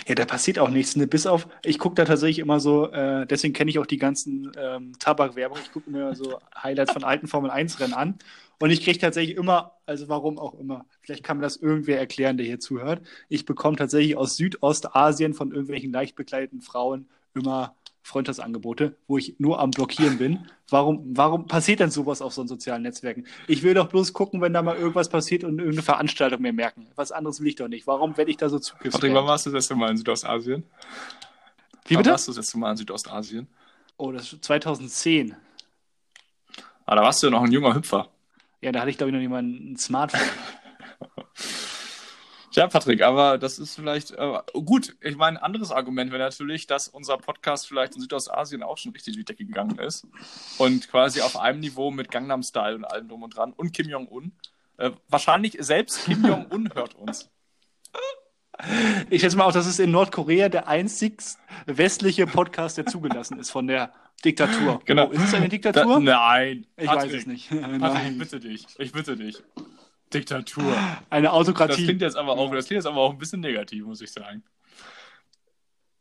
Ja, 0.07 0.15
da 0.15 0.25
passiert 0.25 0.59
auch 0.59 0.69
nichts, 0.69 0.95
ne? 0.95 1.07
Bis 1.07 1.25
auf, 1.25 1.47
ich 1.63 1.79
gucke 1.79 1.95
da 1.95 2.05
tatsächlich 2.05 2.39
immer 2.39 2.59
so, 2.59 2.91
äh, 2.91 3.25
deswegen 3.25 3.53
kenne 3.53 3.71
ich 3.71 3.79
auch 3.79 3.87
die 3.87 3.97
ganzen 3.97 4.51
ähm, 4.55 4.93
Tabakwerbung. 4.99 5.57
Ich 5.63 5.71
gucke 5.71 5.89
mir 5.89 6.15
so 6.15 6.39
Highlights 6.61 6.93
von 6.93 7.03
alten 7.03 7.27
Formel 7.27 7.49
1-Rennen 7.49 7.93
an. 7.93 8.19
Und 8.59 8.69
ich 8.69 8.83
kriege 8.83 8.99
tatsächlich 8.99 9.35
immer, 9.35 9.73
also 9.85 10.07
warum 10.07 10.37
auch 10.37 10.53
immer, 10.53 10.85
vielleicht 11.01 11.23
kann 11.23 11.37
mir 11.37 11.43
das 11.43 11.57
irgendwer 11.57 11.99
erklären, 11.99 12.37
der 12.37 12.45
hier 12.45 12.59
zuhört. 12.59 13.01
Ich 13.27 13.45
bekomme 13.45 13.75
tatsächlich 13.77 14.15
aus 14.15 14.37
Südostasien 14.37 15.33
von 15.33 15.51
irgendwelchen 15.51 15.91
leicht 15.91 16.15
bekleideten 16.15 16.61
Frauen 16.61 17.09
immer 17.33 17.75
Freundschaftsangebote, 18.05 18.95
wo 19.07 19.17
ich 19.17 19.39
nur 19.39 19.59
am 19.59 19.71
Blockieren 19.71 20.19
bin. 20.19 20.47
Warum, 20.69 21.17
warum 21.17 21.47
passiert 21.47 21.79
denn 21.79 21.89
sowas 21.89 22.21
auf 22.21 22.33
so 22.33 22.45
sozialen 22.45 22.83
Netzwerken? 22.83 23.25
Ich 23.47 23.63
will 23.63 23.73
doch 23.73 23.89
bloß 23.89 24.13
gucken, 24.13 24.41
wenn 24.41 24.53
da 24.53 24.61
mal 24.61 24.75
irgendwas 24.77 25.09
passiert 25.09 25.43
und 25.43 25.57
irgendeine 25.57 25.81
Veranstaltung 25.81 26.39
mir 26.43 26.53
merken. 26.53 26.85
Was 26.95 27.11
anderes 27.11 27.39
will 27.39 27.47
ich 27.47 27.55
doch 27.55 27.67
nicht. 27.67 27.87
Warum 27.87 28.15
werde 28.15 28.29
ich 28.29 28.37
da 28.37 28.47
so 28.47 28.59
zugespammt? 28.59 28.93
Patrick, 28.93 29.13
wann 29.15 29.25
warst 29.25 29.47
du 29.47 29.49
das 29.49 29.63
letzte 29.63 29.75
Mal 29.75 29.89
in 29.89 29.97
Südostasien? 29.97 30.63
Wie 31.87 31.95
Wann 31.95 32.03
bitte? 32.03 32.11
warst 32.11 32.27
du 32.27 32.31
das 32.31 32.37
letzte 32.37 32.57
Mal 32.59 32.71
in 32.71 32.77
Südostasien? 32.77 33.47
Oh, 33.97 34.11
das 34.11 34.33
ist 34.33 34.45
2010. 34.45 35.35
Ah, 36.85 36.95
da 36.95 37.01
warst 37.01 37.23
du 37.23 37.27
ja 37.27 37.31
noch 37.31 37.41
ein 37.41 37.51
junger 37.51 37.73
Hüpfer. 37.73 38.09
Ja, 38.61 38.71
da 38.71 38.81
hatte 38.81 38.91
ich, 38.91 38.97
glaube 38.97 39.09
ich, 39.09 39.13
noch 39.13 39.19
nicht 39.19 39.31
mal 39.31 39.41
ein 39.41 39.77
Smartphone. 39.77 40.21
Ja, 42.55 42.67
Patrick, 42.67 43.01
aber 43.01 43.37
das 43.37 43.59
ist 43.59 43.75
vielleicht 43.75 44.11
äh, 44.11 44.39
gut. 44.53 44.95
Ich 45.01 45.17
meine, 45.17 45.39
ein 45.39 45.43
anderes 45.43 45.71
Argument 45.71 46.11
wäre 46.11 46.23
natürlich, 46.23 46.67
dass 46.67 46.87
unser 46.87 47.17
Podcast 47.17 47.67
vielleicht 47.67 47.95
in 47.95 48.01
Südostasien 48.01 48.63
auch 48.63 48.77
schon 48.77 48.93
richtig 48.93 49.15
die 49.15 49.25
Decke 49.25 49.45
gegangen 49.45 49.77
ist 49.79 50.07
und 50.57 50.89
quasi 50.89 51.21
auf 51.21 51.37
einem 51.37 51.59
Niveau 51.59 51.91
mit 51.91 52.11
Gangnam 52.11 52.43
Style 52.43 52.75
und 52.75 52.85
allem 52.85 53.07
drum 53.09 53.23
und 53.23 53.35
dran 53.35 53.53
und 53.53 53.73
Kim 53.73 53.89
Jong-un. 53.89 54.31
Äh, 54.77 54.91
wahrscheinlich 55.09 55.57
selbst 55.59 56.05
Kim 56.05 56.25
Jong-un 56.25 56.71
hört 56.75 56.95
uns. 56.95 57.29
Ich 59.09 59.21
schätze 59.21 59.35
mal 59.35 59.45
auch, 59.45 59.51
das 59.51 59.67
ist 59.67 59.79
in 59.79 59.91
Nordkorea 59.91 60.47
der 60.47 60.69
einzig 60.69 61.21
westliche 61.65 62.25
Podcast, 62.25 62.77
der 62.77 62.85
zugelassen 62.85 63.37
ist 63.37 63.51
von 63.51 63.67
der 63.67 63.91
Diktatur. 64.23 64.81
Genau. 64.85 65.07
Oh, 65.07 65.11
ist 65.11 65.23
es 65.23 65.33
eine 65.33 65.45
Da, 65.45 65.49
Diktatur? 65.49 65.99
nein, 65.99 66.65
ich 66.77 66.85
Patrick, 66.85 67.11
weiß 67.11 67.19
es 67.19 67.27
nicht. 67.27 67.49
Patrick, 67.49 67.73
ich 67.73 67.79
Nein. 67.81 68.17
bitte 68.17 68.39
dich. 68.39 68.65
Ich 68.77 68.91
bitte 68.93 69.17
dich. 69.17 69.43
Diktatur. 70.13 70.75
Eine 71.09 71.27
Das 71.27 71.33
Autokratie. 71.33 71.83
klingt 71.83 72.01
jetzt 72.01 72.15
aber 72.15 72.33
auch, 72.33 72.51
das 72.51 72.67
klingt 72.67 72.83
jetzt 72.83 72.87
aber 72.87 73.01
auch 73.01 73.11
ein 73.11 73.17
bisschen 73.17 73.41
negativ, 73.41 73.85
muss 73.85 74.01
ich 74.01 74.11
sagen. 74.11 74.43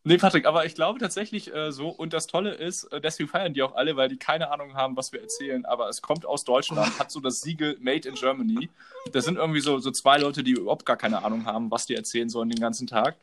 Nee, 0.06 0.18
Patrick, 0.18 0.44
aber 0.44 0.66
ich 0.66 0.74
glaube 0.74 0.98
tatsächlich 0.98 1.52
äh, 1.54 1.72
so, 1.72 1.88
und 1.88 2.12
das 2.12 2.26
Tolle 2.26 2.52
ist, 2.52 2.84
äh, 2.92 3.00
deswegen 3.00 3.26
feiern 3.30 3.54
die 3.54 3.62
auch 3.62 3.74
alle, 3.74 3.96
weil 3.96 4.10
die 4.10 4.18
keine 4.18 4.50
Ahnung 4.50 4.74
haben, 4.74 4.98
was 4.98 5.12
wir 5.12 5.22
erzählen, 5.22 5.64
aber 5.64 5.88
es 5.88 6.02
kommt 6.02 6.26
aus 6.26 6.44
Deutschland, 6.44 6.98
hat 6.98 7.10
so 7.10 7.20
das 7.20 7.40
Siegel 7.40 7.78
Made 7.80 8.06
in 8.06 8.14
Germany. 8.14 8.68
Das 9.12 9.24
sind 9.24 9.38
irgendwie 9.38 9.60
so, 9.60 9.78
so 9.78 9.90
zwei 9.90 10.18
Leute, 10.18 10.42
die 10.44 10.50
überhaupt 10.52 10.84
gar 10.84 10.98
keine 10.98 11.24
Ahnung 11.24 11.46
haben, 11.46 11.70
was 11.70 11.86
die 11.86 11.94
erzählen 11.94 12.28
sollen 12.28 12.50
den 12.50 12.60
ganzen 12.60 12.86
Tag. 12.86 13.16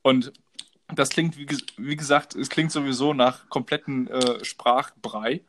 Und 0.00 0.32
das 0.94 1.10
klingt, 1.10 1.36
wie, 1.36 1.46
wie 1.76 1.96
gesagt, 1.96 2.34
es 2.34 2.48
klingt 2.48 2.72
sowieso 2.72 3.12
nach 3.12 3.50
kompletten 3.50 4.08
äh, 4.08 4.42
Sprachbrei. 4.42 5.42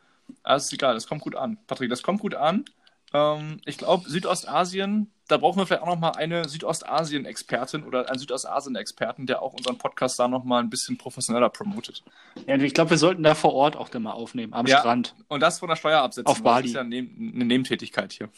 Aber 0.43 0.57
ist 0.57 0.73
egal, 0.73 0.95
das 0.95 1.07
kommt 1.07 1.21
gut 1.21 1.35
an. 1.35 1.57
Patrick, 1.65 1.89
das 1.89 2.03
kommt 2.03 2.19
gut 2.19 2.35
an. 2.35 2.65
Ähm, 3.13 3.61
ich 3.65 3.77
glaube, 3.77 4.09
Südostasien, 4.09 5.11
da 5.27 5.37
brauchen 5.37 5.59
wir 5.59 5.65
vielleicht 5.65 5.83
auch 5.83 5.87
noch 5.87 5.99
mal 5.99 6.11
eine 6.11 6.49
Südostasien-Expertin 6.49 7.83
oder 7.83 8.09
einen 8.09 8.19
Südostasien-Experten, 8.19 9.27
der 9.27 9.41
auch 9.41 9.53
unseren 9.53 9.77
Podcast 9.77 10.19
da 10.19 10.27
noch 10.27 10.43
mal 10.43 10.59
ein 10.59 10.69
bisschen 10.69 10.97
professioneller 10.97 11.49
promotet. 11.49 12.03
Ja, 12.47 12.55
ich 12.55 12.73
glaube, 12.73 12.89
wir 12.89 12.97
sollten 12.97 13.23
da 13.23 13.35
vor 13.35 13.53
Ort 13.53 13.75
auch 13.75 13.89
dann 13.89 14.03
mal 14.03 14.11
aufnehmen, 14.11 14.53
am 14.53 14.65
Ja. 14.65 14.79
Strand. 14.79 15.15
Und 15.27 15.41
das 15.41 15.59
von 15.59 15.69
der 15.69 15.75
Steuer 15.75 16.01
absetzen. 16.01 16.27
Auf 16.27 16.41
Bali. 16.41 16.63
Das 16.63 16.71
ist 16.71 16.75
ja 16.75 16.83
neben, 16.83 17.33
eine 17.35 17.45
Nebentätigkeit 17.45 18.11
hier. 18.11 18.29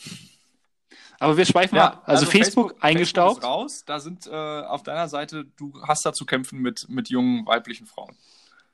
Aber 1.19 1.37
wir 1.37 1.45
schweifen 1.45 1.77
ab. 1.77 2.03
Also, 2.05 2.25
Facebook, 2.25 2.75
eingestaubt. 2.81 3.35
Facebook 3.35 3.49
raus. 3.49 3.83
Da 3.85 3.99
sind 3.99 4.27
äh, 4.27 4.31
auf 4.31 4.83
deiner 4.83 5.07
Seite, 5.07 5.45
du 5.55 5.73
hast 5.87 6.05
da 6.05 6.11
zu 6.11 6.25
kämpfen 6.25 6.59
mit, 6.59 6.89
mit 6.89 7.09
jungen 7.09 7.45
weiblichen 7.45 7.85
Frauen. 7.85 8.13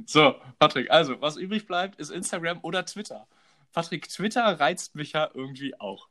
So, 0.07 0.35
Patrick, 0.57 0.89
also, 0.89 1.21
was 1.21 1.37
übrig 1.37 1.67
bleibt, 1.67 1.99
ist 1.99 2.09
Instagram 2.09 2.59
oder 2.63 2.83
Twitter. 2.85 3.27
Patrick, 3.71 4.10
Twitter 4.10 4.60
reizt 4.60 4.95
mich 4.95 5.13
ja 5.13 5.29
irgendwie 5.34 5.79
auch. 5.79 6.10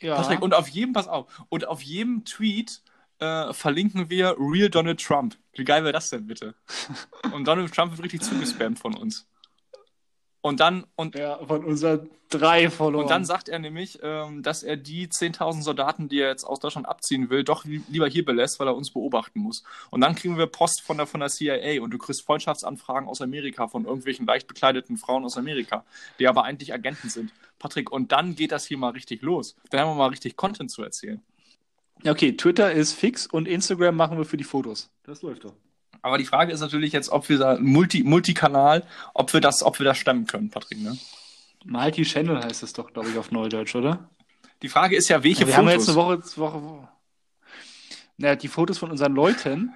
ja. 0.00 0.16
Patrick, 0.16 0.42
und 0.42 0.54
auf 0.54 0.68
jedem, 0.68 0.92
pass 0.92 1.08
auf, 1.08 1.26
und 1.48 1.66
auf 1.66 1.82
jedem 1.82 2.24
Tweet 2.24 2.82
äh, 3.18 3.52
verlinken 3.52 4.10
wir 4.10 4.36
Real 4.38 4.68
Donald 4.68 5.00
Trump. 5.00 5.36
Wie 5.54 5.64
geil 5.64 5.82
wäre 5.84 5.92
das 5.92 6.10
denn 6.10 6.26
bitte? 6.26 6.54
Und 7.32 7.46
Donald 7.46 7.72
Trump 7.72 7.92
wird 7.92 8.02
richtig 8.02 8.22
zugespammt 8.22 8.78
von 8.78 8.94
uns. 8.94 9.28
Und 10.44 10.60
dann, 10.60 10.84
und, 10.94 11.14
ja, 11.14 11.38
von 11.46 11.64
unseren 11.64 12.10
drei 12.28 12.68
Followern. 12.68 13.04
und 13.04 13.10
dann 13.10 13.24
sagt 13.24 13.48
er 13.48 13.58
nämlich, 13.58 13.98
ähm, 14.02 14.42
dass 14.42 14.62
er 14.62 14.76
die 14.76 15.08
10.000 15.08 15.62
Soldaten, 15.62 16.10
die 16.10 16.20
er 16.20 16.28
jetzt 16.28 16.44
aus 16.44 16.60
Deutschland 16.60 16.86
abziehen 16.86 17.30
will, 17.30 17.44
doch 17.44 17.64
li 17.64 17.80
lieber 17.88 18.06
hier 18.08 18.26
belässt, 18.26 18.60
weil 18.60 18.68
er 18.68 18.76
uns 18.76 18.90
beobachten 18.92 19.40
muss. 19.40 19.64
Und 19.90 20.02
dann 20.02 20.14
kriegen 20.14 20.36
wir 20.36 20.46
Post 20.46 20.82
von 20.82 20.98
der, 20.98 21.06
von 21.06 21.20
der 21.20 21.30
CIA 21.30 21.80
und 21.80 21.92
du 21.92 21.96
kriegst 21.96 22.26
Freundschaftsanfragen 22.26 23.08
aus 23.08 23.22
Amerika 23.22 23.68
von 23.68 23.86
irgendwelchen 23.86 24.26
leicht 24.26 24.46
bekleideten 24.46 24.98
Frauen 24.98 25.24
aus 25.24 25.38
Amerika, 25.38 25.86
die 26.18 26.28
aber 26.28 26.44
eigentlich 26.44 26.74
Agenten 26.74 27.08
sind. 27.08 27.32
Patrick, 27.58 27.90
und 27.90 28.12
dann 28.12 28.34
geht 28.34 28.52
das 28.52 28.66
hier 28.66 28.76
mal 28.76 28.90
richtig 28.90 29.22
los. 29.22 29.56
Dann 29.70 29.80
haben 29.80 29.92
wir 29.92 29.94
mal 29.94 30.10
richtig 30.10 30.36
Content 30.36 30.70
zu 30.70 30.82
erzählen. 30.82 31.22
Ja, 32.02 32.12
okay, 32.12 32.36
Twitter 32.36 32.70
ist 32.70 32.92
fix 32.92 33.26
und 33.26 33.48
Instagram 33.48 33.96
machen 33.96 34.18
wir 34.18 34.26
für 34.26 34.36
die 34.36 34.44
Fotos. 34.44 34.90
Das 35.04 35.22
läuft 35.22 35.44
doch. 35.44 35.54
Aber 36.04 36.18
die 36.18 36.26
Frage 36.26 36.52
ist 36.52 36.60
natürlich 36.60 36.92
jetzt, 36.92 37.08
ob 37.08 37.30
wir 37.30 37.38
da 37.38 37.56
Multi, 37.58 38.02
Multikanal, 38.02 38.86
ob 39.14 39.32
wir 39.32 39.40
das, 39.40 39.62
ob 39.62 39.78
wir 39.78 39.84
das 39.84 39.96
stemmen 39.96 40.26
können, 40.26 40.50
Patrick. 40.50 40.78
Ne? 40.82 40.98
Multi-Channel 41.64 42.44
heißt 42.44 42.62
es 42.62 42.74
doch, 42.74 42.92
glaube 42.92 43.08
ich, 43.08 43.16
auf 43.16 43.30
Neudeutsch, 43.30 43.74
oder? 43.74 44.10
Die 44.60 44.68
Frage 44.68 44.96
ist 44.96 45.08
ja, 45.08 45.24
welche 45.24 45.42
Ja, 45.44 45.46
wir 45.48 45.56
haben 45.56 45.66
ja 45.66 45.72
jetzt 45.72 45.90
Fotos. 45.90 46.36
eine 46.36 46.46
Woche, 46.52 46.62
Woche. 46.62 46.88
Naja, 48.18 48.36
die 48.36 48.48
Fotos 48.48 48.76
von 48.76 48.90
unseren 48.90 49.14
Leuten. 49.14 49.72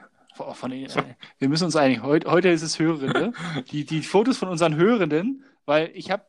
Von, 0.53 0.71
den- 0.71 0.85
äh, 0.91 1.15
wir 1.39 1.49
müssen 1.49 1.65
uns 1.65 1.77
einigen. 1.77 2.03
Heute, 2.03 2.31
heute 2.31 2.51
ist 2.51 2.61
es 2.63 2.79
Hörende. 2.79 3.33
Die, 3.73 3.87
die 3.87 4.03
Fotos 4.03 4.37
von 4.37 4.49
unseren 4.49 4.77
Hörenden, 4.77 5.45
weil 5.65 5.91
ich 5.95 6.11
habe 6.11 6.25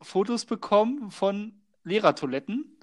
Fotos 0.00 0.44
bekommen 0.44 1.10
von 1.10 1.52
Lehrertoiletten 1.82 2.76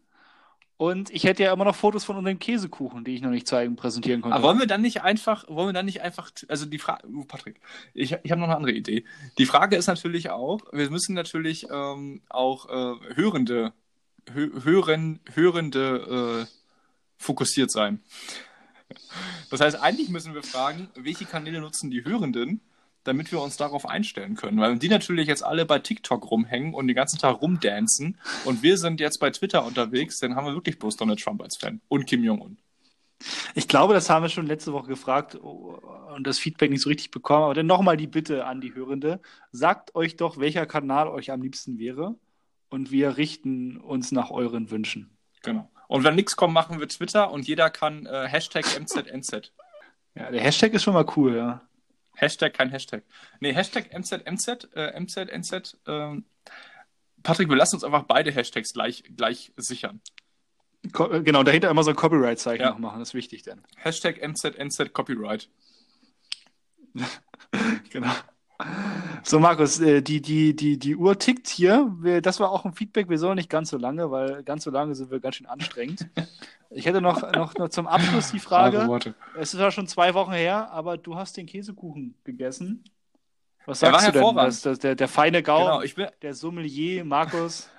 und 0.79 1.09
ich 1.09 1.25
hätte 1.25 1.43
ja 1.43 1.51
immer 1.51 1.65
noch 1.65 1.75
Fotos 1.75 2.05
von 2.05 2.15
unseren 2.15 2.39
Käsekuchen, 2.39 3.03
die 3.03 3.13
ich 3.13 3.21
noch 3.21 3.31
nicht 3.31 3.49
zeigen, 3.49 3.75
präsentieren 3.75 4.21
konnte. 4.21 4.37
Aber 4.37 4.47
wollen 4.47 4.59
wir 4.59 4.65
dann 4.65 4.81
nicht 4.81 5.01
einfach, 5.01 5.45
wollen 5.49 5.67
wir 5.67 5.73
dann 5.73 5.85
nicht 5.85 5.99
einfach, 5.99 6.31
also 6.47 6.65
die 6.65 6.79
Frage, 6.79 7.05
oh, 7.13 7.25
Patrick, 7.25 7.59
ich, 7.93 8.15
ich 8.23 8.31
habe 8.31 8.39
noch 8.39 8.47
eine 8.47 8.55
andere 8.55 8.71
Idee. 8.71 9.03
Die 9.37 9.45
Frage 9.45 9.75
ist 9.75 9.87
natürlich 9.87 10.29
auch, 10.29 10.61
wir 10.71 10.89
müssen 10.89 11.15
natürlich 11.15 11.67
ähm, 11.69 12.21
auch 12.29 12.69
äh, 12.69 13.15
Hörende, 13.15 13.73
hö 14.31 14.63
hören, 14.63 15.19
Hörende 15.33 16.47
äh, 16.47 16.53
fokussiert 17.17 17.71
sein. 17.71 18.01
Das 19.51 19.59
heißt, 19.59 19.81
eigentlich 19.81 20.07
müssen 20.07 20.33
wir 20.33 20.43
fragen, 20.43 20.87
welche 20.95 21.25
Kanäle 21.25 21.59
nutzen 21.59 21.91
die 21.91 22.05
Hörenden, 22.05 22.61
damit 23.09 23.31
wir 23.31 23.41
uns 23.41 23.57
darauf 23.57 23.85
einstellen 23.87 24.35
können. 24.35 24.59
Weil 24.59 24.71
wenn 24.71 24.79
die 24.79 24.87
natürlich 24.87 25.27
jetzt 25.27 25.43
alle 25.43 25.65
bei 25.65 25.79
TikTok 25.79 26.29
rumhängen 26.29 26.73
und 26.73 26.87
den 26.87 26.95
ganzen 26.95 27.19
Tag 27.19 27.41
rumdancen 27.41 28.17
und 28.45 28.63
wir 28.63 28.77
sind 28.77 28.99
jetzt 28.99 29.17
bei 29.17 29.31
Twitter 29.31 29.65
unterwegs, 29.65 30.19
dann 30.19 30.35
haben 30.35 30.45
wir 30.45 30.53
wirklich 30.53 30.79
bloß 30.79 30.95
Donald 30.95 31.19
Trump 31.19 31.41
als 31.41 31.57
Fan 31.57 31.81
und 31.87 32.05
Kim 32.05 32.23
Jong-un. 32.23 32.57
Ich 33.53 33.67
glaube, 33.67 33.93
das 33.93 34.09
haben 34.09 34.23
wir 34.23 34.29
schon 34.29 34.47
letzte 34.47 34.71
Woche 34.71 34.87
gefragt 34.87 35.35
oh, 35.41 35.77
und 36.15 36.25
das 36.25 36.39
Feedback 36.39 36.71
nicht 36.71 36.81
so 36.81 36.89
richtig 36.89 37.11
bekommen. 37.11 37.43
Aber 37.43 37.53
dann 37.53 37.65
nochmal 37.65 37.97
die 37.97 38.07
Bitte 38.07 38.45
an 38.45 38.61
die 38.61 38.73
Hörende. 38.73 39.19
Sagt 39.51 39.95
euch 39.95 40.15
doch, 40.15 40.37
welcher 40.37 40.65
Kanal 40.65 41.07
euch 41.07 41.31
am 41.31 41.41
liebsten 41.41 41.79
wäre 41.79 42.15
und 42.69 42.91
wir 42.91 43.17
richten 43.17 43.77
uns 43.77 44.11
nach 44.11 44.29
euren 44.31 44.71
Wünschen. 44.71 45.17
Genau. 45.43 45.69
Und 45.87 46.03
wenn 46.03 46.15
nichts 46.15 46.35
kommt, 46.35 46.53
machen 46.53 46.79
wir 46.79 46.87
Twitter 46.87 47.31
und 47.31 47.47
jeder 47.47 47.69
kann 47.69 48.05
äh, 48.05 48.27
Hashtag 48.27 48.65
MZNZ. 48.79 49.51
Ja, 50.15 50.31
der 50.31 50.41
Hashtag 50.41 50.73
ist 50.73 50.83
schon 50.83 50.93
mal 50.93 51.05
cool, 51.15 51.35
ja. 51.35 51.61
Hashtag, 52.15 52.53
kein 52.53 52.69
Hashtag. 52.69 53.03
Nee, 53.39 53.53
Hashtag 53.53 53.91
MZNZ, 53.93 54.69
äh, 54.75 54.99
MZNZ. 54.99 55.77
Ähm, 55.87 56.25
Patrick, 57.23 57.49
wir 57.49 57.55
lassen 57.55 57.75
uns 57.75 57.83
einfach 57.83 58.03
beide 58.03 58.31
Hashtags 58.31 58.73
gleich, 58.73 59.03
gleich 59.15 59.51
sichern. 59.57 60.01
Ko 60.93 61.09
genau, 61.23 61.43
dahinter 61.43 61.69
immer 61.69 61.83
so 61.83 61.89
ein 61.89 61.95
Copyright-Zeichen 61.95 62.61
Ja. 62.61 62.69
noch 62.71 62.79
machen, 62.79 62.99
das 62.99 63.09
ist 63.09 63.13
wichtig 63.13 63.43
dann. 63.43 63.63
Hashtag 63.75 64.21
MZNZ 64.21 64.93
Copyright. 64.93 65.49
Genau. 67.91 68.11
So, 69.23 69.39
Markus, 69.39 69.79
äh, 69.79 70.01
die, 70.01 70.21
die, 70.21 70.55
die, 70.55 70.77
die 70.77 70.95
Uhr 70.95 71.17
tickt 71.17 71.47
hier. 71.47 71.95
Das 72.21 72.39
war 72.39 72.51
auch 72.51 72.65
ein 72.65 72.73
Feedback. 72.73 73.09
Wir 73.09 73.17
sollen 73.17 73.35
nicht 73.35 73.49
ganz 73.49 73.69
so 73.69 73.77
lange, 73.77 74.11
weil 74.11 74.43
ganz 74.43 74.63
so 74.63 74.71
lange 74.71 74.95
sind 74.95 75.11
wir 75.11 75.19
ganz 75.19 75.35
schön 75.35 75.47
anstrengend. 75.47 76.07
Ich 76.69 76.85
hätte 76.85 77.01
noch, 77.01 77.21
noch, 77.33 77.55
noch 77.55 77.69
zum 77.69 77.87
Abschluss 77.87 78.31
die 78.31 78.39
Frage. 78.39 78.87
Es 79.37 79.53
ist 79.53 79.59
ja 79.59 79.71
schon 79.71 79.87
zwei 79.87 80.13
Wochen 80.13 80.31
her, 80.33 80.71
aber 80.71 80.97
du 80.97 81.15
hast 81.15 81.37
den 81.37 81.45
Käsekuchen 81.45 82.15
gegessen. 82.23 82.83
Was 83.65 83.79
Der 83.79 83.91
sagst 83.91 84.05
war 84.07 84.11
du 84.13 84.19
denn? 84.19 84.35
Das, 84.35 84.61
das, 84.61 84.79
der, 84.79 84.95
der 84.95 85.07
feine 85.07 85.43
Gaumen, 85.43 85.65
Genau, 85.65 85.81
ich 85.81 85.95
bin. 85.95 86.07
der 86.21 86.33
Sommelier, 86.33 87.05
Markus. 87.05 87.69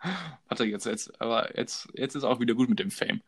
Patrick, 0.48 0.70
jetzt, 0.70 0.86
jetzt, 0.86 1.20
aber 1.20 1.56
jetzt, 1.56 1.88
jetzt 1.94 2.14
ist 2.14 2.24
auch 2.24 2.40
wieder 2.40 2.54
gut 2.54 2.68
mit 2.68 2.78
dem 2.78 2.90
Fame. 2.90 3.22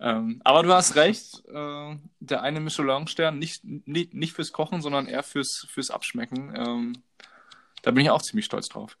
Ähm, 0.00 0.40
aber 0.44 0.62
du 0.62 0.72
hast 0.72 0.94
recht, 0.94 1.42
äh, 1.48 1.96
der 2.20 2.42
eine 2.42 2.60
Michelin-Stern, 2.60 3.38
nicht, 3.38 3.64
nicht, 3.64 4.14
nicht 4.14 4.32
fürs 4.32 4.52
Kochen, 4.52 4.80
sondern 4.80 5.06
eher 5.06 5.22
fürs, 5.22 5.66
fürs 5.70 5.90
Abschmecken. 5.90 6.54
Ähm, 6.56 6.92
da 7.82 7.90
bin 7.90 8.04
ich 8.04 8.10
auch 8.10 8.22
ziemlich 8.22 8.46
stolz 8.46 8.68
drauf. 8.68 8.96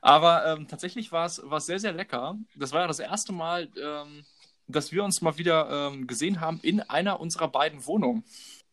Aber 0.00 0.46
ähm, 0.46 0.68
tatsächlich 0.68 1.12
war 1.12 1.26
es 1.26 1.36
sehr, 1.36 1.78
sehr 1.78 1.92
lecker. 1.92 2.36
Das 2.54 2.72
war 2.72 2.82
ja 2.82 2.86
das 2.86 2.98
erste 2.98 3.32
Mal, 3.32 3.68
ähm, 3.80 4.24
dass 4.68 4.92
wir 4.92 5.04
uns 5.04 5.22
mal 5.22 5.38
wieder 5.38 5.90
ähm, 5.92 6.06
gesehen 6.06 6.40
haben 6.40 6.60
in 6.62 6.80
einer 6.80 7.20
unserer 7.20 7.48
beiden 7.48 7.86
Wohnungen. 7.86 8.24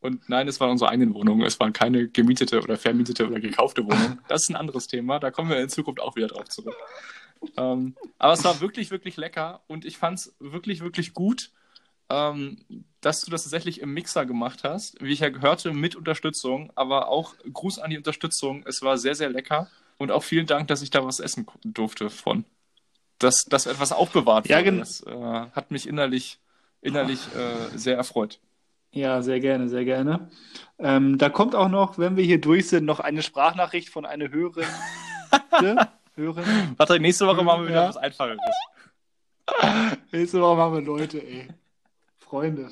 Und 0.01 0.29
nein, 0.29 0.47
es 0.47 0.59
waren 0.59 0.71
unsere 0.71 0.89
eigenen 0.89 1.13
Wohnungen. 1.13 1.45
Es 1.45 1.59
waren 1.59 1.73
keine 1.73 2.07
gemietete 2.07 2.61
oder 2.61 2.77
vermietete 2.77 3.27
oder 3.27 3.39
gekaufte 3.39 3.83
Wohnung. 3.85 4.19
Das 4.29 4.43
ist 4.43 4.49
ein 4.49 4.55
anderes 4.55 4.87
Thema. 4.87 5.19
Da 5.19 5.29
kommen 5.29 5.49
wir 5.49 5.59
in 5.59 5.69
Zukunft 5.69 6.01
auch 6.01 6.15
wieder 6.15 6.27
drauf 6.27 6.47
zurück. 6.47 6.75
Ähm, 7.57 7.95
aber 8.17 8.33
es 8.33 8.43
war 8.43 8.61
wirklich, 8.61 8.91
wirklich 8.91 9.17
lecker 9.17 9.61
und 9.67 9.85
ich 9.85 9.97
fand 9.97 10.19
es 10.19 10.35
wirklich, 10.39 10.81
wirklich 10.81 11.13
gut, 11.13 11.51
ähm, 12.09 12.57
dass 13.01 13.21
du 13.21 13.31
das 13.31 13.43
tatsächlich 13.43 13.81
im 13.81 13.93
Mixer 13.93 14.25
gemacht 14.25 14.63
hast. 14.63 15.01
Wie 15.01 15.11
ich 15.13 15.19
ja 15.19 15.29
gehörte, 15.29 15.71
mit 15.71 15.95
Unterstützung, 15.95 16.71
aber 16.75 17.07
auch 17.09 17.35
Gruß 17.51 17.79
an 17.79 17.91
die 17.91 17.97
Unterstützung. 17.97 18.63
Es 18.67 18.81
war 18.81 18.97
sehr, 18.97 19.15
sehr 19.15 19.29
lecker 19.29 19.69
und 19.97 20.11
auch 20.11 20.23
vielen 20.23 20.45
Dank, 20.47 20.67
dass 20.67 20.81
ich 20.81 20.89
da 20.89 21.05
was 21.05 21.19
essen 21.19 21.45
durfte 21.63 22.09
von. 22.09 22.45
Dass, 23.19 23.43
dass 23.49 23.65
etwas 23.65 23.91
aufbewahrt 23.91 24.47
Ja, 24.47 24.57
wurde. 24.57 24.63
gen- 24.65 24.79
Das 24.79 25.01
äh, 25.03 25.11
hat 25.51 25.71
mich 25.71 25.87
innerlich, 25.87 26.39
innerlich 26.81 27.19
äh, 27.35 27.77
sehr 27.77 27.97
erfreut. 27.97 28.39
Ja, 28.91 29.21
sehr 29.21 29.39
gerne, 29.39 29.69
sehr 29.69 29.85
gerne. 29.85 30.29
Ähm, 30.79 31.17
da 31.17 31.29
kommt 31.29 31.53
auch 31.53 31.69
noch, 31.69 31.97
wenn 31.99 32.17
wir 32.17 32.23
hier 32.23 32.41
durch 32.41 32.67
sind, 32.69 32.85
noch 32.85 32.99
eine 32.99 33.21
Sprachnachricht 33.21 33.89
von 33.89 34.05
einer 34.05 34.29
Hörerin. 34.29 34.65
Ne? 35.61 35.87
Hörerin. 36.15 36.75
Patrick, 36.75 37.01
nächste 37.01 37.27
Woche 37.27 37.43
machen 37.43 37.61
wir 37.63 37.69
wieder 37.69 37.83
Ja. 37.83 37.89
was 37.89 37.97
Einfacheres. 37.97 38.39
Nächste 40.11 40.41
Woche 40.41 40.57
machen 40.57 40.73
wir 40.75 40.81
Leute, 40.81 41.21
ey. 41.23 41.47
Freunde. 42.29 42.69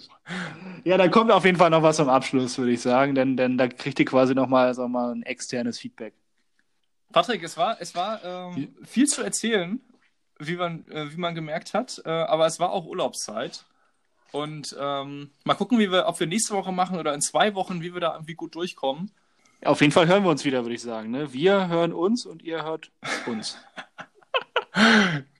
Ja, 0.84 0.97
da 0.97 1.08
kommt 1.08 1.32
auf 1.32 1.43
jeden 1.43 1.58
Fall 1.58 1.72
noch 1.72 1.82
was 1.82 1.97
zum 1.97 2.10
Abschluss, 2.10 2.58
würde 2.58 2.72
ich 2.72 2.82
sagen, 2.82 3.16
denn, 3.16 3.36
denn 3.36 3.58
da 3.58 3.68
kriegt 3.68 3.99
ihr 3.99 4.05
quasi 4.05 4.36
nochmal, 4.36 4.74
sag 4.74 4.89
mal, 4.89 5.14
ein 5.14 5.24
externes 5.24 5.80
Feedback. 5.80 6.14
Patrick, 7.12 7.41
es 7.41 7.58
war, 7.58 7.78
es 7.82 7.95
war 7.95 8.24
ähm, 8.24 8.76
viel 8.84 9.08
zu 9.08 9.24
erzählen, 9.24 9.82
wie 10.39 10.55
man, 10.58 10.88
äh, 10.89 11.12
wie 11.12 11.18
man 11.18 11.34
gemerkt 11.34 11.74
hat, 11.74 12.01
äh, 12.05 12.10
aber 12.10 12.45
es 12.45 12.60
war 12.60 12.72
auch 12.72 12.86
Urlaubszeit. 12.86 13.66
Und 14.32 14.76
ähm, 14.80 15.32
mal 15.43 15.55
gucken, 15.55 15.80
wie 15.80 15.91
wir, 15.91 16.08
ob 16.08 16.20
wir 16.20 16.28
nächste 16.28 16.53
Woche 16.53 16.72
machen 16.72 16.99
oder 16.99 17.14
in 17.14 17.22
zwei 17.22 17.55
Wochen, 17.55 17.82
wie 17.82 17.93
wir 17.93 18.01
da 18.01 18.14
irgendwie 18.14 18.36
gut 18.36 18.53
durchkommen. 18.53 19.10
Auf 19.66 19.82
jeden 19.82 19.93
Fall 19.93 20.08
hören 20.08 20.24
wir 20.24 20.30
uns 20.30 20.45
wieder, 20.45 20.64
würde 20.64 20.76
ich 20.76 20.82
sagen. 20.82 21.10
Ne? 21.10 21.34
Wir 21.34 21.68
hören 21.68 21.93
uns 21.93 22.26
und 22.26 22.43
ihr 22.43 22.64
hört 22.64 22.91
uns. 23.26 23.58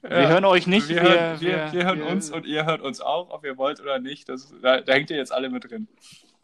Wir 0.02 0.30
hören 0.30 0.46
euch 0.46 0.68
nicht. 0.68 0.88
wir, 0.88 1.02
hören, 1.02 1.42
wir, 1.42 1.72
wir, 1.72 1.84
hören 1.84 2.02
uns 2.02 2.30
und 2.30 2.46
ihr 2.46 2.66
hört 2.66 2.82
uns 2.82 3.02
auch, 3.02 3.30
ob 3.30 3.44
ihr 3.44 3.58
wollt 3.58 3.82
oder 3.82 4.00
nicht. 4.00 4.30
Das, 4.30 4.54
da, 4.62 4.82
da 4.82 4.94
hängt 4.94 5.10
ihr 5.10 5.18
jetzt 5.18 5.34
alle 5.34 5.50
mit 5.50 5.70
drin. 5.70 5.88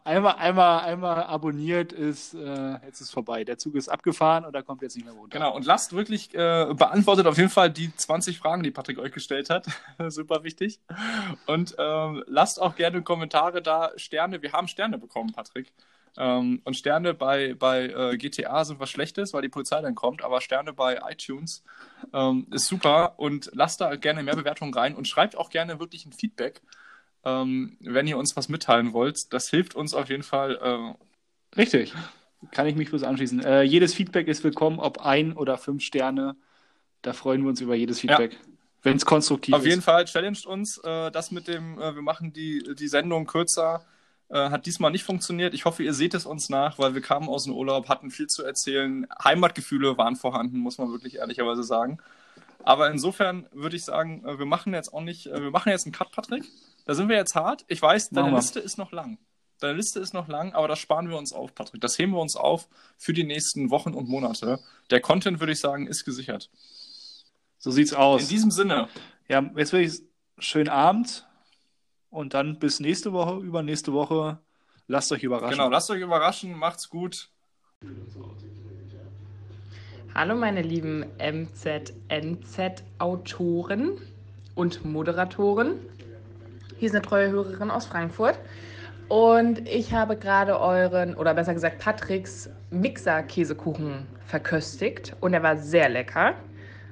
Einmal, 0.06 0.34
einmal, 0.34 0.80
einmal 0.80 1.22
abonniert 1.22 1.94
ist, 1.94 2.34
äh, 2.34 2.72
jetzt 2.84 3.00
ist 3.00 3.10
vorbei. 3.10 3.42
Der 3.42 3.56
Zug 3.56 3.74
ist 3.74 3.88
abgefahren 3.88 4.44
und 4.44 4.52
da 4.52 4.60
kommt 4.60 4.82
jetzt 4.82 4.96
nicht 4.96 5.06
mehr 5.06 5.14
runter. 5.14 5.38
Genau, 5.38 5.56
und 5.56 5.64
lasst 5.64 5.94
wirklich, 5.94 6.34
äh, 6.34 6.74
beantwortet 6.74 7.26
auf 7.26 7.38
jeden 7.38 7.48
Fall 7.48 7.70
die 7.70 7.94
20 7.96 8.38
Fragen, 8.38 8.62
die 8.62 8.70
Patrick 8.70 8.98
euch 8.98 9.12
gestellt 9.12 9.48
hat. 9.48 9.64
Super 10.08 10.44
wichtig. 10.44 10.78
Und 11.46 11.74
ähm, 11.78 12.22
lasst 12.26 12.60
auch 12.60 12.76
gerne 12.76 13.00
Kommentare 13.00 13.62
da, 13.62 13.92
Sterne. 13.96 14.42
Wir 14.42 14.52
haben 14.52 14.68
Sterne 14.68 14.98
bekommen, 14.98 15.32
Patrick. 15.32 15.72
Ähm, 16.16 16.60
und 16.64 16.76
Sterne 16.76 17.14
bei, 17.14 17.54
bei 17.54 17.88
äh, 17.88 18.16
GTA 18.16 18.64
sind 18.64 18.78
was 18.78 18.90
Schlechtes, 18.90 19.32
weil 19.32 19.42
die 19.42 19.48
Polizei 19.48 19.80
dann 19.80 19.94
kommt, 19.94 20.22
aber 20.22 20.40
Sterne 20.40 20.72
bei 20.72 21.00
iTunes 21.10 21.64
ähm, 22.12 22.46
ist 22.52 22.66
super. 22.66 23.18
Und 23.18 23.50
lasst 23.52 23.80
da 23.80 23.96
gerne 23.96 24.22
mehr 24.22 24.36
Bewertungen 24.36 24.72
rein 24.74 24.94
und 24.94 25.08
schreibt 25.08 25.36
auch 25.36 25.50
gerne 25.50 25.80
wirklich 25.80 26.06
ein 26.06 26.12
Feedback, 26.12 26.62
ähm, 27.24 27.76
wenn 27.80 28.06
ihr 28.06 28.18
uns 28.18 28.36
was 28.36 28.48
mitteilen 28.48 28.92
wollt. 28.92 29.32
Das 29.32 29.48
hilft 29.48 29.74
uns 29.74 29.94
auf 29.94 30.08
jeden 30.08 30.22
Fall. 30.22 30.58
Äh, 30.62 31.56
Richtig. 31.56 31.94
Kann 32.50 32.66
ich 32.66 32.76
mich 32.76 32.90
bloß 32.90 33.02
anschließen. 33.02 33.42
Äh, 33.42 33.62
jedes 33.62 33.94
Feedback 33.94 34.28
ist 34.28 34.44
willkommen, 34.44 34.78
ob 34.78 34.98
ein 34.98 35.32
oder 35.32 35.58
fünf 35.58 35.82
Sterne. 35.82 36.36
Da 37.02 37.12
freuen 37.12 37.42
wir 37.42 37.48
uns 37.48 37.60
über 37.60 37.74
jedes 37.74 38.00
Feedback. 38.00 38.38
Wenn 38.82 38.96
es 38.96 39.06
konstruktiv 39.06 39.54
Auf 39.54 39.62
ist. 39.62 39.68
jeden 39.68 39.82
Fall 39.82 40.04
challenged 40.04 40.46
uns. 40.46 40.78
Äh, 40.78 41.10
das 41.10 41.30
mit 41.30 41.48
dem, 41.48 41.80
äh, 41.80 41.94
wir 41.94 42.02
machen 42.02 42.32
die, 42.32 42.74
die 42.78 42.88
Sendung 42.88 43.26
kürzer, 43.26 43.84
äh, 44.28 44.50
hat 44.50 44.66
diesmal 44.66 44.90
nicht 44.90 45.04
funktioniert. 45.04 45.54
Ich 45.54 45.64
hoffe, 45.64 45.82
ihr 45.82 45.94
seht 45.94 46.14
es 46.14 46.26
uns 46.26 46.48
nach, 46.48 46.78
weil 46.78 46.94
wir 46.94 47.00
kamen 47.02 47.28
aus 47.28 47.44
dem 47.44 47.52
Urlaub, 47.54 47.88
hatten 47.88 48.10
viel 48.10 48.26
zu 48.26 48.44
erzählen. 48.44 49.06
Heimatgefühle 49.22 49.96
waren 49.98 50.16
vorhanden, 50.16 50.58
muss 50.58 50.78
man 50.78 50.90
wirklich 50.90 51.16
ehrlicherweise 51.16 51.62
sagen. 51.62 51.98
Aber 52.62 52.90
insofern 52.90 53.46
würde 53.52 53.76
ich 53.76 53.84
sagen, 53.84 54.24
äh, 54.24 54.38
wir 54.38 54.46
machen 54.46 54.72
jetzt 54.74 54.92
auch 54.92 55.02
nicht, 55.02 55.26
äh, 55.26 55.42
wir 55.42 55.50
machen 55.50 55.68
jetzt 55.70 55.86
einen 55.86 55.92
Cut, 55.92 56.12
Patrick. 56.12 56.44
Da 56.86 56.94
sind 56.94 57.08
wir 57.08 57.16
jetzt 57.16 57.34
hart. 57.34 57.64
Ich 57.68 57.80
weiß, 57.80 58.10
deine 58.10 58.30
wir. 58.30 58.36
Liste 58.36 58.60
ist 58.60 58.78
noch 58.78 58.92
lang. 58.92 59.18
Deine 59.60 59.74
Liste 59.74 60.00
ist 60.00 60.12
noch 60.14 60.28
lang, 60.28 60.52
aber 60.52 60.68
das 60.68 60.78
sparen 60.78 61.08
wir 61.08 61.16
uns 61.16 61.32
auf, 61.32 61.54
Patrick. 61.54 61.80
Das 61.80 61.98
heben 61.98 62.12
wir 62.12 62.20
uns 62.20 62.36
auf 62.36 62.68
für 62.98 63.12
die 63.12 63.24
nächsten 63.24 63.70
Wochen 63.70 63.94
und 63.94 64.08
Monate. 64.08 64.60
Der 64.90 65.00
Content, 65.00 65.40
würde 65.40 65.52
ich 65.52 65.60
sagen, 65.60 65.86
ist 65.86 66.04
gesichert. 66.04 66.50
So 67.58 67.70
sieht's 67.70 67.92
In 67.92 67.98
aus. 67.98 68.28
diesem 68.28 68.50
Sinne, 68.50 68.88
Ja, 69.28 69.42
jetzt 69.56 69.72
würde 69.72 69.84
ich 69.86 70.02
schönen 70.38 70.68
Abend 70.68 71.26
und 72.14 72.32
dann 72.32 72.58
bis 72.58 72.80
nächste 72.80 73.12
Woche, 73.12 73.40
übernächste 73.40 73.92
Woche. 73.92 74.38
Lasst 74.86 75.12
euch 75.12 75.24
überraschen. 75.24 75.56
genau, 75.56 75.68
lasst 75.68 75.90
euch 75.90 76.00
überraschen, 76.00 76.56
macht's 76.56 76.88
gut. 76.88 77.28
Hallo 80.14 80.34
meine 80.36 80.62
lieben 80.62 81.04
MZNZ-Autoren 81.18 83.98
und 84.54 84.84
Moderatoren. 84.84 85.80
Hier 86.78 86.86
ist 86.86 86.94
eine 86.94 87.02
treue 87.02 87.30
Hörerin 87.30 87.72
aus 87.72 87.86
Frankfurt. 87.86 88.38
Und 89.08 89.68
ich 89.68 89.92
habe 89.92 90.16
gerade 90.16 90.60
euren, 90.60 91.16
oder 91.16 91.34
besser 91.34 91.54
gesagt 91.54 91.80
Patricks 91.80 92.48
Mixer-Käsekuchen 92.70 94.06
verköstigt. 94.26 95.16
Und 95.20 95.34
er 95.34 95.42
war 95.42 95.56
sehr 95.56 95.88
lecker. 95.88 96.36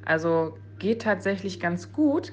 Also 0.05 0.59
geht 0.81 1.03
tatsächlich 1.03 1.61
ganz 1.61 1.93
gut. 1.93 2.33